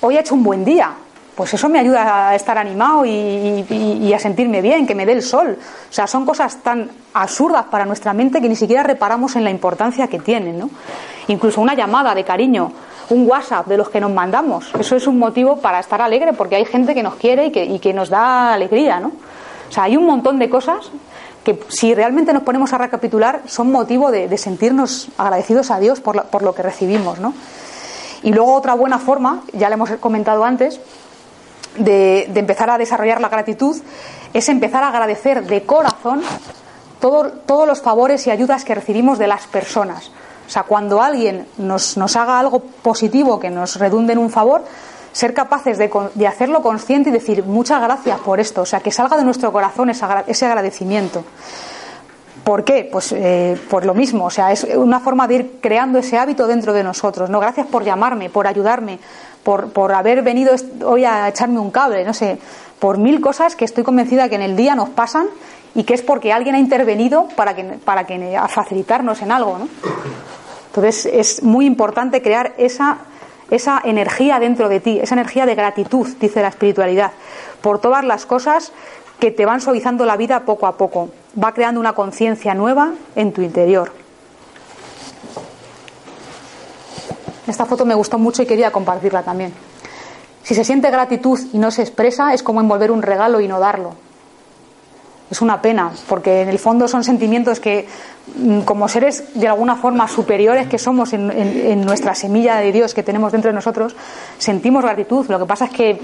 Hoy 0.00 0.16
ha 0.16 0.20
hecho 0.20 0.34
un 0.34 0.42
buen 0.42 0.64
día 0.64 0.94
pues 1.36 1.52
eso 1.52 1.68
me 1.68 1.78
ayuda 1.78 2.30
a 2.30 2.34
estar 2.34 2.56
animado 2.56 3.04
y, 3.04 4.10
a 4.12 4.18
sentirme 4.18 4.62
bien, 4.62 4.86
que 4.86 4.94
me 4.94 5.04
dé 5.04 5.12
el 5.12 5.22
sol. 5.22 5.58
O 5.90 5.92
sea, 5.92 6.06
son 6.06 6.24
cosas 6.24 6.62
tan 6.62 6.90
absurdas 7.12 7.66
para 7.66 7.84
nuestra 7.84 8.14
mente 8.14 8.40
que 8.40 8.48
ni 8.48 8.56
siquiera 8.56 8.82
reparamos 8.82 9.36
en 9.36 9.44
la 9.44 9.50
importancia 9.50 10.08
que 10.08 10.18
tienen, 10.18 10.58
¿no? 10.58 10.70
Incluso 11.28 11.60
una 11.60 11.74
llamada 11.74 12.14
de 12.14 12.24
cariño, 12.24 12.72
un 13.10 13.28
WhatsApp 13.28 13.66
de 13.66 13.76
los 13.76 13.90
que 13.90 14.00
nos 14.00 14.10
mandamos, 14.12 14.72
eso 14.78 14.96
es 14.96 15.06
un 15.06 15.18
motivo 15.18 15.58
para 15.58 15.78
estar 15.78 16.00
alegre 16.00 16.32
porque 16.32 16.56
hay 16.56 16.64
gente 16.64 16.94
que 16.94 17.02
nos 17.02 17.16
quiere 17.16 17.46
y 17.46 17.78
que, 17.78 17.92
nos 17.92 18.08
da 18.08 18.54
alegría, 18.54 18.98
¿no? 18.98 19.12
O 19.68 19.72
sea, 19.72 19.84
hay 19.84 19.96
un 19.98 20.06
montón 20.06 20.38
de 20.38 20.48
cosas 20.48 20.90
que 21.44 21.60
si 21.68 21.94
realmente 21.94 22.32
nos 22.32 22.44
ponemos 22.44 22.72
a 22.72 22.78
recapitular 22.78 23.42
son 23.46 23.70
motivo 23.70 24.10
de, 24.10 24.34
sentirnos 24.38 25.08
agradecidos 25.18 25.70
a 25.70 25.78
Dios 25.80 26.00
por, 26.00 26.24
por 26.24 26.42
lo 26.42 26.54
que 26.54 26.62
recibimos, 26.62 27.20
¿no? 27.20 27.34
Y 28.22 28.32
luego 28.32 28.54
otra 28.54 28.72
buena 28.72 28.98
forma, 28.98 29.42
ya 29.52 29.68
le 29.68 29.74
hemos 29.74 29.90
comentado 30.00 30.42
antes, 30.42 30.80
de, 31.78 32.30
empezar 32.34 32.70
a 32.70 32.78
desarrollar 32.78 33.20
la 33.20 33.28
gratitud 33.28 33.76
es 34.32 34.48
empezar 34.48 34.82
a 34.84 34.88
agradecer 34.88 35.44
de 35.46 35.64
corazón 35.64 36.22
todos 37.00 37.68
los 37.68 37.80
favores 37.80 38.26
y 38.26 38.30
ayudas 38.30 38.64
que 38.64 38.74
recibimos 38.74 39.18
de 39.18 39.26
las 39.26 39.46
personas. 39.46 40.10
O 40.46 40.50
sea, 40.50 40.62
cuando 40.62 41.02
alguien 41.02 41.46
nos, 41.58 41.96
haga 42.16 42.38
algo 42.38 42.60
positivo 42.60 43.40
que 43.40 43.50
nos 43.50 43.76
redunde 43.78 44.12
en 44.12 44.18
un 44.18 44.30
favor, 44.30 44.64
ser 45.12 45.34
capaces 45.34 45.78
de, 45.78 46.26
hacerlo 46.26 46.62
consciente 46.62 47.10
y 47.10 47.12
decir 47.12 47.44
muchas 47.44 47.80
gracias 47.80 48.18
por 48.20 48.40
esto. 48.40 48.62
O 48.62 48.66
sea, 48.66 48.80
que 48.80 48.90
salga 48.90 49.16
de 49.16 49.24
nuestro 49.24 49.52
corazón 49.52 49.90
ese 49.90 50.46
agradecimiento. 50.46 51.24
¿Por 52.46 52.62
qué? 52.62 52.88
Pues 52.90 53.10
eh, 53.10 53.60
por 53.68 53.84
lo 53.84 53.92
mismo, 53.92 54.26
o 54.26 54.30
sea, 54.30 54.52
es 54.52 54.62
una 54.62 55.00
forma 55.00 55.26
de 55.26 55.34
ir 55.34 55.58
creando 55.60 55.98
ese 55.98 56.16
hábito 56.16 56.46
dentro 56.46 56.72
de 56.72 56.84
nosotros. 56.84 57.28
No, 57.28 57.40
gracias 57.40 57.66
por 57.66 57.82
llamarme, 57.82 58.30
por 58.30 58.46
ayudarme, 58.46 59.00
por, 59.46 59.70
por 59.70 59.92
haber 59.92 60.22
venido 60.22 60.56
hoy 60.84 61.04
a 61.04 61.28
echarme 61.28 61.60
un 61.60 61.70
cable, 61.70 62.04
no 62.04 62.12
sé, 62.12 62.36
por 62.80 62.98
mil 62.98 63.20
cosas 63.20 63.54
que 63.54 63.64
estoy 63.64 63.84
convencida 63.84 64.28
que 64.28 64.34
en 64.34 64.42
el 64.42 64.56
día 64.56 64.74
nos 64.74 64.88
pasan 64.88 65.28
y 65.76 65.84
que 65.84 65.94
es 65.94 66.02
porque 66.02 66.32
alguien 66.32 66.56
ha 66.56 66.58
intervenido 66.58 67.28
para 67.36 67.54
que, 67.54 67.62
para 67.62 68.02
que 68.08 68.36
a 68.36 68.48
facilitarnos 68.48 69.22
en 69.22 69.30
algo, 69.30 69.56
¿no? 69.56 69.68
Entonces 70.66 71.06
es 71.06 71.44
muy 71.44 71.64
importante 71.64 72.22
crear 72.22 72.54
esa, 72.58 72.98
esa 73.48 73.80
energía 73.84 74.40
dentro 74.40 74.68
de 74.68 74.80
ti, 74.80 74.98
esa 75.00 75.14
energía 75.14 75.46
de 75.46 75.54
gratitud, 75.54 76.08
dice 76.20 76.42
la 76.42 76.48
espiritualidad, 76.48 77.12
por 77.60 77.78
todas 77.80 78.04
las 78.04 78.26
cosas 78.26 78.72
que 79.20 79.30
te 79.30 79.46
van 79.46 79.60
suavizando 79.60 80.04
la 80.06 80.16
vida 80.16 80.40
poco 80.40 80.66
a 80.66 80.76
poco. 80.76 81.10
Va 81.40 81.54
creando 81.54 81.78
una 81.78 81.92
conciencia 81.92 82.52
nueva 82.54 82.94
en 83.14 83.32
tu 83.32 83.42
interior. 83.42 83.92
Esta 87.46 87.64
foto 87.64 87.84
me 87.84 87.94
gustó 87.94 88.18
mucho 88.18 88.42
y 88.42 88.46
quería 88.46 88.70
compartirla 88.70 89.22
también. 89.22 89.52
Si 90.42 90.54
se 90.54 90.64
siente 90.64 90.90
gratitud 90.90 91.40
y 91.52 91.58
no 91.58 91.70
se 91.70 91.82
expresa, 91.82 92.32
es 92.32 92.42
como 92.42 92.60
envolver 92.60 92.90
un 92.90 93.02
regalo 93.02 93.40
y 93.40 93.48
no 93.48 93.58
darlo. 93.58 93.94
Es 95.28 95.42
una 95.42 95.60
pena, 95.60 95.90
porque 96.08 96.42
en 96.42 96.48
el 96.48 96.60
fondo 96.60 96.86
son 96.86 97.02
sentimientos 97.02 97.58
que, 97.58 97.88
mm, 98.36 98.60
como 98.60 98.88
seres 98.88 99.24
de 99.34 99.48
alguna 99.48 99.74
forma 99.74 100.06
superiores 100.06 100.68
que 100.68 100.78
somos 100.78 101.12
en, 101.12 101.84
nuestra 101.84 102.14
semilla 102.14 102.58
de 102.58 102.70
Dios 102.70 102.94
que 102.94 103.02
tenemos 103.02 103.32
dentro 103.32 103.50
de 103.50 103.56
nosotros, 103.56 103.96
sentimos 104.38 104.84
gratitud. 104.84 105.26
Lo 105.28 105.40
que 105.40 105.46
pasa 105.46 105.64
es 105.64 105.72
que, 105.72 106.00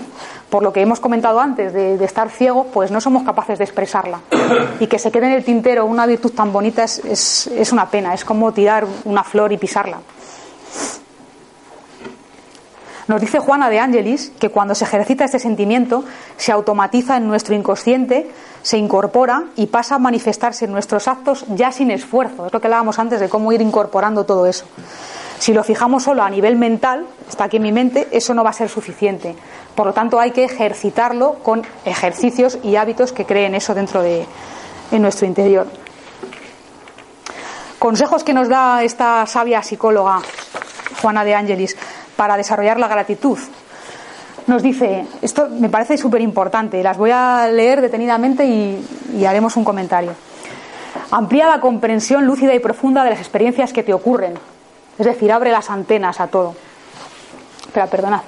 por 0.51 0.65
lo 0.65 0.73
que 0.73 0.81
hemos 0.81 0.99
comentado 0.99 1.39
antes, 1.39 1.73
de, 1.73 2.05
estar 2.05 2.29
ciegos, 2.29 2.67
pues 2.73 2.91
no 2.91 3.01
somos 3.01 3.23
capaces 3.23 3.59
de 3.59 3.65
expresarla. 3.65 4.23
Y 4.81 4.89
que 4.89 4.99
se 4.99 5.13
quede 5.13 5.27
en 5.27 5.35
el 5.35 5.45
tintero 5.45 5.87
una 5.87 6.05
virtud 6.05 6.33
tan 6.33 6.53
bonita 6.53 6.83
es, 6.83 7.47
es 7.47 7.73
una 7.73 7.89
pena, 7.89 8.13
es 8.13 8.25
como 8.25 8.53
tirar 8.53 8.87
una 9.05 9.23
flor 9.23 9.53
y 9.53 9.57
pisarla. 9.57 9.99
Nos 13.13 13.21
dice 13.21 13.41
Juana 13.41 13.69
de 13.69 13.79
Ángelis 13.79 14.33
que 14.41 14.49
cuando 14.49 14.75
se 14.75 14.85
ejercita 14.85 15.27
este 15.27 15.39
sentimiento 15.39 16.03
se 16.39 16.51
automatiza 16.51 17.19
en 17.19 17.29
nuestro 17.29 17.55
inconsciente, 17.55 18.31
se 18.63 18.79
incorpora 18.79 19.49
y 19.55 19.67
pasa 19.67 19.97
a 19.97 19.99
manifestarse 19.99 20.65
en 20.65 20.73
nuestros 20.73 21.07
actos 21.09 21.45
ya 21.49 21.73
sin 21.73 21.91
esfuerzo. 21.91 22.47
Es 22.47 22.55
lo 22.55 22.59
que 22.63 22.69
hablábamos 22.69 22.99
antes 22.99 23.21
de 23.21 23.29
cómo 23.29 23.53
ir 23.53 23.61
incorporando 23.61 24.25
todo 24.25 24.47
eso. 24.47 24.65
Si 25.39 25.53
lo 25.53 25.63
fijamos 25.63 26.05
solo 26.05 26.23
a 26.23 26.31
nivel 26.31 26.57
mental, 26.57 27.05
está 27.29 27.45
aquí 27.45 27.59
en 27.59 27.65
mi 27.65 27.73
mente, 27.73 28.09
eso 28.13 28.33
no 28.33 28.45
va 28.45 28.49
a 28.49 28.55
ser 28.55 28.71
suficiente. 28.71 29.37
Por 29.75 29.89
lo 29.89 29.93
tanto, 29.93 30.19
hay 30.19 30.31
que 30.31 30.45
ejercitarlo 30.45 31.35
con 31.43 31.67
ejercicios 31.85 32.61
y 32.63 32.77
hábitos 32.77 33.13
que 33.13 33.27
creen 33.27 33.55
eso 33.55 33.75
dentro 33.75 34.01
de 34.01 34.25
en 34.91 35.03
nuestro 35.03 35.27
interior. 35.27 35.67
Consejos 37.79 38.25
que 38.25 38.33
nos 38.33 38.49
da 38.49 38.83
esta 38.83 39.27
sabia 39.27 39.63
psicóloga 39.63 40.23
Juana 41.03 41.25
de 41.25 41.35
Ángelis 41.35 41.77
para 42.17 42.37
desarrollar 42.37 42.79
la 42.79 42.89
gratitud. 42.89 43.39
Nos 44.47 44.63
dice, 44.63 45.07
esto 45.21 45.49
me 45.49 45.69
parece 45.69 45.97
súper 45.97 46.21
importante, 46.21 46.83
las 46.83 46.97
voy 46.97 47.11
a 47.13 47.49
leer 47.49 47.81
detenidamente 47.81 48.45
y, 48.45 49.25
haremos 49.25 49.57
un 49.57 49.65
comentario. 49.65 50.15
Amplía 51.11 51.47
la 51.47 51.61
comprensión 51.61 52.27
lúcida 52.27 52.55
y 52.55 52.59
profunda 52.59 53.05
de 53.05 53.11
las 53.11 53.21
experiencias 53.21 53.73
que 53.73 53.83
te 53.83 53.95
ocurren, 53.95 54.35
es 54.99 55.07
decir, 55.07 55.31
abre 55.31 55.53
las 55.53 55.71
antenas 55.71 56.21
a 56.21 56.27
todo. 56.27 56.55
Espera, 57.67 57.87
perdonad. 57.87 58.23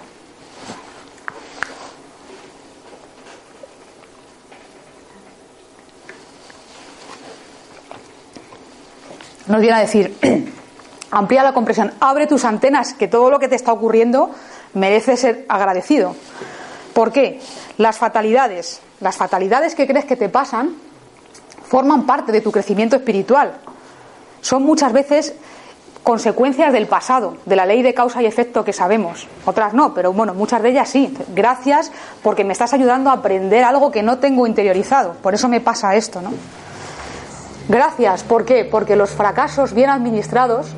Nos 9.46 9.60
viene 9.60 9.76
a 9.76 9.80
decir, 9.80 10.16
amplía 11.14 11.42
la 11.42 11.54
comprensión, 11.54 11.92
abre 12.00 12.26
tus 12.26 12.44
antenas, 12.44 12.92
que 12.94 13.08
todo 13.08 13.30
lo 13.30 13.38
que 13.38 13.48
te 13.48 13.54
está 13.54 13.72
ocurriendo 13.72 14.30
merece 14.74 15.16
ser 15.16 15.46
agradecido. 15.48 16.14
¿Por 16.92 17.12
qué? 17.12 17.40
Las 17.78 17.98
fatalidades, 17.98 18.80
las 19.00 19.16
fatalidades 19.16 19.74
que 19.74 19.86
crees 19.86 20.04
que 20.04 20.16
te 20.16 20.28
pasan, 20.28 20.74
forman 21.68 22.04
parte 22.04 22.32
de 22.32 22.40
tu 22.40 22.52
crecimiento 22.52 22.96
espiritual. 22.96 23.54
Son 24.40 24.62
muchas 24.62 24.92
veces 24.92 25.34
consecuencias 26.02 26.72
del 26.72 26.86
pasado, 26.86 27.38
de 27.46 27.56
la 27.56 27.64
ley 27.64 27.82
de 27.82 27.94
causa 27.94 28.20
y 28.22 28.26
efecto 28.26 28.64
que 28.64 28.72
sabemos. 28.72 29.26
Otras 29.46 29.72
no, 29.72 29.94
pero 29.94 30.12
bueno, 30.12 30.34
muchas 30.34 30.62
de 30.62 30.70
ellas 30.70 30.88
sí. 30.88 31.16
Gracias 31.34 31.90
porque 32.22 32.44
me 32.44 32.52
estás 32.52 32.74
ayudando 32.74 33.10
a 33.10 33.14
aprender 33.14 33.64
algo 33.64 33.90
que 33.90 34.02
no 34.02 34.18
tengo 34.18 34.46
interiorizado. 34.46 35.14
Por 35.14 35.34
eso 35.34 35.48
me 35.48 35.60
pasa 35.60 35.96
esto, 35.96 36.20
¿no? 36.20 36.30
Gracias, 37.68 38.22
¿por 38.22 38.44
qué? 38.44 38.66
Porque 38.66 38.96
los 38.96 39.10
fracasos 39.10 39.72
bien 39.72 39.88
administrados 39.88 40.74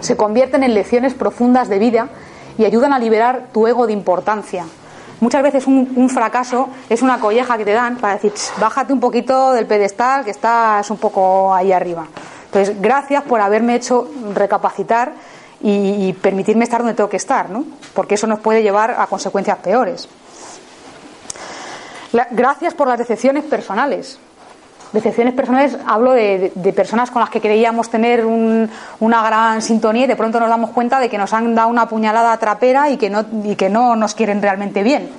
se 0.00 0.16
convierten 0.16 0.62
en 0.62 0.74
lecciones 0.74 1.14
profundas 1.14 1.68
de 1.68 1.78
vida 1.78 2.08
y 2.58 2.64
ayudan 2.64 2.92
a 2.92 2.98
liberar 2.98 3.48
tu 3.52 3.66
ego 3.66 3.86
de 3.86 3.92
importancia. 3.92 4.64
Muchas 5.20 5.42
veces 5.42 5.66
un, 5.66 6.10
fracaso 6.10 6.68
es 6.90 7.00
una 7.00 7.18
colleja 7.18 7.56
que 7.56 7.64
te 7.64 7.72
dan 7.72 7.96
para 7.96 8.14
decir, 8.14 8.32
bájate 8.60 8.92
un 8.92 9.00
poquito 9.00 9.52
del 9.52 9.66
pedestal 9.66 10.24
que 10.24 10.30
estás 10.30 10.90
un 10.90 10.98
poco 10.98 11.54
ahí 11.54 11.72
arriba. 11.72 12.06
Entonces, 12.46 12.80
gracias 12.80 13.22
por 13.24 13.40
haberme 13.40 13.76
hecho 13.76 14.10
recapacitar 14.34 15.12
y, 15.62 16.12
permitirme 16.14 16.64
estar 16.64 16.80
donde 16.80 16.94
tengo 16.94 17.08
que 17.08 17.16
estar, 17.16 17.48
¿no? 17.48 17.64
Porque 17.94 18.14
eso 18.16 18.26
nos 18.26 18.40
puede 18.40 18.62
llevar 18.62 18.90
a 18.98 19.06
consecuencias 19.06 19.58
peores. 19.58 20.08
gracias 22.30 22.74
por 22.74 22.86
las 22.86 22.98
decepciones 22.98 23.44
personales. 23.44 24.18
Decepciones 24.92 25.34
personales, 25.34 25.76
hablo 25.86 26.12
de, 26.12 26.52
personas 26.74 27.10
con 27.10 27.20
las 27.20 27.30
que 27.30 27.40
creíamos 27.40 27.90
tener 27.90 28.24
una 28.24 29.22
gran 29.26 29.60
sintonía 29.60 30.04
y 30.04 30.06
de 30.06 30.16
pronto 30.16 30.40
nos 30.40 30.48
damos 30.48 30.70
cuenta 30.70 31.00
de 31.00 31.08
que 31.08 31.18
nos 31.18 31.32
han 31.32 31.54
dado 31.54 31.68
una 31.68 31.88
puñalada 31.88 32.36
trapera 32.38 32.88
y 32.90 32.96
que 32.96 33.10
no, 33.10 33.24
y 33.44 33.56
que 33.56 33.68
no 33.68 33.96
nos 33.96 34.14
quieren 34.14 34.40
realmente 34.40 34.82
bien. 34.82 35.10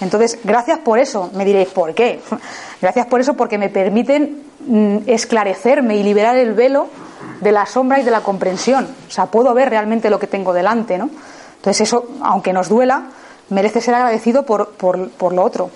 Entonces, 0.00 0.38
gracias 0.44 0.78
por 0.80 0.98
eso. 0.98 1.30
Me 1.34 1.44
diréis, 1.44 1.68
¿por 1.68 1.94
qué? 1.94 2.20
Gracias 2.82 3.06
por 3.06 3.20
eso 3.20 3.34
porque 3.34 3.56
me 3.56 3.70
permiten 3.70 4.42
mm, 4.66 4.96
esclarecerme 5.06 5.96
y 5.96 6.02
liberar 6.02 6.36
el 6.36 6.52
velo 6.52 6.88
de 7.40 7.52
la 7.52 7.64
sombra 7.64 8.00
y 8.00 8.02
de 8.02 8.10
la 8.10 8.20
comprensión. 8.20 8.86
O 9.08 9.10
sea, 9.10 9.26
puedo 9.26 9.54
ver 9.54 9.70
realmente 9.70 10.10
lo 10.10 10.18
que 10.18 10.26
tengo 10.26 10.52
delante, 10.52 10.98
¿no? 10.98 11.08
Entonces 11.56 11.88
eso, 11.88 12.08
aunque 12.20 12.52
nos 12.52 12.68
duela, 12.68 13.04
merece 13.48 13.80
ser 13.80 13.94
agradecido 13.94 14.44
por, 14.44 14.72
por, 14.72 15.08
por 15.10 15.32
lo 15.32 15.42
otro. 15.42 15.70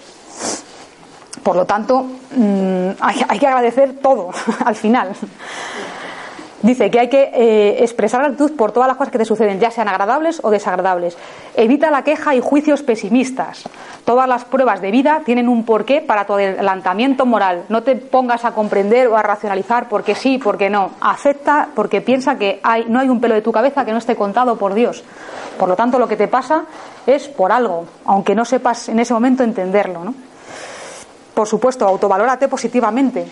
Por 1.42 1.56
lo 1.56 1.64
tanto, 1.64 2.02
mm, 2.36 2.90
hay, 3.00 3.38
que 3.38 3.46
agradecer 3.46 3.94
todo 4.02 4.30
al 4.64 4.74
final. 4.74 5.12
Dice 6.60 6.90
que 6.90 6.98
hay 6.98 7.08
que 7.08 7.30
eh, 7.32 7.84
expresar 7.84 8.20
gratitud 8.20 8.56
por 8.56 8.72
todas 8.72 8.88
las 8.88 8.96
cosas 8.96 9.12
que 9.12 9.18
te 9.18 9.24
suceden, 9.24 9.60
ya 9.60 9.70
sean 9.70 9.86
agradables 9.86 10.40
o 10.42 10.50
desagradables. 10.50 11.16
Evita 11.54 11.88
la 11.88 12.02
queja 12.02 12.34
y 12.34 12.40
juicios 12.40 12.82
pesimistas. 12.82 13.62
Todas 14.04 14.28
las 14.28 14.44
pruebas 14.44 14.80
de 14.80 14.90
vida 14.90 15.22
tienen 15.24 15.48
un 15.48 15.64
porqué 15.64 16.00
para 16.00 16.26
tu 16.26 16.32
adelantamiento 16.32 17.26
moral. 17.26 17.64
No 17.68 17.84
te 17.84 17.94
pongas 17.94 18.44
a 18.44 18.52
comprender 18.52 19.06
o 19.06 19.16
a 19.16 19.22
racionalizar 19.22 19.88
porque 19.88 20.16
sí, 20.16 20.38
porque 20.38 20.68
no. 20.68 20.90
Acepta 21.00 21.68
porque 21.76 22.00
piensa 22.00 22.36
que 22.36 22.58
hay, 22.64 22.86
no 22.88 22.98
hay 22.98 23.08
un 23.08 23.20
pelo 23.20 23.36
de 23.36 23.42
tu 23.42 23.52
cabeza 23.52 23.84
que 23.84 23.92
no 23.92 23.98
esté 23.98 24.16
contado 24.16 24.56
por 24.56 24.74
Dios. 24.74 25.04
Por 25.60 25.68
lo 25.68 25.76
tanto, 25.76 26.00
lo 26.00 26.08
que 26.08 26.16
te 26.16 26.26
pasa 26.26 26.64
es 27.06 27.28
por 27.28 27.52
algo, 27.52 27.84
aunque 28.04 28.34
no 28.34 28.44
sepas 28.44 28.88
en 28.88 28.98
ese 28.98 29.14
momento 29.14 29.44
entenderlo. 29.44 30.02
¿no? 30.02 30.14
Por 31.39 31.47
supuesto, 31.47 31.86
autovalórate 31.86 32.49
positivamente. 32.49 33.24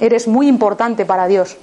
Eres 0.00 0.26
muy 0.26 0.48
importante 0.48 1.06
para 1.06 1.28
Dios 1.28 1.56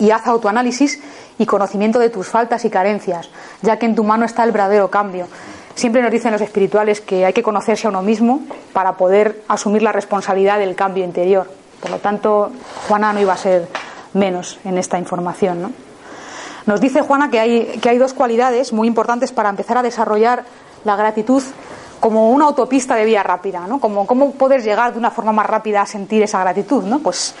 y 0.00 0.10
haz 0.10 0.26
autoanálisis 0.26 1.00
y 1.38 1.46
conocimiento 1.46 2.00
de 2.00 2.10
tus 2.10 2.26
faltas 2.26 2.64
y 2.64 2.68
carencias, 2.68 3.30
ya 3.62 3.78
que 3.78 3.86
en 3.86 3.94
tu 3.94 4.02
mano 4.02 4.24
está 4.24 4.42
el 4.42 4.50
verdadero 4.50 4.90
cambio. 4.90 5.28
Siempre 5.76 6.02
nos 6.02 6.10
dicen 6.10 6.32
los 6.32 6.40
espirituales 6.40 7.00
que 7.00 7.24
hay 7.24 7.32
que 7.32 7.44
conocerse 7.44 7.86
a 7.86 7.90
uno 7.90 8.02
mismo 8.02 8.40
para 8.72 8.96
poder 8.96 9.40
asumir 9.46 9.82
la 9.82 9.92
responsabilidad 9.92 10.58
del 10.58 10.74
cambio 10.74 11.04
interior. 11.04 11.48
Por 11.80 11.92
lo 11.92 11.98
tanto, 11.98 12.50
Juana 12.88 13.12
no 13.12 13.20
iba 13.20 13.34
a 13.34 13.36
ser 13.36 13.68
menos 14.14 14.58
en 14.64 14.78
esta 14.78 14.98
información. 14.98 15.72
Nos 16.66 16.80
dice 16.80 17.02
Juana 17.02 17.30
que 17.30 17.38
hay, 17.38 17.78
que 17.80 17.88
hay 17.88 17.98
dos 17.98 18.14
cualidades 18.14 18.72
muy 18.72 18.88
importantes 18.88 19.30
para 19.30 19.48
empezar 19.48 19.78
a 19.78 19.84
desarrollar 19.84 20.42
la 20.82 20.96
gratitud 20.96 21.40
como 22.00 22.30
una 22.30 22.46
autopista 22.46 22.96
de 22.96 23.04
vía 23.04 23.22
rápida, 23.22 23.66
¿no? 23.66 23.78
Como 23.78 24.06
cómo 24.06 24.32
poder 24.32 24.62
llegar 24.62 24.92
de 24.92 24.98
una 24.98 25.10
forma 25.10 25.32
más 25.32 25.46
rápida 25.46 25.82
a 25.82 25.86
sentir 25.86 26.22
esa 26.22 26.40
gratitud, 26.40 26.82
¿no? 26.82 26.98
Pues 26.98 27.34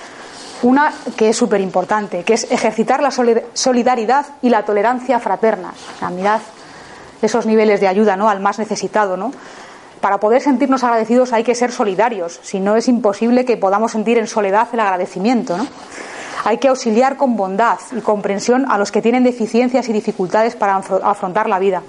una 0.62 0.92
que 1.16 1.30
es 1.30 1.36
súper 1.36 1.60
importante, 1.60 2.22
que 2.22 2.34
es 2.34 2.50
ejercitar 2.50 3.02
la 3.02 3.10
solidaridad 3.10 4.26
y 4.42 4.50
la 4.50 4.64
tolerancia 4.64 5.18
fraterna. 5.18 5.72
O 6.02 6.10
mirad 6.10 6.40
esos 7.22 7.46
niveles 7.46 7.80
de 7.80 7.88
ayuda 7.88 8.16
¿no? 8.16 8.28
al 8.28 8.40
más 8.40 8.58
necesitado. 8.58 9.16
¿no? 9.16 9.32
Para 10.00 10.20
poder 10.20 10.42
sentirnos 10.42 10.84
agradecidos 10.84 11.32
hay 11.32 11.44
que 11.44 11.54
ser 11.54 11.72
solidarios, 11.72 12.40
si 12.42 12.60
no 12.60 12.76
es 12.76 12.88
imposible 12.88 13.44
que 13.44 13.56
podamos 13.56 13.92
sentir 13.92 14.18
en 14.18 14.26
soledad 14.26 14.68
el 14.72 14.80
agradecimiento. 14.80 15.56
¿no? 15.56 15.66
Hay 16.44 16.58
que 16.58 16.68
auxiliar 16.68 17.16
con 17.16 17.36
bondad 17.36 17.78
y 17.96 18.00
comprensión 18.00 18.70
a 18.70 18.78
los 18.78 18.90
que 18.92 19.02
tienen 19.02 19.24
deficiencias 19.24 19.88
y 19.88 19.92
dificultades 19.92 20.56
para 20.56 20.76
afrontar 20.76 21.48
la 21.48 21.58
vida. 21.58 21.82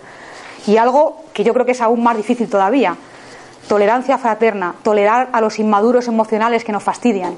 Y 0.67 0.77
algo 0.77 1.23
que 1.33 1.43
yo 1.43 1.53
creo 1.53 1.65
que 1.65 1.71
es 1.71 1.81
aún 1.81 2.03
más 2.03 2.17
difícil 2.17 2.49
todavía, 2.49 2.95
tolerancia 3.67 4.17
fraterna, 4.17 4.75
tolerar 4.83 5.29
a 5.31 5.41
los 5.41 5.59
inmaduros 5.59 6.07
emocionales 6.07 6.63
que 6.63 6.71
nos 6.71 6.83
fastidian. 6.83 7.35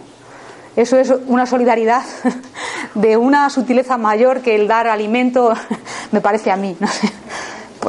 Eso 0.75 0.97
es 0.97 1.13
una 1.27 1.45
solidaridad 1.45 2.03
de 2.95 3.17
una 3.17 3.49
sutileza 3.49 3.97
mayor 3.97 4.41
que 4.41 4.55
el 4.55 4.67
dar 4.67 4.87
alimento, 4.87 5.53
me 6.11 6.21
parece 6.21 6.51
a 6.51 6.55
mí, 6.55 6.75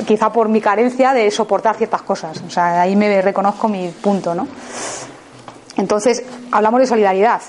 quizá 0.06 0.32
por 0.32 0.48
mi 0.48 0.60
carencia 0.60 1.12
de 1.14 1.30
soportar 1.30 1.76
ciertas 1.76 2.02
cosas. 2.02 2.42
O 2.46 2.50
sea, 2.50 2.82
ahí 2.82 2.96
me 2.96 3.22
reconozco 3.22 3.68
mi 3.68 3.88
punto, 3.88 4.34
¿no? 4.34 4.46
Entonces, 5.76 6.22
hablamos 6.52 6.80
de 6.80 6.86
solidaridad. 6.86 7.40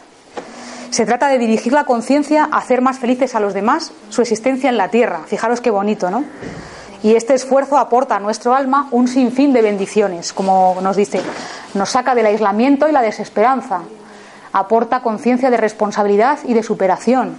Se 0.89 1.05
trata 1.05 1.27
de 1.27 1.37
dirigir 1.37 1.73
la 1.73 1.83
conciencia 1.83 2.47
a 2.49 2.57
hacer 2.57 2.81
más 2.81 2.99
felices 2.99 3.35
a 3.35 3.39
los 3.39 3.53
demás 3.53 3.91
su 4.09 4.21
existencia 4.21 4.69
en 4.69 4.77
la 4.77 4.89
tierra. 4.89 5.23
Fijaros 5.25 5.59
qué 5.59 5.69
bonito, 5.69 6.09
¿no? 6.09 6.23
Y 7.03 7.15
este 7.15 7.33
esfuerzo 7.33 7.77
aporta 7.77 8.15
a 8.15 8.19
nuestro 8.19 8.55
alma 8.55 8.87
un 8.91 9.07
sinfín 9.07 9.53
de 9.53 9.61
bendiciones, 9.61 10.33
como 10.33 10.77
nos 10.81 10.95
dice. 10.95 11.21
Nos 11.73 11.89
saca 11.89 12.15
del 12.15 12.25
aislamiento 12.25 12.87
y 12.87 12.91
la 12.91 13.01
desesperanza, 13.01 13.81
aporta 14.53 15.01
conciencia 15.01 15.49
de 15.49 15.57
responsabilidad 15.57 16.39
y 16.45 16.53
de 16.53 16.63
superación, 16.63 17.35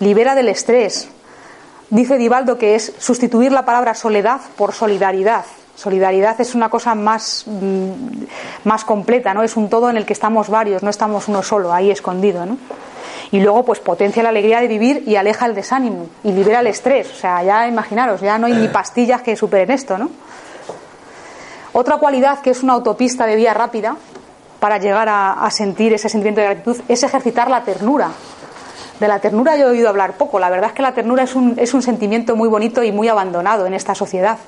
libera 0.00 0.34
del 0.34 0.48
estrés. 0.48 1.08
Dice 1.90 2.18
Divaldo 2.18 2.58
que 2.58 2.74
es 2.74 2.92
sustituir 2.98 3.52
la 3.52 3.64
palabra 3.64 3.94
soledad 3.94 4.40
por 4.56 4.72
solidaridad. 4.72 5.44
Solidaridad 5.76 6.40
es 6.40 6.54
una 6.54 6.70
cosa 6.70 6.94
más, 6.94 7.44
mm, 7.46 8.24
más 8.64 8.84
completa, 8.84 9.34
¿no? 9.34 9.42
Es 9.42 9.56
un 9.56 9.68
todo 9.68 9.90
en 9.90 9.98
el 9.98 10.06
que 10.06 10.14
estamos 10.14 10.48
varios, 10.48 10.82
no 10.82 10.88
estamos 10.88 11.28
uno 11.28 11.42
solo, 11.42 11.72
ahí 11.72 11.90
escondido, 11.90 12.46
¿no? 12.46 12.56
Y 13.30 13.40
luego, 13.40 13.64
pues 13.64 13.80
potencia 13.80 14.22
la 14.22 14.30
alegría 14.30 14.60
de 14.60 14.68
vivir 14.68 15.02
y 15.06 15.16
aleja 15.16 15.46
el 15.46 15.54
desánimo 15.54 16.06
y 16.24 16.32
libera 16.32 16.60
el 16.60 16.68
estrés. 16.68 17.10
O 17.10 17.14
sea, 17.14 17.42
ya 17.42 17.68
imaginaros, 17.68 18.22
ya 18.22 18.38
no 18.38 18.46
hay 18.46 18.54
ni 18.54 18.68
pastillas 18.68 19.20
que 19.20 19.36
superen 19.36 19.70
esto, 19.70 19.98
¿no? 19.98 20.10
Otra 21.72 21.98
cualidad 21.98 22.40
que 22.40 22.50
es 22.50 22.62
una 22.62 22.72
autopista 22.72 23.26
de 23.26 23.36
vía 23.36 23.52
rápida 23.52 23.96
para 24.60 24.78
llegar 24.78 25.08
a, 25.10 25.46
sentir 25.50 25.92
ese 25.92 26.08
sentimiento 26.08 26.40
de 26.40 26.46
gratitud 26.46 26.80
es 26.88 27.02
ejercitar 27.02 27.50
la 27.50 27.64
ternura. 27.64 28.12
De 28.98 29.08
la 29.08 29.18
ternura 29.18 29.56
yo 29.56 29.66
he 29.66 29.70
oído 29.72 29.90
hablar 29.90 30.14
poco. 30.14 30.38
La 30.38 30.48
verdad 30.48 30.70
es 30.70 30.72
que 30.72 30.80
la 30.80 30.94
ternura 30.94 31.24
es 31.24 31.34
un, 31.34 31.54
es 31.58 31.74
un 31.74 31.82
sentimiento 31.82 32.34
muy 32.34 32.48
bonito 32.48 32.82
y 32.82 32.92
muy 32.92 33.08
abandonado 33.08 33.66
en 33.66 33.74
esta 33.74 33.94
sociedad, 33.94 34.38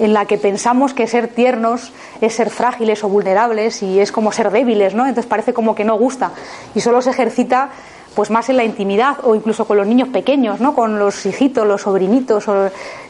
en 0.00 0.14
la 0.14 0.24
que 0.24 0.38
pensamos 0.38 0.94
que 0.94 1.06
ser 1.06 1.28
tiernos 1.28 1.92
es 2.22 2.34
ser 2.34 2.48
frágiles 2.50 3.04
o 3.04 3.08
vulnerables 3.08 3.82
y 3.82 4.00
es 4.00 4.10
como 4.10 4.32
ser 4.32 4.50
débiles, 4.50 4.94
¿no? 4.94 5.06
Entonces 5.06 5.28
parece 5.28 5.52
como 5.52 5.74
que 5.74 5.84
no 5.84 5.96
gusta 5.96 6.32
y 6.74 6.80
solo 6.80 7.02
se 7.02 7.10
ejercita 7.10 7.68
pues 8.14 8.30
más 8.30 8.48
en 8.48 8.56
la 8.56 8.64
intimidad 8.64 9.18
o 9.22 9.34
incluso 9.34 9.66
con 9.66 9.76
los 9.76 9.86
niños 9.86 10.08
pequeños, 10.08 10.58
¿no? 10.58 10.74
Con 10.74 10.98
los 10.98 11.24
hijitos, 11.26 11.66
los 11.66 11.82
sobrinitos, 11.82 12.46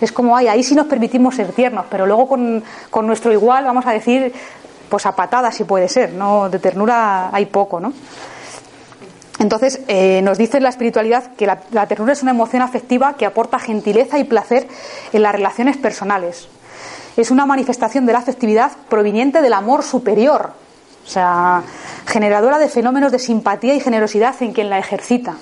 es 0.01 0.13
como 0.13 0.37
ay, 0.37 0.49
ahí 0.49 0.65
sí 0.65 0.75
nos 0.75 0.87
permitimos 0.87 1.37
ser 1.37 1.53
tiernos, 1.53 1.87
pero 1.89 2.07
luego 2.07 2.29
con, 2.29 2.63
con 2.91 3.07
nuestro 3.07 3.33
igual 3.33 3.65
vamos 3.65 3.87
a 3.87 3.93
decir 3.93 4.33
pues 4.89 5.07
a 5.07 5.15
patadas 5.15 5.55
si 5.55 5.63
puede 5.63 5.89
ser, 5.89 6.13
no 6.13 6.51
de 6.51 6.59
ternura 6.59 7.31
hay 7.33 7.47
poco, 7.47 7.79
¿no? 7.79 7.93
Entonces, 9.39 9.81
eh, 9.89 10.21
nos 10.23 10.37
dice 10.37 10.61
la 10.61 10.69
espiritualidad 10.69 11.33
que 11.35 11.47
la, 11.47 11.61
la, 11.71 11.87
ternura 11.87 12.13
es 12.13 12.23
una 12.23 12.33
emoción 12.33 12.61
afectiva 12.61 13.15
que 13.15 13.25
aporta 13.25 13.59
gentileza 13.59 14.19
y 14.19 14.25
placer 14.25 14.69
en 15.15 15.23
las 15.23 15.33
relaciones 15.33 15.79
personales. 15.79 16.49
Es 17.17 17.31
una 17.31 17.47
manifestación 17.47 18.07
de 18.07 18.13
la 18.13 18.21
afectividad 18.21 18.73
proveniente 18.89 19.43
del 19.43 19.53
amor 19.53 19.83
superior, 19.83 20.53
o 21.05 21.09
sea, 21.09 21.63
generadora 22.07 22.59
de 22.59 22.69
fenómenos 22.69 23.13
de 23.13 23.19
simpatía 23.19 23.75
y 23.75 23.81
generosidad 23.81 24.35
en 24.43 24.53
quien 24.53 24.71
la 24.71 24.79
ejercita. 24.79 25.33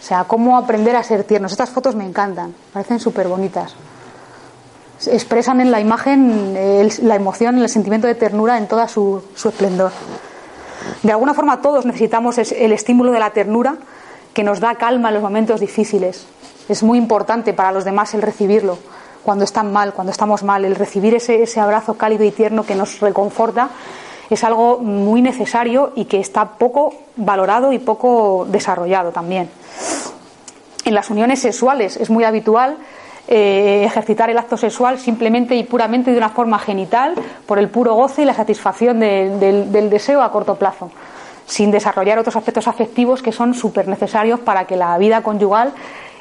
O 0.00 0.06
sea, 0.06 0.24
cómo 0.24 0.58
aprender 0.58 0.96
a 0.96 1.02
ser 1.02 1.24
tiernos. 1.24 1.52
Estas 1.52 1.70
fotos 1.70 1.94
me 1.94 2.04
encantan, 2.04 2.54
parecen 2.72 3.00
súper 3.00 3.28
bonitas 3.28 3.74
expresan 5.06 5.60
en 5.60 5.70
la 5.70 5.80
imagen 5.80 6.54
la 7.02 7.14
emoción, 7.16 7.58
el 7.58 7.68
sentimiento 7.68 8.06
de 8.06 8.14
ternura 8.14 8.58
en 8.58 8.68
toda 8.68 8.88
su, 8.88 9.22
esplendor. 9.34 9.92
De 11.02 11.12
alguna 11.12 11.34
forma 11.34 11.60
todos 11.60 11.86
necesitamos 11.86 12.38
el 12.38 12.72
estímulo 12.72 13.12
de 13.12 13.20
la 13.20 13.30
ternura 13.30 13.76
que 14.32 14.42
nos 14.42 14.60
da 14.60 14.74
calma 14.76 15.08
en 15.08 15.14
los 15.14 15.22
momentos 15.22 15.60
difíciles. 15.60 16.26
Es 16.68 16.82
muy 16.82 16.98
importante 16.98 17.52
para 17.52 17.72
los 17.72 17.84
demás 17.84 18.14
el 18.14 18.22
recibirlo 18.22 18.78
cuando 19.24 19.44
están 19.44 19.72
mal, 19.72 19.92
cuando 19.94 20.12
estamos 20.12 20.42
mal, 20.42 20.64
el 20.64 20.76
recibir 20.76 21.14
ese, 21.14 21.60
abrazo 21.60 21.94
cálido 21.94 22.24
y 22.24 22.30
tierno 22.30 22.64
que 22.64 22.74
nos 22.74 23.00
reconforta 23.00 23.70
es 24.30 24.44
algo 24.44 24.78
muy 24.78 25.22
necesario 25.22 25.92
y 25.96 26.04
que 26.04 26.20
está 26.20 26.50
poco 26.58 26.94
valorado 27.16 27.72
y 27.72 27.78
poco 27.78 28.46
desarrollado 28.48 29.10
también. 29.10 29.50
En 30.84 30.94
las 30.94 31.10
uniones 31.10 31.40
sexuales 31.40 31.96
es 31.96 32.10
muy 32.10 32.24
habitual 32.24 32.76
eh, 33.26 33.84
ejercitar 33.86 34.28
el 34.28 34.36
acto 34.36 34.58
sexual 34.58 34.98
simplemente 34.98 35.56
y 35.56 35.64
puramente 35.64 36.10
de 36.10 36.18
una 36.18 36.28
forma 36.28 36.58
genital 36.58 37.14
por 37.46 37.58
el 37.58 37.70
puro 37.70 37.94
goce 37.94 38.22
y 38.22 38.24
la 38.26 38.34
satisfacción 38.34 39.00
del 39.00 39.88
deseo 39.90 40.20
a 40.22 40.30
corto 40.30 40.56
plazo, 40.56 40.90
sin 41.46 41.70
desarrollar 41.70 42.18
otros 42.18 42.36
aspectos 42.36 42.68
afectivos 42.68 43.22
que 43.22 43.32
son 43.32 43.54
súper 43.54 43.88
necesarios 43.88 44.40
para 44.40 44.66
que 44.66 44.76
la 44.76 44.96
vida 44.98 45.22
conyugal 45.22 45.72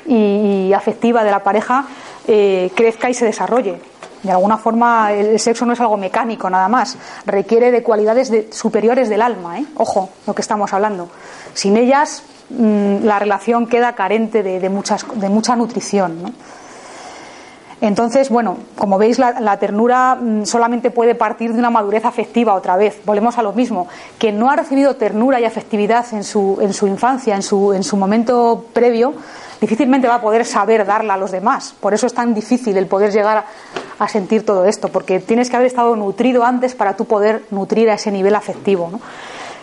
y, 0.06 0.72
afectiva 0.74 1.24
de 1.24 1.32
la 1.32 1.44
pareja 1.44 1.86
eh, 2.28 2.72
crezca 2.76 3.10
y 3.10 3.14
se 3.14 3.26
desarrolle. 3.26 3.80
De 4.24 4.32
alguna 4.32 4.58
forma, 4.58 5.12
el 5.12 5.38
sexo 5.38 5.66
no 5.66 5.74
es 5.74 5.82
algo 5.82 5.98
mecánico 5.98 6.50
nada 6.50 6.70
más, 6.70 6.98
requiere 7.26 7.72
de 7.72 7.84
cualidades 7.84 8.32
superiores 8.52 9.10
del 9.10 9.22
alma. 9.22 9.60
¿eh? 9.60 9.66
Ojo, 9.76 10.10
lo 10.26 10.34
que 10.34 10.42
estamos 10.42 10.72
hablando. 10.72 11.10
Sin 11.54 11.76
ellas, 11.76 12.24
mm, 12.50 13.04
la 13.04 13.20
relación 13.20 13.68
queda 13.68 13.94
carente 13.96 14.42
de, 14.42 14.70
muchas, 14.70 15.06
de 15.16 15.28
mucha 15.28 15.58
nutrición. 15.58 16.34
Entonces, 17.82 18.30
bueno, 18.30 18.60
como 18.78 18.98
veis, 18.98 19.20
la, 19.20 19.58
ternura 19.60 20.16
mm, 20.16 20.46
solamente 20.46 20.90
puede 20.90 21.16
partir 21.16 21.52
de 21.52 21.60
una 21.60 21.70
madurez 21.70 22.06
afectiva 22.06 22.54
otra 22.54 22.78
vez. 22.78 23.02
Volvemos 23.04 23.38
a 23.38 23.44
lo 23.44 23.52
mismo. 23.52 23.90
Que 24.18 24.32
no 24.32 24.50
ha 24.50 24.56
recibido 24.56 24.96
ternura 24.96 25.42
y 25.42 25.44
afectividad 25.44 26.06
en 26.14 26.24
su, 26.24 26.60
en 26.62 26.74
su 26.74 26.88
infancia, 26.88 27.36
en 27.36 27.42
su, 27.42 27.74
en 27.74 27.84
su 27.84 27.98
momento 27.98 28.68
previo, 28.72 29.14
difícilmente 29.62 30.08
va 30.08 30.16
a 30.16 30.22
poder 30.22 30.46
saber 30.46 30.86
darla 30.86 31.16
a 31.16 31.18
los 31.18 31.32
demás. 31.32 31.76
Por 31.80 31.94
eso 31.94 32.08
es 32.08 32.14
tan 32.14 32.34
difícil 32.34 32.78
el 32.78 32.88
poder 32.88 33.12
llegar 33.12 33.46
a, 34.00 34.08
sentir 34.08 34.46
todo 34.46 34.66
esto, 34.66 34.90
porque 34.90 35.20
tienes 35.20 35.50
que 35.50 35.56
haber 35.56 35.68
estado 35.68 35.96
nutrido 35.96 36.44
antes 36.44 36.76
para 36.76 36.96
tú 36.98 37.06
poder 37.06 37.44
nutrir 37.52 37.90
a 37.90 37.94
ese 37.94 38.12
nivel 38.12 38.36
afectivo. 38.36 38.90
¿no? 38.92 39.00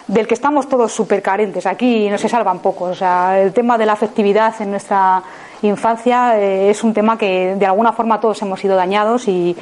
del 0.06 0.26
que 0.26 0.34
estamos 0.34 0.68
todos 0.68 0.92
súper 0.92 1.22
carentes. 1.22 1.66
Aquí 1.66 2.08
no 2.08 2.18
se 2.18 2.28
salvan 2.28 2.58
pocos. 2.58 2.90
O 2.90 2.94
sea, 2.96 3.40
el 3.40 3.52
tema 3.52 3.78
de 3.78 3.86
la 3.86 3.92
afectividad 3.92 4.60
en 4.60 4.72
nuestra 4.72 5.22
infancia 5.62 6.38
eh, 6.38 6.70
es 6.70 6.82
un 6.82 6.92
tema 6.92 7.16
que 7.16 7.54
de 7.56 7.66
alguna 7.66 7.92
forma 7.92 8.20
todos 8.20 8.40
hemos 8.42 8.60
sido 8.60 8.76
dañados 8.76 9.28
y, 9.28 9.56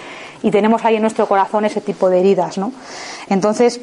tenemos 0.51 0.85
ahí 0.85 0.97
en 0.97 1.03
nuestro 1.03 1.27
corazón 1.27 1.65
ese 1.65 1.81
tipo 1.81 2.09
de 2.09 2.21
heridas. 2.21 2.57
¿no? 2.57 2.73
Entonces, 3.29 3.81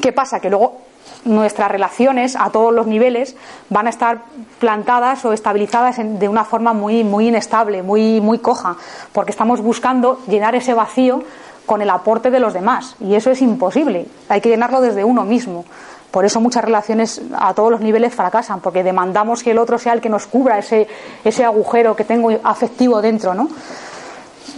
¿qué 0.00 0.12
pasa? 0.12 0.40
Que 0.40 0.50
luego 0.50 0.85
nuestras 1.26 1.70
relaciones 1.70 2.36
a 2.36 2.50
todos 2.50 2.72
los 2.72 2.86
niveles 2.86 3.36
van 3.68 3.86
a 3.86 3.90
estar 3.90 4.22
plantadas 4.58 5.24
o 5.24 5.32
estabilizadas 5.32 5.96
de 5.98 6.28
una 6.28 6.44
forma 6.44 6.72
muy, 6.72 7.04
muy 7.04 7.28
inestable, 7.28 7.82
muy, 7.82 8.20
muy 8.20 8.38
coja, 8.38 8.76
porque 9.12 9.32
estamos 9.32 9.60
buscando 9.60 10.20
llenar 10.26 10.54
ese 10.54 10.74
vacío 10.74 11.22
con 11.66 11.82
el 11.82 11.90
aporte 11.90 12.30
de 12.30 12.40
los 12.40 12.54
demás. 12.54 12.96
Y 13.00 13.14
eso 13.14 13.30
es 13.30 13.42
imposible. 13.42 14.06
Hay 14.28 14.40
que 14.40 14.48
llenarlo 14.48 14.80
desde 14.80 15.04
uno 15.04 15.24
mismo. 15.24 15.64
Por 16.10 16.24
eso 16.24 16.40
muchas 16.40 16.64
relaciones 16.64 17.20
a 17.36 17.52
todos 17.52 17.70
los 17.70 17.80
niveles 17.80 18.14
fracasan, 18.14 18.60
porque 18.60 18.82
demandamos 18.82 19.42
que 19.42 19.50
el 19.50 19.58
otro 19.58 19.78
sea 19.78 19.92
el 19.92 20.00
que 20.00 20.08
nos 20.08 20.26
cubra 20.26 20.58
ese, 20.58 20.86
ese 21.24 21.44
agujero 21.44 21.94
que 21.94 22.04
tengo 22.04 22.30
afectivo 22.42 23.02
dentro, 23.02 23.34
¿no? 23.34 23.48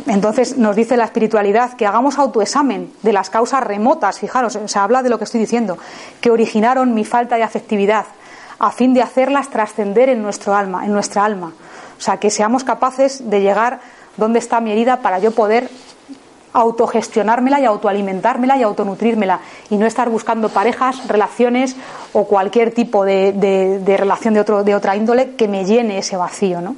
Entonces 0.07 0.57
nos 0.57 0.76
dice 0.76 0.97
la 0.97 1.05
espiritualidad 1.05 1.74
que 1.74 1.86
hagamos 1.86 2.18
autoexamen 2.18 2.93
de 3.03 3.12
las 3.12 3.30
causas 3.30 3.62
remotas, 3.62 4.18
fijaros, 4.18 4.59
se 4.64 4.78
habla 4.78 5.03
de 5.03 5.11
lo 5.11 5.18
que 5.18 5.24
estoy 5.24 5.41
diciendo, 5.41 5.78
que 6.20 6.30
originaron 6.30 6.95
mi 6.95 7.05
falta 7.05 7.36
de 7.36 7.43
afectividad, 7.43 8.07
a 8.59 8.70
fin 8.70 8.95
de 8.95 9.03
hacerlas 9.03 9.51
trascender 9.51 10.09
en 10.09 10.22
nuestro 10.22 10.55
alma, 10.55 10.84
en 10.84 10.93
nuestra 10.93 11.24
alma. 11.24 11.53
O 11.99 12.01
sea, 12.01 12.18
que 12.18 12.30
seamos 12.30 12.64
capaces 12.64 13.28
de 13.28 13.41
llegar 13.41 13.80
donde 14.16 14.39
está 14.39 14.61
mi 14.61 14.72
herida 14.72 14.99
para 14.99 15.18
yo 15.18 15.32
poder 15.32 15.70
autogestionármela 16.53 17.61
y 17.61 17.64
autoalimentármela 17.64 18.57
y 18.57 18.62
autonutrírmela 18.62 19.41
y 19.70 19.76
no 19.76 19.86
estar 19.86 20.09
buscando 20.09 20.49
parejas, 20.49 21.07
relaciones 21.07 21.76
o 22.12 22.24
cualquier 22.24 22.72
tipo 22.72 23.05
de, 23.05 23.97
relación 23.99 24.34
de, 24.34 24.41
otro, 24.41 24.64
de 24.64 24.74
otra 24.74 24.97
índole 24.97 25.34
que 25.34 25.47
me 25.47 25.64
llene 25.64 25.99
ese 25.99 26.16
vacío. 26.16 26.61
¿no? 26.61 26.74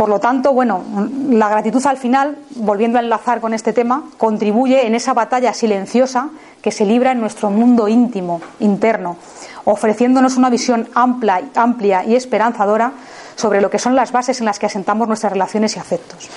Por 0.00 0.08
lo 0.08 0.18
tanto, 0.18 0.54
bueno, 0.54 0.82
la 1.28 1.50
gratitud 1.50 1.86
al 1.86 1.98
final, 1.98 2.38
volviendo 2.54 2.96
a 2.96 3.02
enlazar 3.02 3.42
con 3.42 3.52
este 3.52 3.74
tema, 3.74 4.04
contribuye 4.16 4.86
en 4.86 4.94
esa 4.94 5.12
batalla 5.12 5.52
silenciosa 5.52 6.30
que 6.62 6.70
se 6.70 6.86
libra 6.86 7.12
en 7.12 7.20
nuestro 7.20 7.50
mundo 7.50 7.86
íntimo, 7.86 8.40
interno, 8.60 9.18
ofreciéndonos 9.66 10.38
una 10.38 10.48
visión 10.48 10.88
amplia, 10.94 11.42
amplia 11.54 12.02
y 12.02 12.14
esperanzadora 12.14 12.92
sobre 13.36 13.60
lo 13.60 13.68
que 13.68 13.78
son 13.78 13.94
las 13.94 14.10
bases 14.10 14.40
en 14.40 14.46
las 14.46 14.58
que 14.58 14.64
asentamos 14.64 15.06
nuestras 15.06 15.34
relaciones 15.34 15.76
y 15.76 15.80
afectos. 15.80 16.30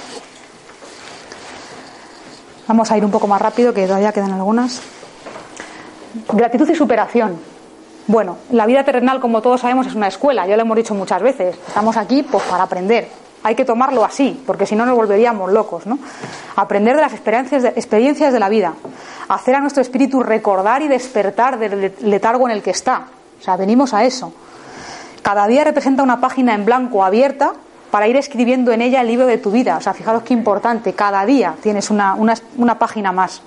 Vamos 2.68 2.92
a 2.92 2.98
ir 2.98 3.06
un 3.06 3.12
poco 3.12 3.28
más 3.28 3.42
rápido, 3.42 3.74
que 3.74 3.88
todavía 3.88 4.12
quedan 4.12 4.34
algunas. 4.34 4.82
Gratitud 6.34 6.70
y 6.70 6.76
superación. 6.76 7.40
Bueno, 8.08 8.40
la 8.52 8.66
vida 8.66 8.84
terrenal, 8.84 9.22
como 9.22 9.42
todos 9.42 9.62
sabemos, 9.62 9.88
es 9.88 9.96
una 9.96 10.10
escuela, 10.10 10.46
ya 10.48 10.58
lo 10.58 10.64
hemos 10.64 10.76
dicho 10.76 10.94
muchas 10.94 11.22
veces. 11.22 11.56
Estamos 11.66 11.96
aquí 11.96 12.24
pues, 12.24 12.44
para 12.44 12.64
aprender. 12.64 13.23
Hay 13.44 13.56
que 13.56 13.66
tomarlo 13.66 14.06
así, 14.06 14.42
porque 14.48 14.66
si 14.66 14.76
no 14.76 14.86
nos 14.86 14.96
volveríamos 14.96 15.52
locos. 15.52 15.86
¿no? 15.86 16.00
Aprender 16.56 16.96
de 16.96 17.02
las 17.02 17.14
experiencias 17.14 18.34
de, 18.34 18.40
la 18.40 18.50
vida. 18.50 18.74
Hacer 19.28 19.56
a 19.56 19.60
nuestro 19.60 19.82
espíritu 19.82 20.24
recordar 20.24 20.82
y 20.82 20.88
despertar 20.88 21.60
del 21.60 21.94
letargo 22.02 22.48
en 22.48 22.56
el 22.56 22.64
que 22.64 22.72
está. 22.72 23.08
O 23.40 23.44
sea, 23.44 23.58
venimos 23.58 23.94
a 23.94 24.04
eso. 24.06 24.34
Cada 25.22 25.48
día 25.48 25.64
representa 25.64 26.04
una 26.04 26.20
página 26.20 26.54
en 26.54 26.66
blanco 26.66 27.04
abierta 27.04 27.54
para 27.94 28.08
ir 28.08 28.18
escribiendo 28.18 28.72
en 28.72 28.82
ella 28.82 29.02
el 29.02 29.08
libro 29.08 29.28
de 29.28 29.38
tu 29.38 29.52
vida. 29.52 29.78
O 29.78 29.82
sea, 29.82 29.94
fijaros 29.94 30.24
qué 30.24 30.34
importante, 30.34 30.94
cada 30.94 31.24
día 31.26 31.56
tienes 31.62 31.92
una, 31.92 32.16
página 32.80 33.12
más. 33.12 33.42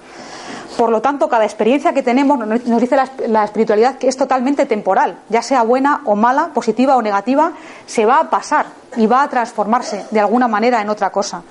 Por 0.77 0.91
lo 0.91 1.01
tanto, 1.01 1.29
cada 1.29 1.45
experiencia 1.45 1.93
que 1.93 2.03
tenemos, 2.03 2.39
nos 2.39 2.81
dice 2.81 2.97
la, 3.29 3.45
espiritualidad 3.45 3.97
que 3.97 4.09
es 4.09 4.17
totalmente 4.17 4.67
temporal, 4.67 5.19
ya 5.29 5.41
sea 5.41 5.63
buena 5.63 6.03
o 6.05 6.17
mala, 6.17 6.49
positiva 6.53 6.97
o 6.97 7.03
negativa, 7.03 7.53
se 7.87 8.05
va 8.05 8.21
a 8.21 8.31
pasar 8.31 8.67
y 8.97 9.07
va 9.07 9.23
a 9.23 9.29
transformarse 9.29 10.05
de 10.11 10.21
alguna 10.21 10.49
manera 10.49 10.83
en 10.83 10.91
otra 10.91 11.11
cosa. 11.11 11.43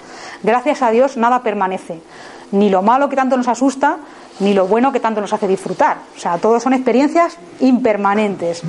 Gracias 0.44 0.82
a 0.84 0.92
Dios 0.92 1.18
nada 1.18 1.42
permanece, 1.42 2.02
ni 2.52 2.70
lo 2.70 2.84
malo 2.84 3.10
que 3.10 3.16
tanto 3.16 3.36
nos 3.36 3.48
asusta, 3.48 3.98
ni 4.40 4.54
lo 4.54 4.68
bueno 4.68 4.92
que 4.92 5.00
tanto 5.00 5.22
nos 5.22 5.34
hace 5.34 5.48
disfrutar. 5.48 5.98
O 6.16 6.20
sea, 6.20 6.38
todos 6.38 6.62
son 6.62 6.74
experiencias 6.74 7.38
impermanentes 7.60 8.62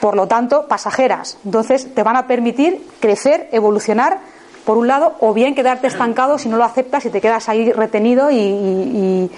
por 0.00 0.16
lo 0.16 0.26
tanto, 0.26 0.66
pasajeras. 0.66 1.38
Entonces, 1.44 1.94
te 1.94 2.02
van 2.02 2.16
a 2.16 2.26
permitir 2.26 2.84
crecer, 3.00 3.48
evolucionar, 3.52 4.18
por 4.64 4.78
un 4.78 4.88
lado, 4.88 5.14
o 5.20 5.32
bien 5.32 5.54
quedarte 5.54 5.86
estancado 5.86 6.38
si 6.38 6.48
no 6.48 6.56
lo 6.56 6.64
aceptas 6.64 7.04
y 7.04 7.10
te 7.10 7.20
quedas 7.20 7.48
ahí 7.48 7.70
retenido 7.72 8.30
y, 8.30 9.30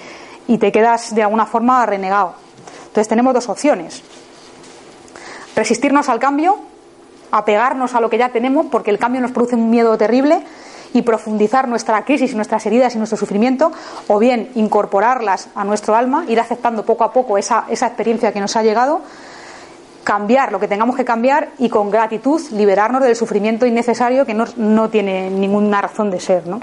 te 0.57 0.71
quedas 0.71 1.15
de 1.15 1.23
alguna 1.23 1.45
forma 1.45 1.85
renegado. 1.85 2.33
Entonces, 2.87 3.07
tenemos 3.07 3.33
dos 3.33 3.49
opciones. 3.49 4.03
Resistirnos 5.55 6.09
al 6.09 6.19
cambio, 6.19 6.59
apegarnos 7.31 7.95
a 7.95 8.01
lo 8.01 8.09
que 8.09 8.17
ya 8.17 8.29
tenemos, 8.29 8.67
porque 8.67 8.91
el 8.91 8.99
cambio 8.99 9.21
nos 9.21 9.31
produce 9.31 9.55
un 9.55 9.69
miedo 9.69 9.97
terrible, 9.97 10.43
y 10.93 11.01
profundizar 11.01 11.67
nuestra 11.67 12.05
crisis, 12.05 12.35
nuestras 12.35 12.65
heridas 12.65 12.95
y 12.95 12.97
nuestro 12.97 13.17
sufrimiento, 13.17 13.71
o 14.07 14.19
bien 14.19 14.51
incorporarlas 14.55 15.49
a 15.55 15.63
nuestro 15.63 15.95
alma, 15.95 16.25
ir 16.27 16.39
aceptando 16.39 16.85
poco 16.85 17.03
a 17.03 17.11
poco 17.11 17.37
esa, 17.37 17.65
esa 17.69 17.87
experiencia 17.87 18.31
que 18.31 18.39
nos 18.39 18.55
ha 18.55 18.63
llegado, 18.63 19.01
cambiar 20.03 20.51
lo 20.51 20.59
que 20.59 20.67
tengamos 20.67 20.95
que 20.95 21.05
cambiar 21.05 21.49
y 21.57 21.69
con 21.69 21.89
gratitud 21.89 22.41
liberarnos 22.51 23.01
del 23.01 23.15
sufrimiento 23.15 23.65
innecesario 23.65 24.25
que 24.25 24.33
no, 24.33 24.89
tiene 24.89 25.29
ninguna 25.29 25.81
razón 25.81 26.11
de 26.11 26.19
ser. 26.19 26.45
¿no? 26.45 26.59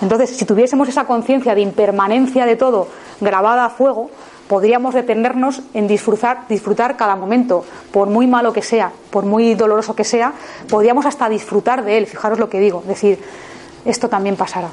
Entonces, 0.00 0.36
si 0.36 0.44
tuviésemos 0.44 0.88
esa 0.88 1.04
conciencia 1.04 1.54
de 1.54 1.60
impermanencia 1.60 2.46
de 2.46 2.56
todo 2.56 2.88
grabada 3.20 3.64
a 3.64 3.70
fuego, 3.70 4.10
podríamos 4.48 4.94
detenernos 4.94 5.62
en 5.74 5.86
disfrutar, 5.86 6.48
disfrutar 6.48 6.96
cada 6.96 7.16
momento, 7.16 7.64
por 7.92 8.08
muy 8.08 8.26
malo 8.26 8.52
que 8.52 8.62
sea, 8.62 8.90
por 9.10 9.24
muy 9.24 9.54
doloroso 9.54 9.94
que 9.94 10.04
sea, 10.04 10.32
podríamos 10.68 11.06
hasta 11.06 11.28
disfrutar 11.28 11.84
de 11.84 11.98
él, 11.98 12.06
fijaros 12.06 12.38
lo 12.38 12.48
que 12.48 12.58
digo, 12.58 12.82
decir, 12.86 13.18
esto 13.84 14.08
también 14.08 14.36
pasará, 14.36 14.68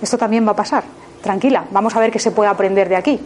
esto 0.00 0.16
también 0.16 0.46
va 0.46 0.52
a 0.52 0.56
pasar, 0.56 0.84
tranquila, 1.22 1.66
vamos 1.70 1.94
a 1.94 2.00
ver 2.00 2.10
qué 2.10 2.18
se 2.18 2.30
puede 2.30 2.48
aprender 2.48 2.88
de 2.88 2.96
aquí, 2.96 3.20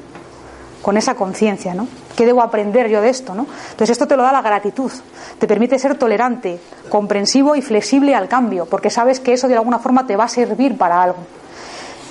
con 0.82 0.96
esa 0.96 1.14
conciencia, 1.14 1.74
¿no? 1.74 1.86
¿Qué 2.16 2.26
debo 2.26 2.42
aprender 2.42 2.88
yo 2.88 3.00
de 3.00 3.08
esto, 3.08 3.34
no? 3.34 3.46
Entonces 3.70 3.90
esto 3.90 4.08
te 4.08 4.16
lo 4.16 4.24
da 4.24 4.32
la 4.32 4.42
gratitud, 4.42 4.90
te 5.38 5.46
permite 5.46 5.78
ser 5.78 5.96
tolerante, 5.96 6.58
comprensivo 6.88 7.54
y 7.54 7.62
flexible 7.62 8.16
al 8.16 8.28
cambio, 8.28 8.66
porque 8.66 8.90
sabes 8.90 9.20
que 9.20 9.34
eso 9.34 9.46
de 9.46 9.54
alguna 9.54 9.78
forma 9.78 10.06
te 10.06 10.16
va 10.16 10.24
a 10.24 10.28
servir 10.28 10.76
para 10.76 11.00
algo. 11.00 11.18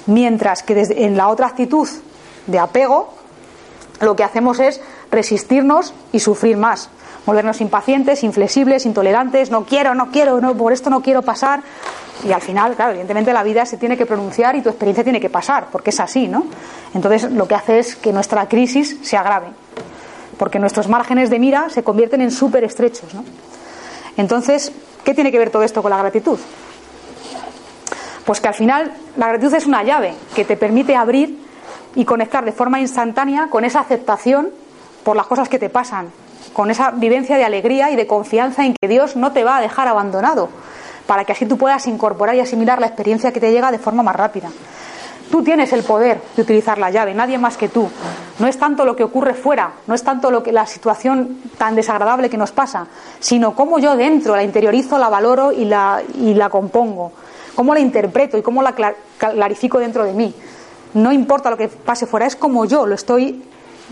Mientras 0.07 0.63
que 0.63 0.75
desde, 0.75 1.05
en 1.05 1.17
la 1.17 1.27
otra 1.27 1.47
actitud 1.47 1.87
de 2.47 2.59
apego, 2.59 3.13
lo 3.99 4.15
que 4.15 4.23
hacemos 4.23 4.59
es 4.59 4.81
resistirnos 5.11 5.93
y 6.11 6.19
sufrir 6.19 6.57
más, 6.57 6.89
volvernos 7.25 7.61
impacientes, 7.61 8.23
inflexibles, 8.23 8.85
intolerantes, 8.85 9.51
no 9.51 9.65
quiero, 9.65 9.93
no 9.93 10.09
quiero, 10.11 10.41
no, 10.41 10.55
por 10.55 10.73
esto 10.73 10.89
no 10.89 11.01
quiero 11.01 11.21
pasar, 11.21 11.61
y 12.23 12.31
al 12.31 12.41
final, 12.41 12.75
claro, 12.75 12.91
evidentemente 12.91 13.33
la 13.33 13.43
vida 13.43 13.65
se 13.65 13.77
tiene 13.77 13.97
que 13.97 14.05
pronunciar 14.05 14.55
y 14.55 14.61
tu 14.61 14.69
experiencia 14.69 15.03
tiene 15.03 15.19
que 15.19 15.29
pasar, 15.29 15.67
porque 15.71 15.89
es 15.89 15.99
así, 15.99 16.27
¿no? 16.27 16.45
Entonces 16.93 17.31
lo 17.31 17.47
que 17.47 17.55
hace 17.55 17.79
es 17.79 17.95
que 17.95 18.13
nuestra 18.13 18.47
crisis 18.47 18.97
se 19.03 19.17
agrave. 19.17 19.47
porque 20.37 20.57
nuestros 20.57 20.87
márgenes 20.87 21.29
de 21.29 21.37
mira 21.37 21.69
se 21.69 21.83
convierten 21.83 22.19
en 22.19 22.31
súper 22.31 22.63
estrechos. 22.63 23.13
¿no? 23.13 23.23
Entonces, 24.17 24.71
¿qué 25.03 25.13
tiene 25.13 25.31
que 25.31 25.37
ver 25.37 25.51
todo 25.51 25.61
esto 25.61 25.83
con 25.83 25.91
la 25.91 25.99
gratitud? 25.99 26.39
Pues 28.25 28.39
que 28.39 28.47
al 28.47 28.53
final 28.53 28.91
la 29.17 29.29
gratitud 29.29 29.53
es 29.53 29.65
una 29.65 29.83
llave 29.83 30.13
que 30.35 30.45
te 30.45 30.57
permite 30.57 30.95
abrir 30.95 31.39
y 31.95 32.05
conectar 32.05 32.45
de 32.45 32.51
forma 32.51 32.79
instantánea 32.79 33.47
con 33.47 33.65
esa 33.65 33.79
aceptación 33.79 34.49
por 35.03 35.15
las 35.15 35.27
cosas 35.27 35.49
que 35.49 35.59
te 35.59 35.69
pasan, 35.69 36.11
con 36.53 36.69
esa 36.69 36.91
vivencia 36.91 37.37
de 37.37 37.43
alegría 37.43 37.91
y 37.91 37.95
de 37.95 38.07
confianza 38.07 38.65
en 38.65 38.75
que 38.79 38.87
Dios 38.87 39.15
no 39.15 39.31
te 39.31 39.43
va 39.43 39.57
a 39.57 39.61
dejar 39.61 39.87
abandonado, 39.87 40.49
para 41.07 41.25
que 41.25 41.31
así 41.31 41.45
tú 41.45 41.57
puedas 41.57 41.87
incorporar 41.87 42.35
y 42.35 42.39
asimilar 42.39 42.79
la 42.79 42.87
experiencia 42.87 43.31
que 43.31 43.39
te 43.39 43.51
llega 43.51 43.71
de 43.71 43.79
forma 43.79 44.03
más 44.03 44.15
rápida. 44.15 44.49
Tú 45.31 45.43
tienes 45.43 45.71
el 45.71 45.83
poder 45.83 46.21
de 46.35 46.41
utilizar 46.41 46.77
la 46.77 46.91
llave, 46.91 47.13
nadie 47.13 47.37
más 47.37 47.55
que 47.55 47.69
tú. 47.69 47.89
No 48.39 48.47
es 48.47 48.57
tanto 48.57 48.83
lo 48.83 48.97
que 48.97 49.05
ocurre 49.05 49.33
fuera, 49.33 49.71
no 49.87 49.95
es 49.95 50.03
tanto 50.03 50.29
lo 50.29 50.43
que 50.43 50.51
la 50.51 50.65
situación 50.65 51.41
tan 51.57 51.73
desagradable 51.73 52.29
que 52.29 52.37
nos 52.37 52.51
pasa, 52.51 52.87
sino 53.19 53.55
cómo 53.55 53.79
yo 53.79 53.95
dentro 53.95 54.35
la 54.35 54.43
interiorizo, 54.43 54.97
la 54.97 55.07
valoro 55.07 55.53
y 55.53 55.63
la, 55.63 56.01
y 56.15 56.33
la 56.33 56.49
compongo, 56.49 57.13
cómo 57.61 57.75
la 57.75 57.79
interpreto 57.79 58.39
y 58.39 58.41
cómo 58.41 58.63
la 58.63 58.73
clarifico 59.19 59.77
dentro 59.77 60.03
de 60.03 60.13
mí. 60.13 60.33
No 60.95 61.11
importa 61.11 61.51
lo 61.51 61.57
que 61.57 61.67
pase 61.67 62.07
fuera, 62.07 62.25
es 62.25 62.35
como 62.35 62.65
yo 62.65 62.87
lo 62.87 62.95
estoy 62.95 63.43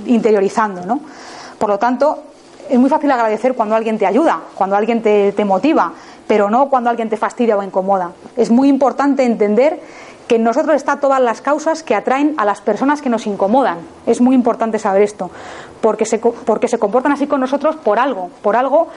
interiorizando, 0.08 0.84
¿no? 0.88 1.02
Por 1.60 1.70
lo 1.70 1.78
tanto, 1.78 2.18
es 2.68 2.80
muy 2.80 2.90
fácil 2.90 3.12
agradecer 3.12 3.54
cuando 3.54 3.76
alguien 3.76 4.00
te 4.00 4.08
ayuda, 4.08 4.42
cuando 4.56 4.76
alguien 4.76 5.04
te, 5.04 5.34
te 5.34 5.46
motiva, 5.46 5.94
pero 6.26 6.50
no 6.50 6.68
cuando 6.68 6.90
alguien 6.90 7.10
te 7.10 7.18
fastidia 7.18 7.56
o 7.56 7.62
incomoda. 7.62 8.10
Es 8.36 8.50
muy 8.50 8.70
importante 8.70 9.24
entender 9.24 9.80
que 10.28 10.38
en 10.38 10.44
nosotros 10.44 10.76
están 10.76 11.00
todas 11.00 11.22
las 11.22 11.42
causas 11.42 11.84
que 11.84 11.94
atraen 11.94 12.34
a 12.38 12.46
las 12.46 12.62
personas 12.62 13.04
que 13.04 13.10
nos 13.10 13.28
incomodan. 13.28 13.78
Es 14.08 14.20
muy 14.20 14.34
importante 14.34 14.80
saber 14.80 15.04
esto, 15.04 15.30
porque 15.80 16.06
se, 16.06 16.18
porque 16.18 16.68
se 16.68 16.80
comportan 16.80 17.12
así 17.12 17.28
con 17.28 17.40
nosotros 17.40 17.76
por 17.76 18.00
algo, 18.00 18.32
por 18.42 18.56
algo 18.56 18.88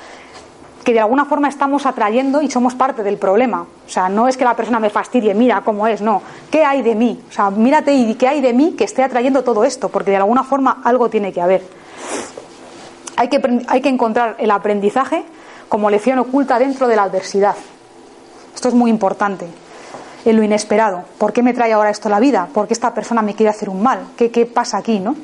que 0.84 0.92
de 0.92 1.00
alguna 1.00 1.24
forma 1.24 1.48
estamos 1.48 1.86
atrayendo 1.86 2.42
y 2.42 2.50
somos 2.50 2.74
parte 2.74 3.02
del 3.02 3.16
problema. 3.16 3.62
O 3.62 3.88
sea, 3.88 4.08
no 4.08 4.28
es 4.28 4.36
que 4.36 4.44
la 4.44 4.56
persona 4.56 4.80
me 4.80 4.90
fastidie, 4.90 5.34
mira 5.34 5.62
cómo 5.64 5.86
es, 5.86 6.00
no. 6.00 6.22
¿Qué 6.50 6.64
hay 6.64 6.82
de 6.82 6.94
mí? 6.94 7.22
O 7.28 7.32
sea, 7.32 7.50
mírate 7.50 7.92
y 7.92 8.14
qué 8.14 8.28
hay 8.28 8.40
de 8.40 8.52
mí 8.52 8.74
que 8.76 8.84
esté 8.84 9.02
atrayendo 9.02 9.44
todo 9.44 9.64
esto, 9.64 9.88
porque 9.88 10.10
de 10.10 10.18
alguna 10.18 10.44
forma 10.44 10.80
algo 10.84 11.08
tiene 11.08 11.32
que 11.32 11.40
haber. 11.40 11.62
Hay 13.16 13.28
que, 13.28 13.64
hay 13.68 13.80
que 13.80 13.88
encontrar 13.88 14.36
el 14.38 14.50
aprendizaje 14.50 15.24
como 15.68 15.90
lección 15.90 16.18
oculta 16.18 16.58
dentro 16.58 16.88
de 16.88 16.96
la 16.96 17.04
adversidad. 17.04 17.54
Esto 18.54 18.68
es 18.68 18.74
muy 18.74 18.90
importante 18.90 19.46
en 20.24 20.36
lo 20.36 20.42
inesperado. 20.42 21.04
¿Por 21.18 21.32
qué 21.32 21.42
me 21.42 21.54
trae 21.54 21.72
ahora 21.72 21.90
esto 21.90 22.08
a 22.08 22.10
la 22.10 22.20
vida? 22.20 22.48
¿Por 22.52 22.66
qué 22.66 22.74
esta 22.74 22.92
persona 22.92 23.22
me 23.22 23.34
quiere 23.34 23.50
hacer 23.50 23.68
un 23.68 23.82
mal? 23.82 24.00
¿Qué, 24.16 24.30
qué 24.30 24.46
pasa 24.46 24.78
aquí, 24.78 25.00
no? 25.00 25.14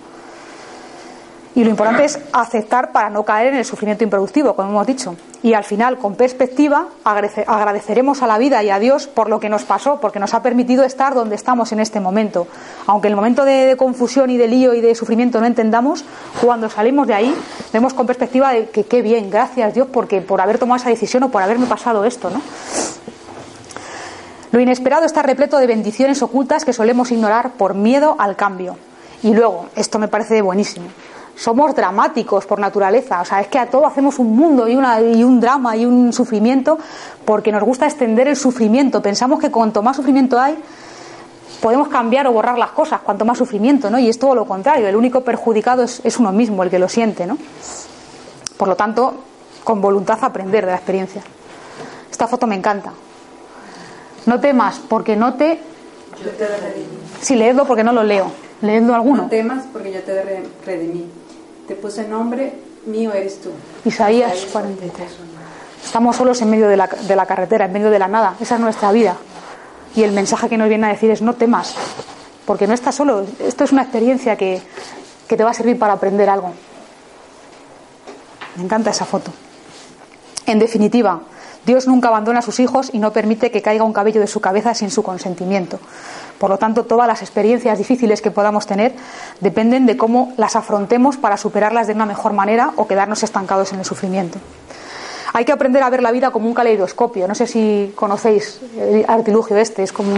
Y 1.55 1.64
lo 1.64 1.70
importante 1.70 2.05
es 2.05 2.18
aceptar 2.32 2.92
para 2.92 3.11
no 3.11 3.24
caer 3.24 3.49
en 3.49 3.57
el 3.57 3.64
sufrimiento 3.64 4.05
improductivo, 4.05 4.55
como 4.55 4.68
hemos 4.68 4.86
dicho. 4.86 5.16
Y 5.42 5.55
al 5.55 5.64
final, 5.64 5.99
con 5.99 6.14
perspectiva, 6.14 6.88
agradeceremos 7.05 8.22
a 8.22 8.26
la 8.26 8.38
vida 8.38 8.62
y 8.62 8.70
a 8.70 8.78
Dios 8.78 9.07
por 9.07 9.28
lo 9.28 9.40
que 9.40 9.49
nos 9.49 9.64
pasó, 9.64 10.01
porque 10.01 10.18
nos 10.18 10.34
ha 10.34 10.42
permitido 10.42 10.84
estar 10.84 11.14
donde 11.14 11.34
estamos 11.34 11.72
en 11.72 11.80
este 11.80 12.01
momento. 12.01 12.46
Aunque 12.86 13.09
en 13.09 13.12
el 13.12 13.16
momento 13.16 13.44
de, 13.44 13.66
de 13.66 13.76
confusión 13.76 14.30
y 14.30 14.36
de 14.36 14.46
lío 14.46 14.74
y 14.74 14.80
de 14.80 14.94
sufrimiento 14.94 15.40
no 15.40 15.46
entendamos, 15.46 16.05
cuando 16.40 16.68
salimos 16.68 17.07
de 17.07 17.14
ahí, 17.14 17.34
vemos 17.72 17.94
con 17.94 18.07
perspectiva 18.07 18.53
de 18.53 18.70
que 18.70 18.84
qué 18.84 19.03
bien, 19.03 19.30
gracias 19.30 19.74
Dios 19.74 19.88
porque 19.92 20.20
por 20.20 20.40
haber 20.40 20.59
tomado 20.59 20.76
esa 20.76 20.90
decisión 20.90 21.24
o 21.24 21.30
por 21.30 21.42
haberme 21.42 21.66
pasado 21.66 22.05
esto, 22.05 22.30
¿no? 22.30 22.40
Lo 24.51 24.61
inesperado 24.61 25.05
está 25.05 25.22
repleto 25.22 25.59
de 25.59 25.66
bendiciones 25.66 26.22
ocultas 26.22 26.64
que 26.64 26.72
solemos 26.72 27.12
ignorar 27.12 27.53
por 27.53 27.74
miedo 27.74 28.16
al 28.18 28.34
cambio. 28.34 28.76
Y 29.22 29.34
luego, 29.34 29.66
esto 29.76 29.99
me 29.99 30.09
parece 30.09 30.40
buenísimo. 30.42 30.86
Somos 31.39 31.72
dramáticos 31.72 32.47
por 32.47 32.59
naturaleza, 32.59 33.20
o 33.20 33.24
sea, 33.24 33.41
es 33.41 33.47
que 33.47 33.61
a 33.61 33.70
todo 33.70 33.86
hacemos 33.86 34.18
un 34.18 34.34
mundo 34.34 34.66
y, 34.66 34.74
una, 34.74 35.01
y 35.01 35.22
un 35.22 35.39
drama 35.39 35.76
y 35.76 35.86
un 35.86 36.12
sufrimiento 36.12 36.78
porque 37.24 37.53
nos 37.53 37.62
gusta 37.62 37.86
extender 37.86 38.26
el 38.26 38.34
sufrimiento. 38.34 39.01
Pensamos 39.01 39.39
que 39.39 39.49
cuanto 39.49 39.80
más 39.80 39.95
sufrimiento 39.95 40.36
hay, 40.41 40.59
podemos 41.61 41.86
cambiar 41.86 42.26
o 42.26 42.32
borrar 42.32 42.59
las 42.59 42.70
cosas, 42.72 43.03
cuanto 43.03 43.24
más 43.24 43.39
sufrimiento, 43.39 43.89
¿no? 43.89 44.01
Y 44.01 44.09
es 44.09 44.18
todo 44.18 44.34
lo 44.34 44.47
contrario, 44.47 44.89
el 44.89 44.97
único 44.97 45.20
perjudicado 45.20 45.84
es, 45.84 46.01
es 46.03 46.18
uno 46.18 46.32
mismo, 46.32 46.64
el 46.64 46.70
que 46.70 46.80
lo 46.80 46.89
siente, 46.89 47.24
¿no? 47.24 47.39
Por 48.57 48.66
lo 48.66 48.74
tanto, 48.74 49.14
con 49.62 49.80
voluntad 49.80 50.18
aprender 50.22 50.64
de 50.64 50.72
la 50.72 50.78
experiencia. 50.78 51.22
Esta 52.11 52.26
foto 52.26 52.49
me 52.49 52.57
encanta, 52.57 52.93
no 54.26 54.41
temas 54.41 54.80
porque 54.89 55.14
no 55.14 55.34
te... 55.34 55.61
Yo 56.24 56.30
te 56.30 56.49
redimí. 56.49 56.99
Sí, 57.20 57.36
leedlo 57.36 57.64
porque 57.64 57.84
no 57.84 57.93
lo 57.93 58.03
leo. 58.03 58.30
Leedlo 58.61 58.93
alguno. 58.93 59.22
No 59.22 59.28
temas 59.28 59.66
porque 59.72 59.93
yo 59.93 60.03
te 60.03 60.43
redimí. 60.66 61.07
Te 61.69 61.75
puse 61.75 62.09
nombre, 62.09 62.55
mío 62.87 63.12
eres 63.12 63.43
tú. 63.43 63.51
Isaías 63.85 64.47
43. 64.51 65.07
Estamos 65.85 66.16
solos 66.16 66.41
en 66.41 66.49
medio 66.49 66.66
de 66.66 66.79
la, 66.79 66.87
de 66.87 67.14
la 67.14 67.27
carretera, 67.27 67.66
en 67.66 67.73
medio 67.73 67.91
de 67.91 67.99
la 67.99 68.09
nada. 68.09 68.37
Esa 68.41 68.55
es 68.55 68.61
nuestra 68.62 68.91
vida. 68.91 69.16
Y 69.95 70.03
el 70.03 70.12
mensaje 70.12 70.49
que 70.49 70.57
nos 70.57 70.71
viene 70.71 70.87
a 70.87 70.91
decir 70.91 71.11
es 71.11 71.21
no 71.21 71.35
temas, 71.35 71.75
porque 72.47 72.66
no 72.66 72.73
estás 72.73 72.95
solo. 72.95 73.27
Esto 73.39 73.64
es 73.64 73.73
una 73.73 73.83
experiencia 73.83 74.35
que, 74.37 74.62
que 75.29 75.37
te 75.37 75.45
va 75.45 75.51
a 75.51 75.55
servir 75.55 75.79
para 75.79 75.93
aprender 75.93 76.31
algo. 76.31 76.55
Me 78.57 78.64
encanta 78.64 78.91
esa 78.91 79.05
foto. 79.05 79.31
En 80.47 80.59
definitiva, 80.59 81.21
Dios 81.66 81.86
nunca 81.86 82.09
abandona 82.09 82.38
a 82.38 82.42
sus 82.42 82.61
hijos 82.61 82.90
y 82.92 82.98
no 82.98 83.12
permite 83.12 83.50
que 83.50 83.62
caiga 83.62 83.84
un 83.84 83.92
cabello 83.92 84.20
de 84.20 84.26
su 84.26 84.40
cabeza 84.40 84.74
sin 84.74 84.90
su 84.90 85.02
consentimiento. 85.02 85.78
Por 86.38 86.50
lo 86.50 86.59
tanto, 86.59 86.84
todas 86.84 87.06
las 87.06 87.20
experiencias 87.22 87.78
difíciles 87.78 88.22
que 88.22 88.30
podamos 88.30 88.66
tener 88.66 88.94
dependen 89.40 89.86
de 89.86 89.96
cómo 89.96 90.32
las 90.36 90.56
afrontemos 90.56 91.16
para 91.16 91.36
superarlas 91.36 91.86
de 91.86 91.94
una 91.94 92.06
mejor 92.06 92.32
manera 92.32 92.72
o 92.76 92.86
quedarnos 92.86 93.22
estancados 93.22 93.72
en 93.72 93.80
el 93.80 93.84
sufrimiento. 93.84 94.38
Hay 95.32 95.44
que 95.44 95.52
aprender 95.52 95.82
a 95.82 95.90
ver 95.90 96.02
la 96.02 96.11
vida 96.11 96.30
como 96.30 96.48
un 96.48 96.54
caleidoscopio. 96.54 97.28
No 97.28 97.34
sé 97.34 97.46
si 97.46 97.92
conocéis 97.94 98.61
el 98.78 99.04
artilugio 99.09 99.56
este, 99.56 99.82
es 99.82 99.92
como 99.92 100.14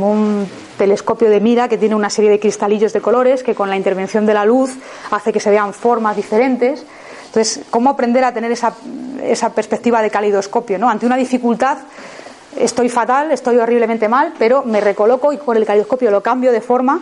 un, 0.00 0.48
telescopio 0.78 1.28
de 1.28 1.40
mira 1.40 1.68
que 1.68 1.76
tiene 1.76 1.94
una 1.94 2.08
serie 2.08 2.30
de 2.30 2.40
cristalillos 2.40 2.94
de 2.94 3.02
colores 3.02 3.42
que 3.42 3.54
con 3.54 3.68
la 3.68 3.76
intervención 3.76 4.24
de 4.24 4.32
la 4.32 4.46
luz 4.46 4.70
hace 5.10 5.30
que 5.30 5.38
se 5.38 5.50
vean 5.50 5.74
formas 5.74 6.16
diferentes 6.16 6.86
entonces, 7.30 7.64
¿cómo 7.70 7.90
aprender 7.90 8.24
a 8.24 8.34
tener 8.34 8.50
esa, 8.50 8.72
esa 9.22 9.50
perspectiva 9.50 10.02
de 10.02 10.10
calidoscopio? 10.10 10.80
¿no? 10.80 10.90
Ante 10.90 11.06
una 11.06 11.14
dificultad, 11.14 11.78
estoy 12.56 12.88
fatal, 12.88 13.30
estoy 13.30 13.56
horriblemente 13.58 14.08
mal, 14.08 14.34
pero 14.36 14.64
me 14.64 14.80
recoloco 14.80 15.32
y 15.32 15.38
con 15.38 15.56
el 15.56 15.64
calidoscopio 15.64 16.10
lo 16.10 16.24
cambio 16.24 16.50
de 16.50 16.60
forma 16.60 17.00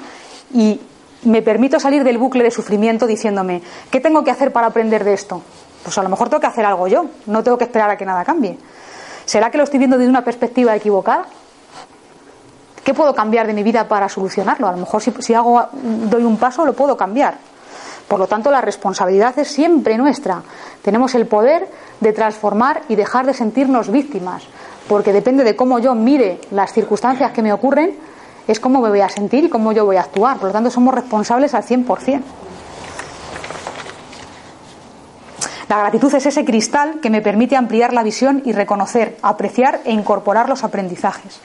y 0.52 0.78
me 1.22 1.40
permito 1.40 1.80
salir 1.80 2.04
del 2.04 2.18
bucle 2.18 2.44
de 2.44 2.50
sufrimiento 2.50 3.06
diciéndome, 3.06 3.62
¿qué 3.90 4.00
tengo 4.00 4.22
que 4.22 4.30
hacer 4.30 4.52
para 4.52 4.66
aprender 4.66 5.02
de 5.02 5.14
esto? 5.14 5.40
Pues 5.82 5.96
a 5.96 6.02
lo 6.02 6.10
mejor 6.10 6.28
tengo 6.28 6.42
que 6.42 6.46
hacer 6.46 6.66
algo 6.66 6.86
yo, 6.88 7.06
no 7.24 7.42
tengo 7.42 7.56
que 7.56 7.64
esperar 7.64 7.88
a 7.88 7.96
que 7.96 8.04
nada 8.04 8.22
cambie. 8.22 8.58
¿Será 9.24 9.50
que 9.50 9.56
lo 9.56 9.64
estoy 9.64 9.78
viendo 9.78 9.96
desde 9.96 10.10
una 10.10 10.24
perspectiva 10.24 10.76
equivocada? 10.76 11.24
¿Qué 12.84 12.92
puedo 12.92 13.14
cambiar 13.14 13.46
de 13.46 13.54
mi 13.54 13.62
vida 13.62 13.88
para 13.88 14.10
solucionarlo? 14.10 14.68
A 14.68 14.72
lo 14.72 14.78
mejor 14.78 15.00
si, 15.00 15.10
si 15.20 15.32
hago, 15.32 15.68
doy 15.72 16.22
un 16.22 16.36
paso 16.36 16.66
lo 16.66 16.74
puedo 16.74 16.98
cambiar. 16.98 17.38
Por 18.08 18.18
lo 18.18 18.26
tanto, 18.26 18.50
la 18.50 18.62
responsabilidad 18.62 19.38
es 19.38 19.48
siempre 19.48 19.98
nuestra. 19.98 20.42
Tenemos 20.82 21.14
el 21.14 21.26
poder 21.26 21.68
de 22.00 22.12
transformar 22.12 22.82
y 22.88 22.96
dejar 22.96 23.26
de 23.26 23.34
sentirnos 23.34 23.90
víctimas, 23.90 24.44
porque 24.88 25.12
depende 25.12 25.44
de 25.44 25.54
cómo 25.54 25.78
yo 25.78 25.94
mire 25.94 26.40
las 26.50 26.72
circunstancias 26.72 27.32
que 27.32 27.42
me 27.42 27.52
ocurren, 27.52 27.94
es 28.46 28.60
cómo 28.60 28.80
me 28.80 28.88
voy 28.88 29.02
a 29.02 29.10
sentir 29.10 29.44
y 29.44 29.48
cómo 29.50 29.72
yo 29.72 29.84
voy 29.84 29.96
a 29.96 30.00
actuar. 30.00 30.38
Por 30.38 30.46
lo 30.46 30.52
tanto, 30.52 30.70
somos 30.70 30.94
responsables 30.94 31.52
al 31.52 31.64
100%. 31.64 32.22
La 35.68 35.78
gratitud 35.80 36.14
es 36.14 36.24
ese 36.24 36.46
cristal 36.46 37.00
que 37.02 37.10
me 37.10 37.20
permite 37.20 37.54
ampliar 37.54 37.92
la 37.92 38.02
visión 38.02 38.40
y 38.46 38.52
reconocer, 38.52 39.18
apreciar 39.20 39.82
e 39.84 39.92
incorporar 39.92 40.48
los 40.48 40.64
aprendizajes. 40.64 41.40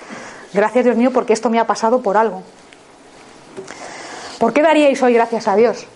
Gracias 0.54 0.86
Dios 0.86 0.96
mío 0.96 1.12
porque 1.12 1.34
esto 1.34 1.50
me 1.50 1.60
ha 1.60 1.68
pasado 1.68 2.02
por 2.02 2.16
algo. 2.16 2.42
¿Por 4.40 4.54
qué 4.54 4.62
daríais 4.62 5.02
hoy 5.04 5.14
gracias 5.14 5.50
a 5.50 5.58
Dios? 5.58 5.88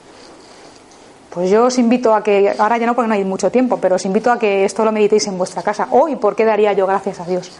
Pues 1.37 1.51
yo 1.51 1.65
os 1.65 1.77
invito 1.77 2.15
a 2.15 2.23
que, 2.23 2.55
ahora 2.57 2.79
ya 2.79 2.87
no 2.87 2.95
porque 2.95 3.09
no 3.09 3.13
hay 3.13 3.23
mucho 3.23 3.51
tiempo, 3.51 3.77
pero 3.77 3.97
os 3.97 4.05
invito 4.05 4.31
a 4.31 4.39
que 4.39 4.65
esto 4.65 4.83
lo 4.83 4.91
meditéis 4.91 5.27
en 5.27 5.37
vuestra 5.37 5.61
casa. 5.61 5.87
Hoy, 5.91 6.15
¿por 6.15 6.35
qué 6.35 6.45
daría 6.45 6.73
yo 6.73 6.87
gracias 6.87 7.19
a 7.19 7.25
Dios? 7.25 7.51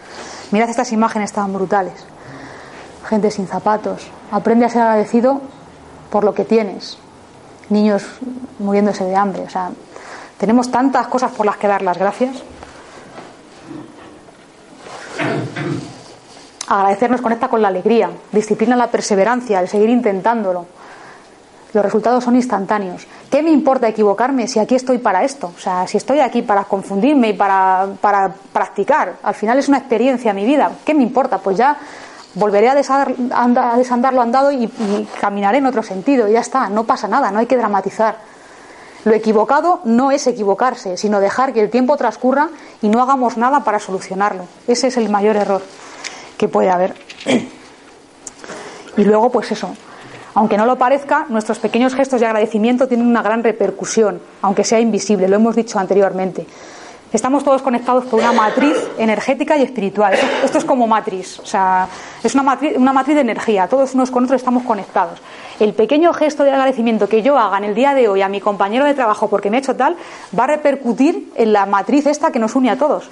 Mirad 0.49 0.67
estas 0.67 0.91
imágenes 0.93 1.31
tan 1.31 1.53
brutales. 1.53 1.93
Gente 3.07 3.29
sin 3.29 3.45
zapatos. 3.45 4.07
Aprende 4.31 4.65
a 4.65 4.69
ser 4.69 4.81
agradecido 4.81 5.41
por 6.09 6.23
lo 6.23 6.33
que 6.33 6.43
tienes. 6.43 6.97
Niños 7.69 8.03
muriéndose 8.57 9.03
de 9.03 9.15
hambre. 9.15 9.43
O 9.43 9.49
sea, 9.51 9.69
tenemos 10.39 10.71
tantas 10.71 11.05
cosas 11.05 11.31
por 11.33 11.45
las 11.45 11.57
que 11.57 11.67
dar 11.67 11.83
las 11.83 11.99
gracias. 11.99 12.35
Agradecernos 16.67 17.21
conecta 17.21 17.47
con 17.47 17.61
la 17.61 17.67
alegría, 17.67 18.09
disciplina 18.31 18.75
la 18.75 18.87
perseverancia, 18.87 19.59
el 19.59 19.67
seguir 19.67 19.89
intentándolo 19.91 20.65
los 21.73 21.83
resultados 21.83 22.23
son 22.23 22.35
instantáneos. 22.35 23.05
¿Qué 23.29 23.43
me 23.43 23.51
importa 23.51 23.87
equivocarme 23.87 24.47
si 24.47 24.59
aquí 24.59 24.75
estoy 24.75 24.97
para 24.97 25.23
esto? 25.23 25.51
O 25.55 25.59
sea, 25.59 25.85
si 25.87 25.97
estoy 25.97 26.19
aquí 26.19 26.41
para 26.41 26.63
confundirme 26.63 27.29
y 27.29 27.33
para, 27.33 27.87
para 27.99 28.33
practicar, 28.53 29.17
al 29.21 29.35
final 29.35 29.59
es 29.59 29.67
una 29.67 29.77
experiencia 29.77 30.33
mi 30.33 30.45
vida. 30.45 30.71
¿Qué 30.85 30.93
me 30.93 31.03
importa? 31.03 31.39
Pues 31.39 31.57
ya 31.57 31.77
volveré 32.35 32.69
a, 32.69 32.75
desandar, 32.75 34.13
lo 34.13 34.21
andado 34.21 34.51
y, 34.51 34.65
y, 34.65 35.07
caminaré 35.19 35.57
en 35.57 35.65
otro 35.65 35.83
sentido. 35.83 36.27
Ya 36.27 36.39
está, 36.39 36.69
no 36.69 36.85
pasa 36.85 37.07
nada, 37.07 37.31
no 37.31 37.39
hay 37.39 37.47
que 37.47 37.57
dramatizar. 37.57 38.17
Lo 39.03 39.13
equivocado 39.13 39.81
no 39.85 40.11
es 40.11 40.27
equivocarse, 40.27 40.97
sino 40.97 41.19
dejar 41.19 41.53
que 41.53 41.61
el 41.61 41.69
tiempo 41.69 41.97
transcurra 41.97 42.49
y 42.81 42.89
no 42.89 43.01
hagamos 43.01 43.37
nada 43.37 43.63
para 43.63 43.79
solucionarlo. 43.79 44.45
Ese 44.67 44.87
es 44.87 44.97
el 44.97 45.09
mayor 45.09 45.35
error 45.35 45.61
que 46.37 46.47
puede 46.47 46.69
haber. 46.69 46.95
Y 48.97 49.03
luego, 49.03 49.29
pues 49.29 49.51
eso, 49.51 49.75
aunque 50.37 50.55
no 50.55 50.67
lo 50.67 50.75
parezca, 50.75 51.25
nuestros 51.29 51.57
pequeños 51.57 51.95
gestos 51.95 52.19
de 52.19 52.27
agradecimiento 52.27 52.87
tienen 52.87 53.07
una 53.07 53.23
gran 53.23 53.43
repercusión, 53.43 54.21
aunque 54.43 54.63
sea 54.63 54.79
invisible, 54.79 55.27
lo 55.27 55.37
hemos 55.37 55.55
dicho 55.55 55.79
anteriormente. 55.79 56.45
Estamos 57.11 57.43
todos 57.43 57.63
conectados 57.63 58.05
por 58.05 58.19
una 58.19 58.31
matriz 58.33 58.77
energética 58.99 59.57
y 59.57 59.63
espiritual. 59.63 60.13
Esto, 60.43 60.59
es 60.59 60.63
como 60.63 60.85
matriz, 60.85 61.39
o 61.39 61.45
sea, 61.47 61.87
es 62.23 62.35
una 62.35 62.43
matriz, 62.43 62.77
una 62.77 62.93
matriz 62.93 63.15
de 63.15 63.21
energía. 63.21 63.67
Todos 63.67 63.95
unos 63.95 64.11
con 64.11 64.25
otros 64.25 64.39
estamos 64.39 64.61
conectados. 64.61 65.19
El 65.59 65.73
pequeño 65.73 66.13
gesto 66.13 66.43
de 66.43 66.51
agradecimiento 66.51 67.09
que 67.09 67.23
yo 67.23 67.39
haga 67.39 67.57
en 67.57 67.63
el 67.63 67.73
día 67.73 67.95
de 67.95 68.07
hoy 68.07 68.21
a 68.21 68.29
mi 68.29 68.39
compañero 68.39 68.85
de 68.85 68.93
trabajo 68.93 69.31
porque 69.31 69.49
me 69.49 69.57
ha 69.57 69.61
hecho 69.61 69.75
tal, 69.75 69.95
va 70.37 70.43
a 70.43 70.47
repercutir 70.47 71.31
en 71.35 71.51
la 71.51 71.65
matriz 71.65 72.05
esta 72.05 72.31
que 72.31 72.37
nos 72.37 72.55
une 72.55 72.69
a 72.69 72.77
todos 72.77 73.09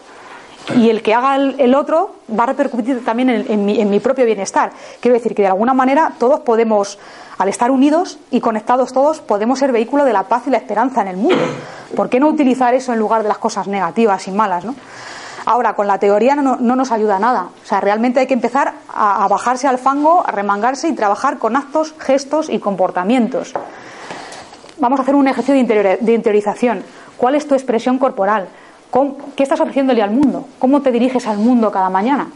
y 0.73 0.89
el 0.89 1.03
que 1.03 1.13
haga 1.13 1.35
el, 1.35 1.75
otro 1.75 2.15
va 2.37 2.43
a 2.43 2.47
repercutir 2.47 3.03
también 3.05 3.29
en, 3.29 3.89
mi, 3.89 3.99
propio 3.99 4.25
bienestar. 4.25 4.71
Quiero 4.99 5.15
decir 5.15 5.35
que 5.35 5.43
de 5.43 5.49
alguna 5.49 5.73
manera 5.73 6.13
todos 6.17 6.39
podemos, 6.39 6.97
al 7.37 7.49
estar 7.49 7.69
unidos 7.69 8.17
y 8.31 8.41
conectados 8.41 8.91
todos, 8.91 9.21
podemos 9.21 9.59
ser 9.59 9.71
vehículo 9.71 10.05
de 10.05 10.13
la 10.13 10.23
paz 10.23 10.43
y 10.47 10.49
la 10.49 10.57
esperanza 10.57 11.01
en 11.01 11.09
el 11.09 11.17
mundo. 11.17 11.43
¿Por 11.95 12.09
qué 12.09 12.19
no 12.19 12.27
utilizar 12.27 12.73
eso 12.73 12.93
en 12.93 12.99
lugar 12.99 13.21
de 13.21 13.29
las 13.29 13.37
cosas 13.37 13.67
negativas 13.67 14.27
y 14.27 14.31
malas? 14.31 14.65
¿no? 14.65 14.75
Ahora, 15.45 15.75
con 15.75 15.85
la 15.85 15.99
teoría 15.99 16.35
no, 16.35 16.57
nos 16.57 16.91
ayuda 16.91 17.19
nada. 17.19 17.49
O 17.63 17.67
sea, 17.67 17.79
realmente 17.79 18.19
hay 18.19 18.27
que 18.27 18.33
empezar 18.33 18.73
a, 18.91 19.27
bajarse 19.27 19.67
al 19.67 19.77
fango, 19.77 20.23
a 20.25 20.31
remangarse 20.31 20.87
y 20.87 20.93
trabajar 20.93 21.37
con 21.37 21.55
actos, 21.55 21.93
gestos 21.99 22.49
y 22.49 22.57
comportamientos. 22.57 23.53
Vamos 24.79 24.99
a 24.99 25.03
hacer 25.03 25.13
un 25.13 25.27
ejercicio 25.27 25.53
de 25.53 26.13
interiorización. 26.13 26.83
¿Cuál 27.17 27.35
es 27.35 27.47
tu 27.47 27.53
expresión 27.53 27.99
corporal? 27.99 28.47
¿Qué 29.35 29.43
estás 29.43 29.59
ofreciéndole 29.59 30.01
al 30.01 30.11
mundo? 30.11 30.47
¿Cómo 30.57 30.81
te 30.81 30.89
diriges 30.89 31.27
al 31.27 31.37
mundo 31.37 31.69
cada 31.69 31.89
mañana? 31.89 32.29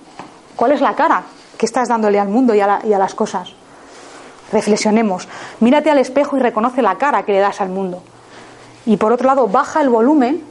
¿Cuál 0.58 0.74
es 0.74 0.82
la 0.82 0.94
cara 0.94 1.24
que 1.58 1.66
estás 1.66 1.88
dándole 1.88 2.20
al 2.20 2.28
mundo 2.28 2.54
y 2.54 2.60
a, 2.60 2.82
las 2.84 3.16
cosas? 3.16 3.54
Reflexionemos. 4.52 5.30
Mírate 5.62 5.90
al 5.90 6.00
espejo 6.00 6.36
y 6.36 6.42
reconoce 6.42 6.82
la 6.82 6.98
cara 6.98 7.24
que 7.24 7.32
le 7.32 7.40
das 7.40 7.62
al 7.62 7.70
mundo. 7.70 8.04
Y 8.86 8.98
por 8.98 9.14
otro 9.14 9.28
lado, 9.28 9.48
baja 9.48 9.80
el 9.80 9.88
volumen 9.88 10.44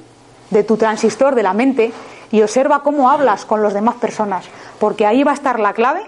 de 0.48 0.64
tu 0.64 0.78
transistor 0.78 1.34
de 1.34 1.42
la 1.42 1.52
mente 1.52 1.92
y 2.30 2.40
observa 2.40 2.82
cómo 2.82 3.10
hablas 3.10 3.44
con 3.44 3.62
las 3.62 3.74
demás 3.74 3.96
personas, 3.96 4.46
porque 4.78 5.04
ahí 5.04 5.24
va 5.24 5.32
a 5.32 5.34
estar 5.34 5.60
la 5.60 5.74
clave, 5.74 6.00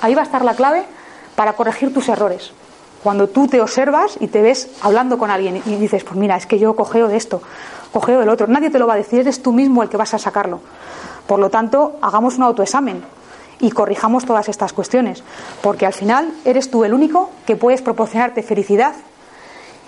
ahí 0.00 0.14
va 0.14 0.22
a 0.22 0.24
estar 0.24 0.42
la 0.42 0.54
clave 0.54 0.84
para 1.36 1.52
corregir 1.52 1.92
tus 1.92 2.08
errores. 2.08 2.52
Cuando 3.02 3.28
tú 3.28 3.46
te 3.46 3.60
observas 3.60 4.16
y 4.20 4.28
te 4.28 4.40
ves 4.40 4.70
hablando 4.80 5.18
con 5.18 5.30
alguien 5.30 5.60
y 5.66 5.76
dices, 5.76 6.02
pues 6.04 6.16
mira, 6.16 6.36
es 6.36 6.46
que 6.46 6.58
yo 6.58 6.76
cogeo 6.76 7.08
de 7.08 7.16
esto, 7.16 7.42
cogeo 7.92 8.20
del 8.20 8.28
otro. 8.28 8.46
Nadie 8.46 8.70
te 8.70 8.78
lo 8.78 8.86
va 8.86 8.94
a 8.94 8.96
decir, 8.96 9.20
eres 9.20 9.42
tú 9.42 9.52
mismo 9.52 9.82
el 9.82 9.88
que 9.88 9.96
vas 9.96 10.14
a 10.14 10.18
sacarlo. 10.18 10.60
Por 11.26 11.38
lo 11.38 11.50
tanto, 11.50 11.98
hagamos 12.02 12.36
un 12.36 12.44
autoexamen 12.44 13.02
y 13.60 13.70
corrijamos 13.70 14.24
todas 14.24 14.48
estas 14.48 14.72
cuestiones, 14.72 15.22
porque 15.60 15.86
al 15.86 15.92
final 15.92 16.32
eres 16.44 16.70
tú 16.70 16.84
el 16.84 16.92
único 16.92 17.30
que 17.46 17.56
puedes 17.56 17.80
proporcionarte 17.82 18.42
felicidad 18.42 18.94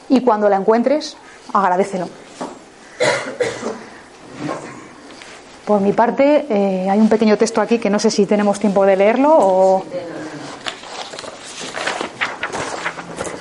y 0.08 0.20
cuando 0.20 0.48
la 0.48 0.56
encuentres, 0.56 1.16
agradecelo. 1.52 2.08
Por 5.64 5.80
mi 5.80 5.92
parte, 5.92 6.46
eh, 6.48 6.90
hay 6.90 7.00
un 7.00 7.08
pequeño 7.08 7.38
texto 7.38 7.60
aquí 7.60 7.78
que 7.78 7.88
no 7.88 7.98
sé 7.98 8.10
si 8.10 8.26
tenemos 8.26 8.60
tiempo 8.60 8.84
de 8.84 8.96
leerlo 8.96 9.34
o. 9.34 9.84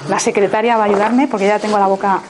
La 0.09 0.19
secretaria 0.19 0.77
va 0.77 0.83
a 0.83 0.85
ayudarme 0.85 1.27
porque 1.27 1.47
ya 1.47 1.59
tengo 1.59 1.77
la 1.77 1.87
boca 1.87 2.21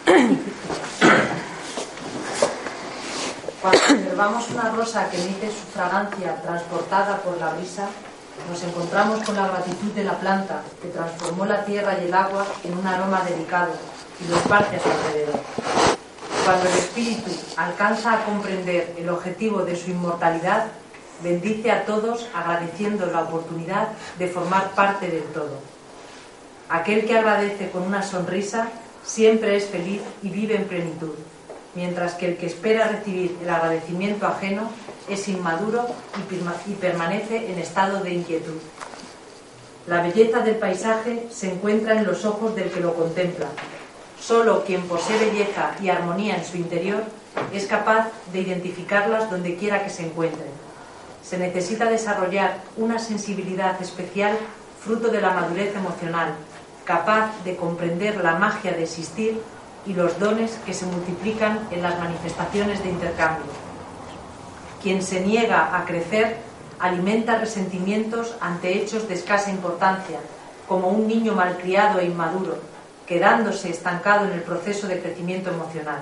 Cuando 3.64 3.80
observamos 3.80 4.50
una 4.50 4.72
rosa 4.72 5.10
que 5.10 5.16
emite 5.24 5.48
su 5.48 5.66
fragancia 5.74 6.36
transportada 6.42 7.22
por 7.22 7.38
la 7.38 7.54
brisa, 7.54 7.88
nos 8.50 8.62
encontramos 8.62 9.24
con 9.24 9.38
la 9.38 9.48
gratitud 9.48 9.90
de 9.94 10.04
la 10.04 10.20
planta 10.20 10.64
que 10.82 10.90
transformó 10.90 11.46
la 11.46 11.64
tierra 11.64 11.98
y 11.98 12.08
el 12.08 12.14
agua 12.14 12.46
en 12.66 12.78
un 12.78 12.86
aroma 12.86 13.24
delicado 13.24 13.72
y 14.20 14.30
lo 14.30 14.36
esparce 14.36 14.76
a 14.76 14.80
su 14.82 14.90
alrededor. 14.90 15.40
Cuando 16.44 16.68
el 16.68 16.76
espíritu 16.76 17.32
alcanza 17.56 18.12
a 18.12 18.26
comprender 18.26 18.96
el 18.98 19.08
objetivo 19.08 19.60
de 19.62 19.78
su 19.78 19.92
inmortalidad, 19.92 20.66
bendice 21.24 21.72
a 21.72 21.86
todos 21.86 22.28
agradeciendo 22.36 23.06
la 23.06 23.22
oportunidad 23.22 23.88
de 24.20 24.28
formar 24.28 24.72
parte 24.72 25.08
del 25.08 25.24
todo. 25.28 25.58
Aquel 26.68 27.06
que 27.06 27.18
agradece 27.18 27.72
con 27.72 27.84
una 27.84 28.04
sonrisa 28.04 28.68
siempre 29.06 29.56
es 29.56 29.68
feliz 29.68 30.02
y 30.22 30.28
vive 30.28 30.58
en 30.58 30.66
plenitud 30.66 31.14
mientras 31.76 32.14
que 32.16 32.28
el 32.28 32.38
que 32.38 32.48
espera 32.48 32.88
recibir 32.88 33.38
el 33.42 33.50
agradecimiento 33.50 34.28
ajeno 34.28 34.70
es 35.10 35.28
inmaduro 35.28 35.88
y 36.68 36.74
permanece 36.74 37.52
en 37.52 37.60
estado 37.60 38.02
de 38.02 38.14
inquietud. 38.14 38.60
La 39.88 40.02
belleza 40.02 40.40
del 40.40 40.56
paisaje 40.56 41.28
se 41.30 41.52
encuentra 41.52 41.96
en 41.96 42.06
los 42.06 42.24
ojos 42.24 42.56
del 42.56 42.72
que 42.72 42.80
lo 42.80 42.94
contempla. 42.94 43.48
Solo 44.20 44.64
quien 44.64 44.82
posee 44.84 45.20
belleza 45.20 45.72
y 45.82 45.90
armonía 45.90 46.38
en 46.38 46.46
su 46.46 46.56
interior 46.56 47.04
es 47.52 47.66
capaz 47.66 48.08
de 48.32 48.40
identificarlas 48.40 49.30
donde 49.30 49.58
quiera 49.58 49.84
que 49.84 49.90
se 49.90 50.06
encuentren. 50.06 50.48
Se 51.22 51.38
necesita 51.38 51.90
desarrollar 51.90 52.60
una 52.78 53.00
sensibilidad 53.00 53.82
especial 53.82 54.38
fruto 54.80 55.10
de 55.10 55.20
la 55.20 55.32
madurez 55.32 55.76
emocional, 55.76 56.34
capaz 56.86 57.32
de 57.44 57.56
comprender 57.56 58.24
la 58.24 58.36
magia 58.36 58.72
de 58.72 58.84
existir 58.84 59.42
y 59.86 59.94
los 59.94 60.20
dones 60.20 60.60
que 60.66 60.74
se 60.74 60.86
multiplican 60.86 61.68
en 61.72 61.82
las 61.82 62.00
manifestaciones 62.00 62.84
de 62.84 62.90
intercambio. 62.90 63.52
Quien 64.82 65.02
se 65.02 65.22
niega 65.22 65.78
a 65.78 65.86
crecer 65.86 66.38
alimenta 66.80 67.38
resentimientos 67.38 68.36
ante 68.42 68.78
hechos 68.78 69.08
de 69.08 69.14
escasa 69.14 69.50
importancia, 69.50 70.20
como 70.68 70.90
un 70.90 71.08
niño 71.08 71.34
malcriado 71.34 72.00
e 72.00 72.06
inmaduro, 72.06 72.58
quedándose 73.06 73.70
estancado 73.70 74.26
en 74.26 74.34
el 74.34 74.42
proceso 74.42 74.88
de 74.88 75.00
crecimiento 75.00 75.50
emocional. 75.50 76.02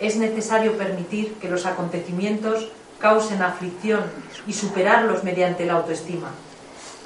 Es 0.00 0.16
necesario 0.16 0.76
permitir 0.76 1.34
que 1.34 1.48
los 1.48 1.66
acontecimientos 1.66 2.70
causen 2.98 3.42
aflicción 3.42 4.02
y 4.46 4.52
superarlos 4.52 5.24
mediante 5.24 5.66
la 5.66 5.74
autoestima, 5.74 6.28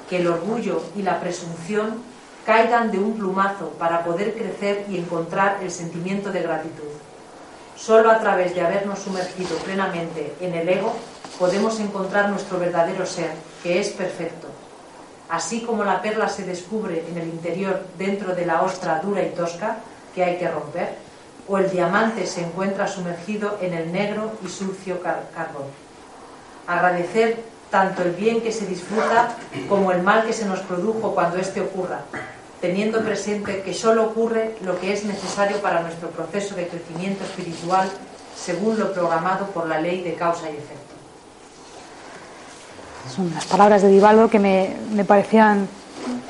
que 0.09 0.17
el 0.17 0.27
orgullo 0.27 0.81
y 0.95 1.03
la 1.03 1.19
presunción 1.19 2.01
caigan 2.49 2.89
de 2.89 2.97
un 2.97 3.13
plumazo 3.13 3.69
para 3.77 4.03
poder 4.03 4.33
crecer 4.33 4.83
y 4.89 4.97
encontrar 4.97 5.59
el 5.61 5.69
sentimiento 5.69 6.31
de 6.31 6.41
gratitud. 6.41 6.89
Solo 7.75 8.09
a 8.09 8.17
través 8.17 8.55
de 8.55 8.61
habernos 8.61 8.97
sumergido 8.97 9.55
plenamente 9.57 10.33
en 10.41 10.55
el 10.55 10.67
ego 10.67 10.95
podemos 11.37 11.79
encontrar 11.79 12.29
nuestro 12.29 12.57
verdadero 12.57 13.05
ser, 13.05 13.29
que 13.61 13.79
es 13.79 13.89
perfecto. 13.89 14.47
Así 15.29 15.61
como 15.61 15.83
la 15.83 16.01
perla 16.01 16.27
se 16.27 16.43
descubre 16.43 17.05
en 17.07 17.19
el 17.19 17.27
interior 17.27 17.83
dentro 17.99 18.33
de 18.33 18.47
la 18.47 18.63
ostra 18.63 18.99
dura 18.99 19.21
y 19.21 19.29
tosca 19.29 19.77
que 20.15 20.23
hay 20.23 20.39
que 20.39 20.49
romper, 20.49 20.95
o 21.47 21.59
el 21.59 21.69
diamante 21.69 22.25
se 22.25 22.41
encuentra 22.41 22.87
sumergido 22.87 23.59
en 23.61 23.75
el 23.75 23.91
negro 23.91 24.31
y 24.43 24.47
sucio 24.47 25.03
carbón. 25.03 25.67
Agradecer 26.65 27.43
tanto 27.69 28.01
el 28.01 28.13
bien 28.13 28.41
que 28.41 28.51
se 28.51 28.65
disfruta 28.65 29.35
como 29.67 29.91
el 29.91 30.01
mal 30.01 30.25
que 30.25 30.33
se 30.33 30.45
nos 30.45 30.61
produjo 30.61 31.13
cuando 31.13 31.37
éste 31.37 31.61
ocurra, 31.61 31.99
teniendo 32.61 33.01
presente 33.01 33.61
que 33.61 33.73
solo 33.73 34.05
ocurre 34.05 34.55
lo 34.61 34.79
que 34.79 34.93
es 34.93 35.05
necesario 35.05 35.57
para 35.57 35.81
nuestro 35.81 36.09
proceso 36.09 36.55
de 36.55 36.67
crecimiento 36.67 37.23
espiritual 37.23 37.89
según 38.35 38.79
lo 38.79 38.91
programado 38.93 39.47
por 39.47 39.67
la 39.67 39.79
ley 39.79 40.01
de 40.01 40.13
causa 40.15 40.49
y 40.49 40.53
efecto. 40.53 40.95
Son 43.13 43.31
las 43.33 43.45
palabras 43.45 43.81
de 43.81 43.89
Divaldo 43.89 44.29
que 44.29 44.39
me, 44.39 45.03
parecían 45.05 45.67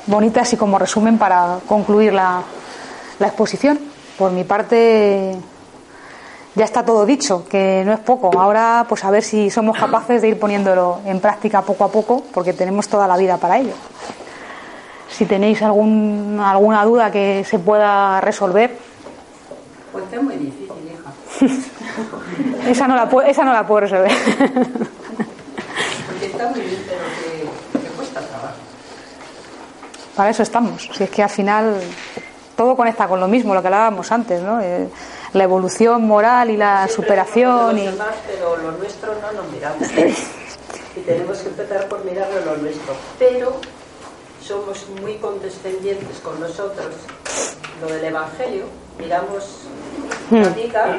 bonitas 0.06 0.52
y 0.52 0.56
como 0.56 0.78
resumen 0.78 1.18
para 1.18 1.58
concluir 1.66 2.12
la, 2.12 2.42
la 3.18 3.26
exposición. 3.26 3.78
Por 4.16 4.32
mi 4.32 4.44
parte, 4.44 5.36
ya 6.54 6.64
está 6.64 6.84
todo 6.84 7.06
dicho, 7.06 7.46
que 7.48 7.82
no 7.84 7.92
es 7.92 8.00
poco. 8.00 8.30
Ahora, 8.38 8.86
pues 8.88 9.04
a 9.04 9.10
ver 9.10 9.22
si 9.22 9.50
somos 9.50 9.78
capaces 9.78 10.22
de 10.22 10.28
ir 10.28 10.38
poniéndolo 10.38 11.00
en 11.04 11.20
práctica 11.20 11.62
poco 11.62 11.84
a 11.84 11.88
poco, 11.92 12.24
porque 12.32 12.52
tenemos 12.52 12.88
toda 12.88 13.06
la 13.06 13.16
vida 13.16 13.36
para 13.36 13.58
ello 13.58 13.74
si 15.10 15.26
tenéis 15.26 15.60
algún, 15.62 16.40
alguna 16.42 16.84
duda 16.84 17.10
que 17.10 17.44
se 17.44 17.58
pueda 17.58 18.20
resolver. 18.20 18.76
Pues 19.92 20.04
es 20.12 20.22
muy 20.22 20.36
difícil, 20.36 20.70
hija. 20.92 21.10
esa, 22.70 22.86
no 22.86 22.94
la, 22.94 23.08
esa 23.26 23.44
no 23.44 23.52
la 23.52 23.66
puedo 23.66 23.80
resolver. 23.80 24.12
Porque 26.06 26.26
está 26.26 26.48
muy 26.50 26.60
bien, 26.60 26.84
pero 26.86 27.82
que, 27.82 27.88
cuesta 27.90 28.20
trabajo. 28.20 28.54
Para 30.14 30.30
eso 30.30 30.42
estamos. 30.42 30.88
Si 30.92 31.04
es 31.04 31.10
que 31.10 31.22
al 31.22 31.30
final 31.30 31.80
todo 32.56 32.76
conecta 32.76 33.08
con 33.08 33.18
lo 33.20 33.26
mismo, 33.26 33.54
lo 33.54 33.62
que 33.62 33.68
hablábamos 33.68 34.12
antes, 34.12 34.40
¿no? 34.42 34.60
Eh, 34.60 34.88
la 35.32 35.44
evolución 35.44 36.06
moral 36.06 36.50
y 36.50 36.56
la 36.56 36.88
superación. 36.88 37.78
y... 37.78 37.88
pero 38.26 38.56
lo 38.56 38.72
nuestro 38.72 39.14
no 39.20 39.32
nos 39.32 39.50
miramos. 39.52 39.88
y 40.96 41.00
tenemos 41.00 41.38
que 41.38 41.48
empezar 41.48 41.88
por 41.88 42.04
mirarlo 42.04 42.44
lo 42.44 42.56
nuestro. 42.58 42.94
Pero 43.18 43.60
somos 44.50 44.84
muy 45.00 45.14
condescendientes 45.18 46.18
con 46.24 46.40
nosotros, 46.40 46.92
lo 47.80 47.86
del 47.86 48.04
Evangelio, 48.06 48.64
miramos 48.98 49.44
La 50.32 50.40
Hmm. 50.48 50.54
viga, 50.54 50.98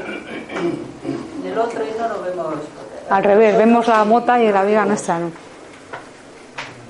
en 1.43 1.51
el 1.51 1.57
otro 1.57 1.83
y 1.85 1.99
no 1.99 2.07
lo 2.07 2.21
vemos. 2.21 2.55
Al 3.09 3.23
revés, 3.23 3.57
vemos 3.57 3.87
la 3.87 4.03
mota 4.05 4.41
y 4.41 4.49
la 4.51 4.63
viga 4.63 4.85
nuestra 4.85 5.19
no. 5.19 5.31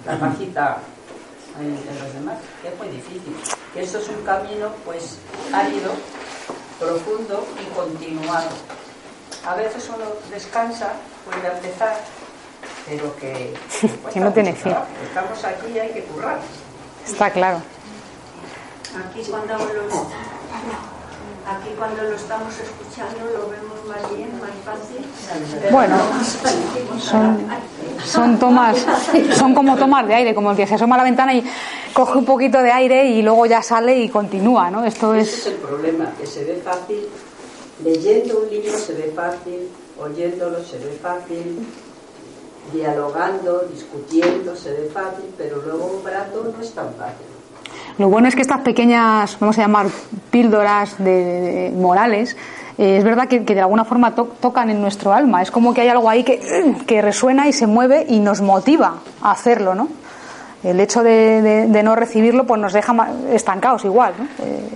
La 0.05 0.19
pajita 0.19 0.77
en, 1.59 1.65
en 1.67 1.99
los 2.03 2.13
demás, 2.13 2.37
que 2.61 2.67
es 2.69 2.77
muy 2.77 2.87
difícil. 2.89 3.35
Que 3.73 3.81
eso 3.81 3.97
es 3.99 4.09
un 4.09 4.23
camino, 4.23 4.69
pues, 4.85 5.17
árido, 5.53 5.91
profundo 6.79 7.45
y 7.59 7.65
continuado. 7.75 8.49
A 9.47 9.55
veces 9.55 9.89
uno 9.89 10.05
descansa, 10.29 10.93
vuelve 11.25 11.47
a 11.47 11.53
empezar, 11.57 11.95
pero 12.87 13.15
que, 13.17 13.53
Que 14.13 14.19
no 14.19 14.31
tiene 14.31 14.53
fin. 14.53 14.75
Estamos 15.07 15.43
aquí 15.43 15.71
y 15.73 15.79
hay 15.79 15.89
que 15.89 16.03
currar. 16.03 16.39
Está 17.05 17.29
claro. 17.31 17.61
Aquí 18.93 19.23
cuando 19.29 19.53
lo, 19.53 19.85
aquí 21.47 21.69
cuando 21.77 22.03
lo 22.03 22.15
estamos 22.15 22.53
escuchando 22.59 23.25
lo 23.33 23.49
vemos 23.49 23.85
más 23.87 24.15
bien, 24.15 24.29
más 24.39 24.51
fácil. 24.65 25.71
Bueno, 25.71 25.97
son, 26.99 27.47
son 28.05 28.39
tomas, 28.39 28.85
son 29.37 29.55
como 29.55 29.77
tomas 29.77 30.07
de 30.07 30.15
aire, 30.15 30.35
como 30.35 30.51
el 30.51 30.57
que 30.57 30.67
se 30.67 30.75
asoma 30.75 30.95
a 30.95 30.97
la 30.99 31.03
ventana 31.05 31.33
y 31.33 31.43
coge 31.93 32.17
un 32.17 32.25
poquito 32.25 32.61
de 32.61 32.71
aire 32.71 33.05
y 33.05 33.21
luego 33.21 33.45
ya 33.45 33.61
sale 33.61 33.97
y 33.97 34.09
continúa, 34.09 34.69
¿no? 34.69 34.83
Esto 34.83 35.13
Ese 35.13 35.29
es 35.29 35.37
es 35.39 35.47
el 35.47 35.55
problema, 35.55 36.11
que 36.19 36.27
se 36.27 36.43
ve 36.43 36.61
fácil, 36.63 37.07
leyendo 37.83 38.39
un 38.41 38.49
libro 38.49 38.77
se 38.77 38.93
ve 38.93 39.13
fácil, 39.15 39.69
oyéndolo 39.99 40.63
se 40.63 40.77
ve 40.79 40.99
fácil, 41.01 41.65
dialogando, 42.73 43.61
discutiendo 43.71 44.55
se 44.55 44.71
ve 44.71 44.89
fácil, 44.93 45.25
pero 45.37 45.57
luego 45.61 45.99
obrando 46.01 46.51
no 46.55 46.61
es 46.63 46.71
tan 46.73 46.93
fácil. 46.93 47.25
Lo 47.97 48.07
bueno 48.09 48.27
es 48.27 48.35
que 48.35 48.41
estas 48.41 48.61
pequeñas, 48.61 49.37
vamos 49.39 49.57
a 49.57 49.61
llamar 49.61 49.87
píldoras 50.29 50.97
de, 50.97 51.11
de- 51.11 51.71
morales, 51.75 52.37
eh, 52.77 52.97
es 52.97 53.03
verdad 53.03 53.27
que, 53.27 53.43
que 53.43 53.53
de 53.53 53.61
alguna 53.61 53.83
forma 53.85 54.15
to- 54.15 54.29
tocan 54.39 54.69
en 54.69 54.81
nuestro 54.81 55.13
alma. 55.13 55.41
Es 55.41 55.51
como 55.51 55.73
que 55.73 55.81
hay 55.81 55.89
algo 55.89 56.09
ahí 56.09 56.23
que, 56.23 56.75
que 56.87 57.01
resuena 57.01 57.47
y 57.47 57.53
se 57.53 57.67
mueve 57.67 58.05
y 58.07 58.19
nos 58.19 58.41
motiva 58.41 58.95
a 59.21 59.31
hacerlo, 59.31 59.75
¿no? 59.75 59.89
El 60.63 60.79
hecho 60.79 61.03
de, 61.03 61.41
de- 61.41 61.67
de 61.67 61.83
no 61.83 61.95
recibirlo 61.95 62.45
pues 62.45 62.61
nos 62.61 62.71
deja 62.73 62.95
estancados 63.31 63.83
igual, 63.85 64.13
¿no? 64.17 64.25
Eh, 64.45 64.69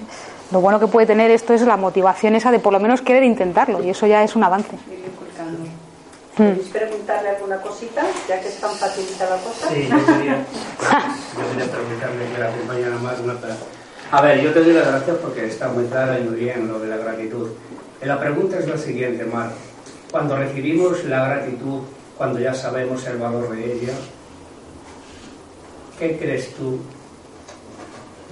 lo 0.52 0.60
bueno 0.62 0.80
que 0.80 0.88
puede 0.88 1.08
tener 1.08 1.32
esto 1.32 1.54
es 1.54 1.62
la 1.62 1.78
motivación 1.78 2.36
esa 2.36 2.52
de 2.52 2.60
por 2.60 2.74
lo 2.74 2.80
menos 2.80 3.02
querer 3.02 3.24
intentarlo 3.24 3.84
y 3.84 3.90
eso 3.90 4.06
ya 4.08 4.24
es 4.24 4.36
un 4.36 4.44
avance. 4.44 4.76
¿Queréis 6.36 6.68
preguntarle 6.68 7.30
alguna 7.30 7.62
cosita, 7.62 8.04
ya 8.28 8.42
que 8.42 8.50
es 8.50 8.60
tan 8.60 8.76
facilita 8.76 9.30
la 9.30 9.38
cosa? 9.38 9.70
Sí, 9.70 9.88
yo 9.90 10.06
quería, 10.06 10.46
yo 11.38 11.50
quería 11.52 11.72
preguntarle 11.72 12.26
que 12.34 12.38
la 12.40 12.52
compañera 12.52 12.98
Marta. 12.98 13.56
A 14.12 14.22
ver, 14.22 14.42
yo 14.42 14.54
te 14.54 14.60
doy 14.62 14.74
las 14.74 14.88
gracias 14.88 15.18
porque 15.18 15.46
está 15.46 15.70
muy 15.70 15.86
clara 15.86 16.20
y 16.20 16.24
muy 16.24 16.36
bien 16.40 16.68
lo 16.68 16.80
de 16.80 16.88
la 16.90 16.98
gratitud. 16.98 17.50
Eh, 18.02 18.06
La 18.06 18.20
pregunta 18.20 18.60
es 18.60 18.68
la 18.68 18.78
siguiente, 18.78 19.24
Mar. 19.26 19.52
Cuando 20.12 20.36
recibimos 20.36 21.04
la 21.06 21.26
gratitud, 21.28 21.82
cuando 22.18 22.40
ya 22.40 22.54
sabemos 22.54 23.06
el 23.08 23.18
valor 23.18 23.56
de 23.56 23.74
ella, 23.74 23.94
¿qué 25.98 26.18
crees 26.18 26.54
tú? 26.56 26.80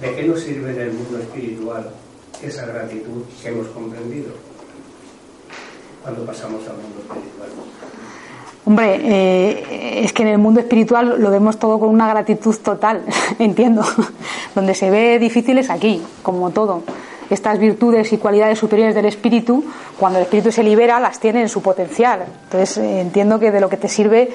¿De 0.00 0.14
qué 0.14 0.24
nos 0.24 0.40
sirve 0.40 0.70
en 0.72 0.80
el 0.80 0.92
mundo 0.92 1.18
espiritual 1.18 1.90
esa 2.42 2.66
gratitud 2.66 3.22
que 3.42 3.48
hemos 3.48 3.68
comprendido? 3.68 4.32
Cuando 6.04 6.26
pasamos 6.26 6.60
al 6.68 6.76
mundo 6.76 7.00
espiritual. 7.00 7.48
Hombre, 8.66 9.00
eh, 9.02 10.04
es 10.04 10.12
que 10.12 10.22
en 10.22 10.28
el 10.28 10.38
mundo 10.38 10.60
espiritual 10.60 11.18
lo 11.18 11.30
vemos 11.30 11.58
todo 11.58 11.80
con 11.80 11.88
una 11.88 12.06
gratitud 12.06 12.54
total, 12.58 13.00
entiendo. 13.38 13.82
Donde 14.54 14.74
se 14.74 14.90
ve 14.90 15.18
difícil 15.18 15.56
es 15.56 15.70
aquí, 15.70 16.02
como 16.22 16.50
todo. 16.50 16.82
Estas 17.30 17.58
virtudes 17.58 18.12
y 18.12 18.18
cualidades 18.18 18.58
superiores 18.58 18.94
del 18.94 19.06
espíritu, 19.06 19.64
cuando 19.98 20.18
el 20.18 20.24
espíritu 20.24 20.52
se 20.52 20.62
libera, 20.62 21.00
las 21.00 21.20
tiene 21.20 21.40
en 21.40 21.48
su 21.48 21.62
potencial. 21.62 22.26
Entonces 22.44 22.76
eh, 22.76 23.00
entiendo 23.00 23.38
que 23.38 23.50
de 23.50 23.60
lo 23.60 23.70
que 23.70 23.78
te 23.78 23.88
sirve 23.88 24.30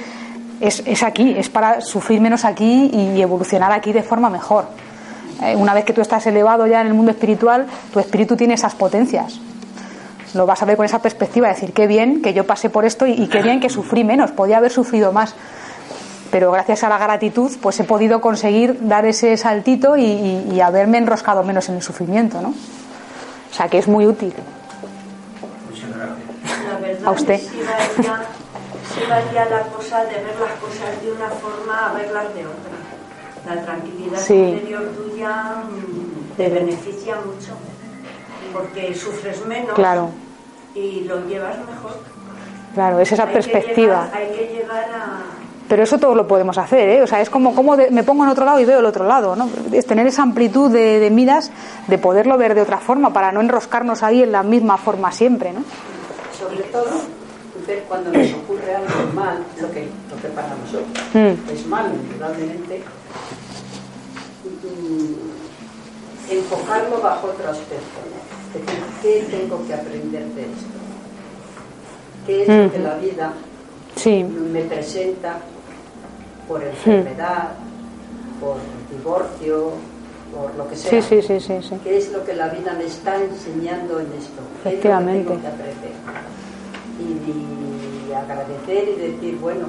es, 0.60 0.82
es 0.88 1.04
aquí, 1.04 1.36
es 1.38 1.50
para 1.50 1.82
sufrir 1.82 2.20
menos 2.20 2.46
aquí 2.46 2.90
y 2.92 3.22
evolucionar 3.22 3.72
aquí 3.72 3.94
de 3.94 4.02
forma 4.02 4.32
mejor. 4.32 4.66
Eh, 5.44 5.56
una 5.56 5.76
vez 5.76 5.86
que 5.86 5.94
tú 5.94 6.02
estás 6.02 6.26
elevado 6.26 6.66
ya 6.66 6.82
en 6.82 6.88
el 6.88 6.96
mundo 6.96 7.12
espiritual, 7.12 7.68
tu 7.94 8.00
espíritu 8.00 8.36
tiene 8.36 8.56
esas 8.56 8.74
potencias 8.74 9.40
lo 10.34 10.46
vas 10.46 10.62
a 10.62 10.66
ver 10.66 10.78
con 10.78 10.86
esa 10.86 11.02
perspectiva, 11.02 11.48
decir, 11.48 11.74
qué 11.74 11.88
bien 11.88 12.22
que 12.22 12.34
yo 12.34 12.46
pasé 12.46 12.70
por 12.70 12.86
esto 12.86 13.06
y, 13.08 13.12
y 13.14 13.28
qué 13.28 13.42
bien 13.42 13.60
que 13.60 13.70
sufrí 13.70 14.04
menos, 14.04 14.32
podía 14.32 14.58
haber 14.58 14.72
sufrido 14.72 15.12
más. 15.12 15.34
Pero 16.32 16.52
gracias 16.52 16.84
a 16.84 16.90
la 16.90 17.00
gratitud, 17.00 17.52
pues 17.62 17.80
he 17.80 17.84
podido 17.84 18.22
conseguir 18.22 18.78
dar 18.88 19.06
ese 19.06 19.36
saltito 19.38 19.98
y, 19.98 20.04
y- 20.04 20.50
y 20.54 20.62
haberme 20.62 21.00
enroscado 21.00 21.42
menos 21.44 21.68
en 21.70 21.76
el 21.76 21.82
sufrimiento, 21.82 22.40
¿no? 22.42 22.50
O 22.50 23.54
sea 23.54 23.68
que 23.68 23.80
es 23.80 23.88
muy 23.88 24.06
útil. 24.06 24.34
Muchas 25.70 25.90
gracias. 25.90 26.66
La 26.72 26.80
verdad 26.80 27.08
A 27.08 27.12
usted. 27.12 27.34
es 27.34 27.42
que 27.42 27.50
sí 27.50 27.62
varía, 27.98 28.22
sí 28.94 29.02
varía 29.10 29.46
la 29.46 29.62
cosa 29.64 30.04
de 30.04 30.14
ver 30.14 30.36
las 30.40 30.52
cosas 30.60 31.02
de 31.04 31.12
una 31.12 31.30
forma 31.30 31.90
a 31.90 31.94
verlas 31.94 32.34
de 32.36 32.46
otra. 32.46 33.56
La 33.56 33.62
tranquilidad 33.64 34.20
Sí. 34.20 34.36
interior 34.36 34.84
tuya 34.96 35.64
mm, 35.68 36.38
te 36.38 36.50
beneficia 36.50 37.16
mucho 37.16 37.54
porque 38.54 38.94
sufres 38.96 39.46
menos 39.46 39.74
Claro, 39.74 40.10
y 40.76 41.02
lo 41.02 41.26
llevas 41.28 41.58
mejor. 41.60 41.98
claro, 42.74 43.00
es 43.00 43.12
esa 43.12 43.24
Hay 43.24 43.28
que 43.30 43.34
perspectiva. 43.34 44.06
llegar- 44.06 44.18
hay 44.18 44.28
que 44.38 44.54
llegar 44.54 44.84
a 44.94 45.22
Pero 45.68 45.84
eso 45.84 46.00
todos 46.00 46.16
lo 46.16 46.28
podemos 46.28 46.58
hacer, 46.58 46.90
¿eh? 46.90 47.04
O 47.04 47.08
sea, 47.08 47.22
es 47.22 47.30
como, 47.30 47.54
como 47.54 47.78
de- 47.78 47.92
me 47.92 48.02
pongo 48.04 48.24
en 48.24 48.30
otro 48.32 48.44
lado 48.44 48.60
y 48.60 48.66
veo 48.66 48.80
el 48.80 48.86
otro 48.88 49.06
lado, 49.06 49.36
¿no? 49.36 49.48
Es 49.72 49.86
tener 49.86 50.08
esa 50.08 50.24
amplitud 50.24 50.72
de, 50.72 50.98
de 51.00 51.12
miras, 51.12 51.52
de 51.88 51.98
poderlo 52.00 52.38
ver 52.40 52.56
de 52.56 52.62
otra 52.64 52.80
forma, 52.80 53.14
para 53.14 53.32
no 53.32 53.40
enroscarnos 53.40 54.02
ahí 54.02 54.24
en 54.24 54.32
la 54.32 54.42
misma 54.42 54.78
forma 54.78 55.12
siempre, 55.12 55.54
¿no? 55.54 55.60
Sobre 56.40 56.64
todo, 56.70 56.86
ver 57.68 57.84
cuando 57.88 58.12
nos 58.12 58.34
ocurre 58.34 58.74
algo 58.76 59.14
mal, 59.14 59.44
lo 59.62 59.70
que, 59.70 59.88
lo 60.10 60.20
que 60.20 60.28
para 60.30 60.48
nosotros 60.56 60.88
Mm. 61.14 61.52
es 61.54 61.68
malo, 61.68 61.90
indudablemente, 61.94 62.82
mm, 64.64 66.32
enfocarlo 66.32 67.00
bajo 67.02 67.28
otro 67.28 67.50
aspecto. 67.52 68.00
¿no? 68.10 68.29
Es 68.50 68.66
decir, 68.66 68.84
¿qué 69.02 69.38
tengo 69.38 69.66
que 69.68 69.74
aprender 69.74 70.26
de 70.34 70.42
esto? 70.42 70.80
¿Qué 72.26 72.42
es 72.44 72.48
lo 72.48 72.72
que 72.72 72.78
Ujú. 72.80 72.88
la 72.88 72.96
vida 72.98 73.34
Sí, 73.96 74.24
me 74.24 74.62
presenta 74.64 75.38
por 76.48 76.64
enfermedad, 76.64 77.50
por 78.40 78.56
divorcio, 78.96 79.72
por 80.34 80.56
lo 80.56 80.68
que 80.70 80.76
sea? 80.76 81.02
sí, 81.02 81.22
sí, 81.22 81.22
sí, 81.22 81.40
sí, 81.40 81.62
sí. 81.62 81.76
¿Qué 81.84 81.98
es 81.98 82.12
lo 82.12 82.24
que 82.24 82.34
la 82.36 82.50
vida 82.50 82.74
me 82.78 82.86
está 82.86 83.18
enseñando 83.22 84.00
en 84.00 84.08
esto? 84.18 84.42
¿Qué 84.64 84.70
es 84.70 84.76
lo 84.76 84.82
que 84.82 84.88
Efectivamente. 84.88 85.28
tengo 85.30 85.42
que 85.42 85.48
aprender? 85.48 85.92
Y, 87.00 88.10
y 88.10 88.14
agradecer 88.14 88.90
y 88.90 89.12
decir, 89.12 89.38
bueno, 89.40 89.68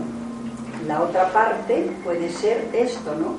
la 0.86 1.02
otra 1.02 1.28
parte 1.32 1.90
puede 2.04 2.30
ser 2.30 2.68
esto, 2.72 3.14
¿no? 3.14 3.36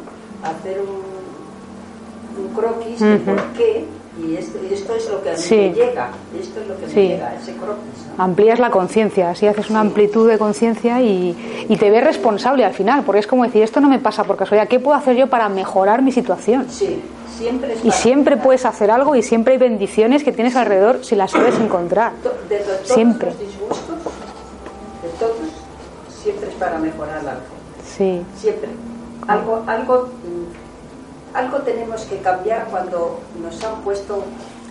Hacer 0.47 0.79
un, 0.81 2.43
un 2.45 2.53
croquis 2.53 2.99
de 2.99 3.17
por 3.17 3.43
qué, 3.53 3.85
y 4.19 4.35
esto, 4.35 4.57
y 4.69 4.73
esto 4.73 4.95
es 4.95 5.09
lo 5.09 5.21
que 5.23 5.29
a 5.29 5.33
mí 5.33 5.39
Sí. 5.39 5.55
me 5.55 5.73
llega, 5.73 6.09
esto 6.39 6.59
es 6.59 6.67
lo 6.67 6.77
que 6.77 6.87
Sí. 6.87 6.95
me 6.95 7.07
llega, 7.09 7.35
ese 7.35 7.53
croquis. 7.53 8.07
¿no? 8.17 8.23
amplías 8.23 8.59
la 8.59 8.69
conciencia, 8.69 9.29
así 9.29 9.47
haces 9.47 9.69
una 9.69 9.79
amplitud 9.79 10.27
de 10.29 10.37
conciencia 10.37 11.01
y, 11.01 11.65
y 11.69 11.77
te 11.77 11.89
ves 11.89 12.03
responsable 12.03 12.65
al 12.65 12.73
final, 12.73 13.03
porque 13.03 13.19
es 13.19 13.27
como 13.27 13.43
decir, 13.45 13.63
esto 13.63 13.79
no 13.79 13.87
me 13.89 13.99
pasa 13.99 14.23
por 14.25 14.35
casualidad, 14.35 14.67
¿qué 14.67 14.79
puedo 14.79 14.97
hacer 14.97 15.15
yo 15.15 15.27
para 15.27 15.47
mejorar 15.49 16.01
mi 16.01 16.11
situación? 16.11 16.65
Sí, 16.69 17.01
siempre 17.37 17.73
es 17.73 17.85
Y 17.85 17.91
siempre 17.91 18.31
mejorar. 18.35 18.43
puedes 18.45 18.65
hacer 18.65 18.91
algo 18.91 19.15
y 19.15 19.23
siempre 19.23 19.53
hay 19.53 19.59
bendiciones 19.59 20.23
que 20.25 20.31
tienes 20.33 20.55
alrededor 20.57 21.03
si 21.05 21.15
las 21.15 21.31
sabes 21.31 21.55
encontrar. 21.59 22.11
De 22.49 22.57
to- 22.59 22.65
todos 22.65 22.87
Siempre. 22.87 23.29
los 23.29 23.39
disgustos, 23.39 23.95
de 25.01 25.09
todos, 25.17 25.35
siempre 26.21 26.49
es 26.49 26.55
para 26.55 26.77
mejorar 26.77 27.19
algo. 27.19 27.41
Sí, 27.97 28.21
Siempre. 28.37 28.69
Algo, 29.27 29.63
algo, 29.67 30.09
algo 31.33 31.57
tenemos 31.59 32.01
que 32.05 32.17
cambiar 32.17 32.65
cuando 32.69 33.19
nos 33.41 33.63
han 33.63 33.81
puesto 33.81 34.23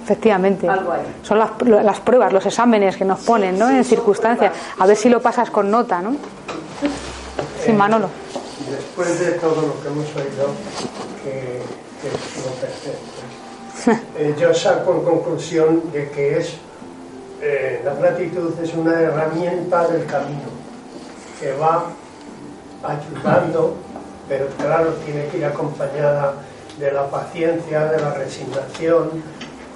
efectivamente. 0.03 0.69
algo 0.69 0.93
ahí. 0.93 1.03
Son 1.23 1.39
las, 1.39 1.51
las 1.63 2.01
pruebas, 2.01 2.33
los 2.33 2.45
exámenes 2.47 2.97
que 2.97 3.05
nos 3.05 3.21
ponen, 3.21 3.59
¿no? 3.59 3.69
sí, 3.69 3.77
En 3.77 3.85
circunstancias. 3.85 4.53
pruebas. 4.53 4.81
A 4.81 4.87
ver 4.87 4.97
si 4.97 5.09
lo 5.09 5.21
pasas 5.21 5.51
con 5.51 5.71
nota, 5.71 6.01
¿no? 6.03 6.17
Sí, 7.65 7.73
Manolo. 7.73 8.09
Después 8.71 9.19
de 9.21 9.33
todo 9.33 9.63
lo 9.63 9.81
que 9.83 9.89
hemos 9.89 10.07
oído, 10.17 10.49
que, 11.23 11.63
que 12.01 12.09
es 12.09 12.47
lo 12.47 12.53
perfecto, 12.53 14.03
eh, 14.19 14.35
yo 14.39 14.53
saco 14.55 14.93
en 14.95 15.03
conclusión 15.05 15.83
de 15.93 16.11
que 16.11 16.39
es 16.39 16.55
eh, 17.43 17.81
la 17.85 17.95
gratitud 17.95 18.53
es 18.63 18.75
una 18.75 19.01
herramienta 19.01 19.89
del 19.89 20.05
camino 20.07 20.51
que 21.41 21.53
va 21.55 21.87
ayudando, 22.85 23.75
pero 24.29 24.47
claro, 24.59 24.93
tiene 25.05 25.27
que 25.29 25.39
ir 25.39 25.45
acompañada 25.47 26.35
de 26.81 26.93
la 26.93 27.07
paciencia, 27.09 27.85
de 27.87 28.01
la 28.01 28.15
resignación, 28.15 29.11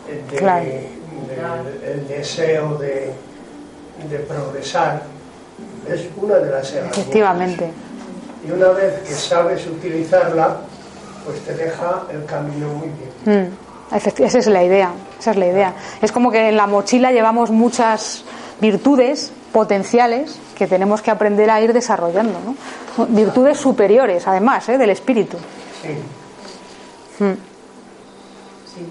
eh, 0.09 0.23
de- 0.31 0.37
Claro. 0.37 0.65
del 1.81 2.09
deseo 2.09 2.77
de, 2.79 3.13
de 4.11 4.19
progresar. 4.21 5.03
Es 5.89 6.07
una 6.17 6.37
de 6.37 6.51
las 6.51 6.71
herramientas. 6.73 6.99
Efectivamente. 6.99 7.71
Y 8.47 8.51
una 8.51 8.69
vez 8.69 9.01
que 9.07 9.15
sabes 9.15 9.67
utilizarla, 9.67 10.57
pues 11.25 11.41
te 11.41 11.55
deja 11.55 12.03
el 12.11 12.25
camino 12.27 12.69
muy 12.69 12.89
bien. 13.25 13.51
Mm, 13.51 13.95
Esa 13.95 14.39
es 14.39 14.47
la 14.47 14.63
idea. 14.65 14.93
Esa 15.19 15.31
es 15.31 15.37
la 15.37 15.47
idea. 15.47 15.75
Es 16.03 16.13
como 16.13 16.31
que 16.31 16.49
en 16.49 16.57
la 16.57 16.67
mochila 16.67 17.13
llevamos 17.13 17.51
muchas 17.51 18.25
virtudes 18.61 19.33
potenciales 19.53 20.39
que 20.57 20.67
tenemos 20.67 21.01
que 21.03 21.11
aprender 21.11 21.51
a 21.51 21.61
ir 21.61 21.73
desarrollando. 21.73 22.39
¿no? 22.45 23.07
Virtudes 23.07 23.59
superiores, 23.59 24.27
además, 24.27 24.69
¿eh? 24.69 24.77
del 24.79 24.91
espíritu. 24.91 25.37
Sí. 25.83 25.89
Mm. 27.19 27.33
Sí. 28.75 28.87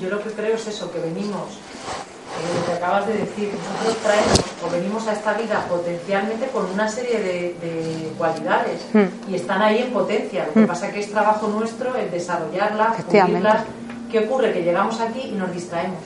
Yo 0.00 0.08
lo 0.10 0.22
que 0.22 0.30
creo 0.30 0.54
es 0.54 0.66
eso, 0.66 0.90
que 0.92 0.98
venimos, 1.00 1.58
eh, 1.58 2.58
lo 2.60 2.66
que 2.66 2.72
acabas 2.72 3.06
de 3.06 3.14
decir, 3.14 3.52
nosotros 3.52 3.96
traemos 4.02 4.38
o 4.66 4.70
venimos 4.70 5.06
a 5.08 5.12
esta 5.12 5.32
vida 5.34 5.64
potencialmente 5.68 6.46
con 6.48 6.66
una 6.70 6.88
serie 6.88 7.18
de, 7.18 7.56
de 7.60 8.12
cualidades 8.16 8.80
Mm. 8.92 9.30
y 9.30 9.34
están 9.34 9.62
ahí 9.62 9.78
en 9.78 9.92
potencia. 9.92 10.46
Lo 10.46 10.52
que 10.52 10.60
Mm. 10.60 10.66
pasa 10.66 10.86
es 10.88 10.94
que 10.94 11.00
es 11.00 11.10
trabajo 11.10 11.48
nuestro 11.48 11.94
el 11.96 12.10
desarrollarlas, 12.10 13.02
pulirlas. 13.02 13.64
¿Qué 14.10 14.20
ocurre? 14.20 14.52
Que 14.52 14.62
llegamos 14.62 15.00
aquí 15.00 15.20
y 15.20 15.32
nos 15.32 15.52
distraemos. 15.52 15.98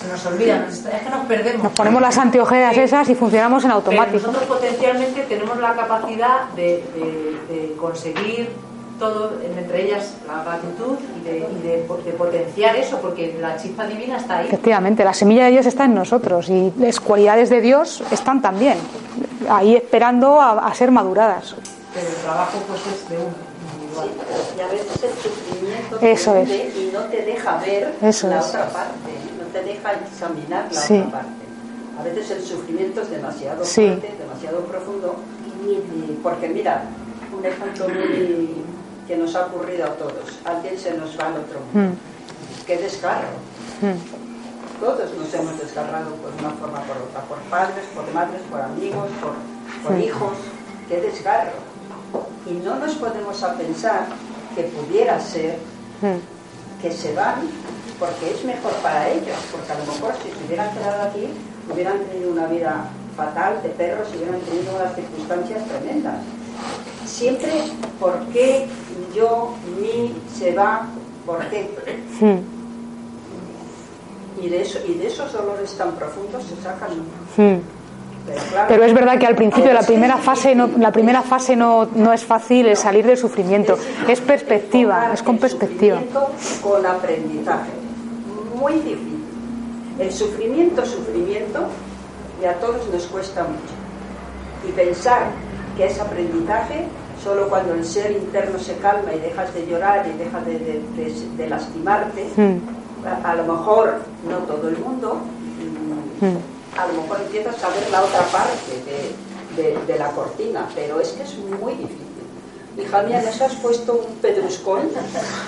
Se 0.00 0.06
nos 0.08 0.24
olvida, 0.26 0.58
nos 0.60 0.74
es 0.74 0.84
que 1.02 1.10
nos 1.10 1.26
perdemos. 1.26 1.62
Nos 1.64 1.72
ponemos 1.72 2.00
las 2.00 2.16
anteojeras 2.18 2.74
Sí. 2.74 2.80
esas 2.82 3.08
y 3.08 3.14
funcionamos 3.16 3.64
en 3.64 3.70
Pero 3.70 3.76
automático. 3.80 4.16
nosotros 4.18 4.44
potencialmente 4.44 5.22
tenemos 5.22 5.58
la 5.58 5.74
capacidad 5.74 6.44
de, 6.54 6.84
de- 6.94 7.54
de 7.54 7.76
conseguir 7.76 8.48
todo, 8.98 9.32
entre 9.42 9.84
ellas 9.86 10.14
la 10.26 10.42
gratitud 10.44 10.96
y, 11.20 11.24
de, 11.24 11.38
y 11.38 11.62
de- 11.62 11.86
de 12.04 12.12
potenciar 12.12 12.76
eso, 12.76 12.98
porque 13.00 13.36
la 13.40 13.56
chispa 13.56 13.86
divina 13.86 14.16
está 14.16 14.38
ahí. 14.38 14.46
Efectivamente, 14.46 15.04
la 15.04 15.14
semilla 15.14 15.44
de 15.46 15.52
Dios 15.52 15.66
está 15.66 15.84
en 15.84 15.94
nosotros 15.94 16.48
y 16.48 16.72
las 16.78 16.98
cualidades 17.00 17.48
de 17.50 17.60
Dios 17.60 18.02
están 18.10 18.42
también 18.42 18.76
ahí 19.48 19.76
esperando 19.76 20.40
a, 20.40 20.66
a 20.66 20.74
ser 20.74 20.90
maduradas. 20.90 21.54
Pero 21.94 22.08
el 22.08 22.14
trabajo 22.16 22.58
pues 22.68 22.80
es 22.94 23.08
de 23.08 23.16
uno, 23.16 23.34
individual. 23.74 24.08
Y 24.56 24.60
a 24.60 24.66
veces 24.66 25.02
el 25.04 25.10
sufrimiento 25.22 25.98
Eso 26.00 26.32
te 26.32 26.42
es. 26.68 26.76
y 26.76 26.90
no 26.92 27.00
te 27.04 27.22
deja 27.24 27.56
ver 27.58 27.94
Eso 28.02 28.28
la 28.28 28.38
es. 28.40 28.46
otra 28.48 28.68
parte, 28.68 29.10
no 29.38 29.46
te 29.52 29.62
deja 29.64 29.92
examinar 29.92 30.66
la 30.72 30.80
Sí. 30.80 30.98
otra 30.98 31.10
parte. 31.10 31.30
A 31.98 32.02
veces 32.04 32.30
el 32.30 32.42
sufrimiento 32.44 33.02
es 33.02 33.10
demasiado 33.10 33.64
Sí. 33.64 33.86
fuerte, 33.86 34.14
demasiado 34.18 34.58
profundo, 34.66 35.16
y- 35.66 36.12
porque 36.22 36.48
mira, 36.48 36.82
un 37.36 37.44
ejemplo 37.44 37.88
muy 37.88 38.54
que 39.08 39.16
nos 39.16 39.34
ha 39.34 39.46
ocurrido 39.46 39.86
a 39.86 39.94
todos, 39.94 40.38
alguien 40.44 40.78
se 40.78 40.92
nos 40.94 41.18
va 41.18 41.26
al 41.28 41.36
otro 41.38 41.58
mundo. 41.72 41.94
Mm, 41.96 42.66
Qué 42.66 42.76
desgarro. 42.76 43.28
mm. 43.80 44.80
Todos 44.84 45.12
nos 45.14 45.34
hemos 45.34 45.58
desgarrado 45.58 46.10
por 46.16 46.30
una 46.38 46.50
forma 46.50 46.78
o 46.78 46.82
por 46.82 46.96
otra, 46.98 47.20
por 47.22 47.38
padres, 47.50 47.84
por 47.94 48.04
madres, 48.14 48.42
por 48.50 48.60
amigos, 48.60 49.08
por, 49.20 49.32
por 49.82 49.98
Sí. 49.98 50.04
hijos. 50.06 50.36
Qué 50.88 51.00
desgarro. 51.00 51.52
Y 52.46 52.52
no 52.64 52.76
nos 52.76 52.94
podemos 52.94 53.42
a 53.42 53.54
pensar 53.54 54.06
que 54.54 54.62
pudiera 54.64 55.18
ser 55.20 55.58
que 56.80 56.92
se 56.92 57.12
van 57.14 57.48
porque 57.98 58.30
es 58.30 58.44
mejor 58.44 58.72
para 58.74 59.08
ellos, 59.08 59.36
porque 59.50 59.72
a 59.72 59.78
lo 59.78 59.84
mejor 59.92 60.14
si 60.22 60.30
se 60.30 60.44
hubieran 60.46 60.72
quedado 60.72 61.02
aquí 61.08 61.26
hubieran 61.72 61.98
tenido 62.04 62.30
una 62.30 62.46
vida 62.46 62.84
fatal 63.16 63.60
de 63.62 63.70
perros 63.70 64.06
y 64.14 64.18
hubieran 64.18 64.40
tenido 64.42 64.76
unas 64.76 64.94
circunstancias 64.94 65.64
tremendas. 65.66 66.14
Siempre, 67.08 67.50
¿por 67.98 68.18
qué 68.32 68.66
yo, 69.14 69.54
mi, 69.80 70.14
se 70.38 70.54
va? 70.54 70.86
¿Por 71.24 71.38
qué? 71.48 71.68
Mm, 72.20 72.38
Y 74.44 74.48
de, 74.50 74.62
eso, 74.62 74.78
y 74.86 74.94
de 74.94 75.06
esos 75.08 75.32
dolores 75.32 75.72
tan 75.76 75.92
profundos 75.92 76.44
se 76.44 76.54
sacan. 76.62 76.90
mm. 77.36 77.60
Pero, 78.26 78.40
claro, 78.50 78.66
Pero 78.68 78.84
es 78.84 78.92
verdad 78.94 79.18
que 79.18 79.26
al 79.26 79.34
principio 79.34 79.72
la 79.72 79.80
es 79.80 79.86
primera 79.86 80.16
es 80.18 80.22
fase 80.24 80.54
no, 80.54 80.68
la 80.76 80.92
primera 80.92 81.22
fase 81.22 81.56
no, 81.56 81.88
no 81.94 82.12
es 82.12 82.24
fácil 82.24 82.66
el 82.66 82.76
salir 82.76 83.06
del 83.06 83.16
sufrimiento, 83.16 83.78
es 84.06 84.20
perspectiva, 84.20 85.10
es 85.14 85.22
con 85.22 85.38
perspectiva. 85.38 85.98
Con 86.62 86.84
aprendizaje. 86.84 87.70
Muy 88.54 88.74
difícil. 88.74 89.24
El 89.98 90.12
sufrimiento, 90.12 90.84
sufrimiento, 90.84 91.60
y 92.42 92.44
a 92.44 92.54
todos 92.60 92.86
nos 92.92 93.06
cuesta 93.06 93.44
mucho. 93.44 93.74
Y 94.68 94.72
pensar 94.72 95.30
que 95.76 95.86
es 95.86 95.98
aprendizaje 95.98 96.86
solo 97.22 97.48
cuando 97.48 97.74
el 97.74 97.84
ser 97.84 98.12
interno 98.12 98.58
se 98.58 98.74
calma 98.76 99.12
y 99.14 99.18
dejas 99.20 99.52
de 99.54 99.66
llorar 99.66 100.06
y 100.06 100.16
dejas 100.18 100.44
de, 100.46 100.52
de- 100.58 100.82
de- 100.96 101.28
de 101.36 101.48
lastimarte, 101.48 102.28
Mm, 102.36 102.56
a, 103.24 103.30
a 103.30 103.34
lo 103.36 103.44
mejor 103.44 103.98
no 104.28 104.36
todo 104.38 104.68
el 104.68 104.78
mundo, 104.78 105.14
mm, 106.20 106.24
mm. 106.26 106.38
a 106.78 106.86
lo 106.86 107.02
mejor 107.02 107.20
empiezas 107.24 107.62
a 107.64 107.68
ver 107.68 107.90
la 107.90 108.02
otra 108.02 108.20
parte 108.32 108.82
de, 108.86 109.98
la 109.98 110.10
cortina, 110.10 110.66
pero 110.74 111.00
es 111.00 111.08
que 111.08 111.22
es 111.24 111.36
muy 111.60 111.72
difícil. 111.74 112.06
Hija 112.80 113.02
mía, 113.02 113.20
¿nos 113.24 113.40
has 113.42 113.54
puesto 113.56 113.94
un 114.06 114.14
pedruscón? 114.16 114.82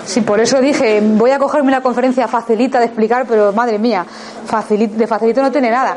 Sí, 0.05 0.19
por 0.19 0.41
eso 0.41 0.59
dije, 0.59 1.01
voy 1.01 1.31
a 1.31 1.39
cogerme 1.39 1.69
una 1.69 1.81
conferencia 1.81 2.27
facilita 2.27 2.79
de 2.79 2.85
explicar, 2.87 3.25
pero 3.25 3.53
madre 3.53 3.79
mía, 3.79 4.05
facili- 4.49 4.89
de 4.89 5.07
facilito 5.07 5.41
no 5.41 5.49
tiene 5.51 5.71
nada. 5.71 5.95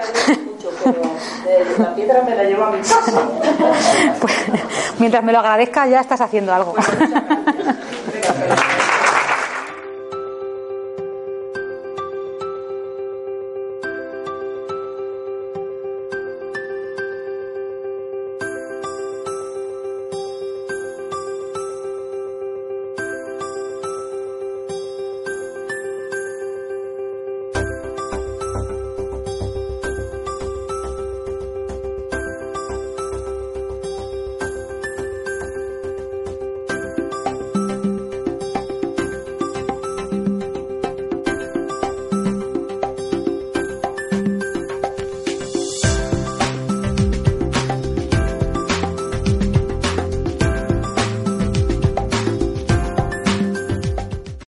Pero 0.84 1.78
la 1.78 1.94
piedra 1.94 2.22
me 2.22 2.34
la 2.34 2.44
llevo 2.44 2.64
a 2.64 2.70
mi 2.70 2.78
casa. 2.78 3.22
Pues, 4.20 4.34
mientras 4.98 5.22
me 5.24 5.32
lo 5.32 5.38
agradezca 5.40 5.86
ya 5.86 6.00
estás 6.00 6.20
haciendo 6.20 6.52
algo. 6.54 6.74
Pues. 6.74 6.86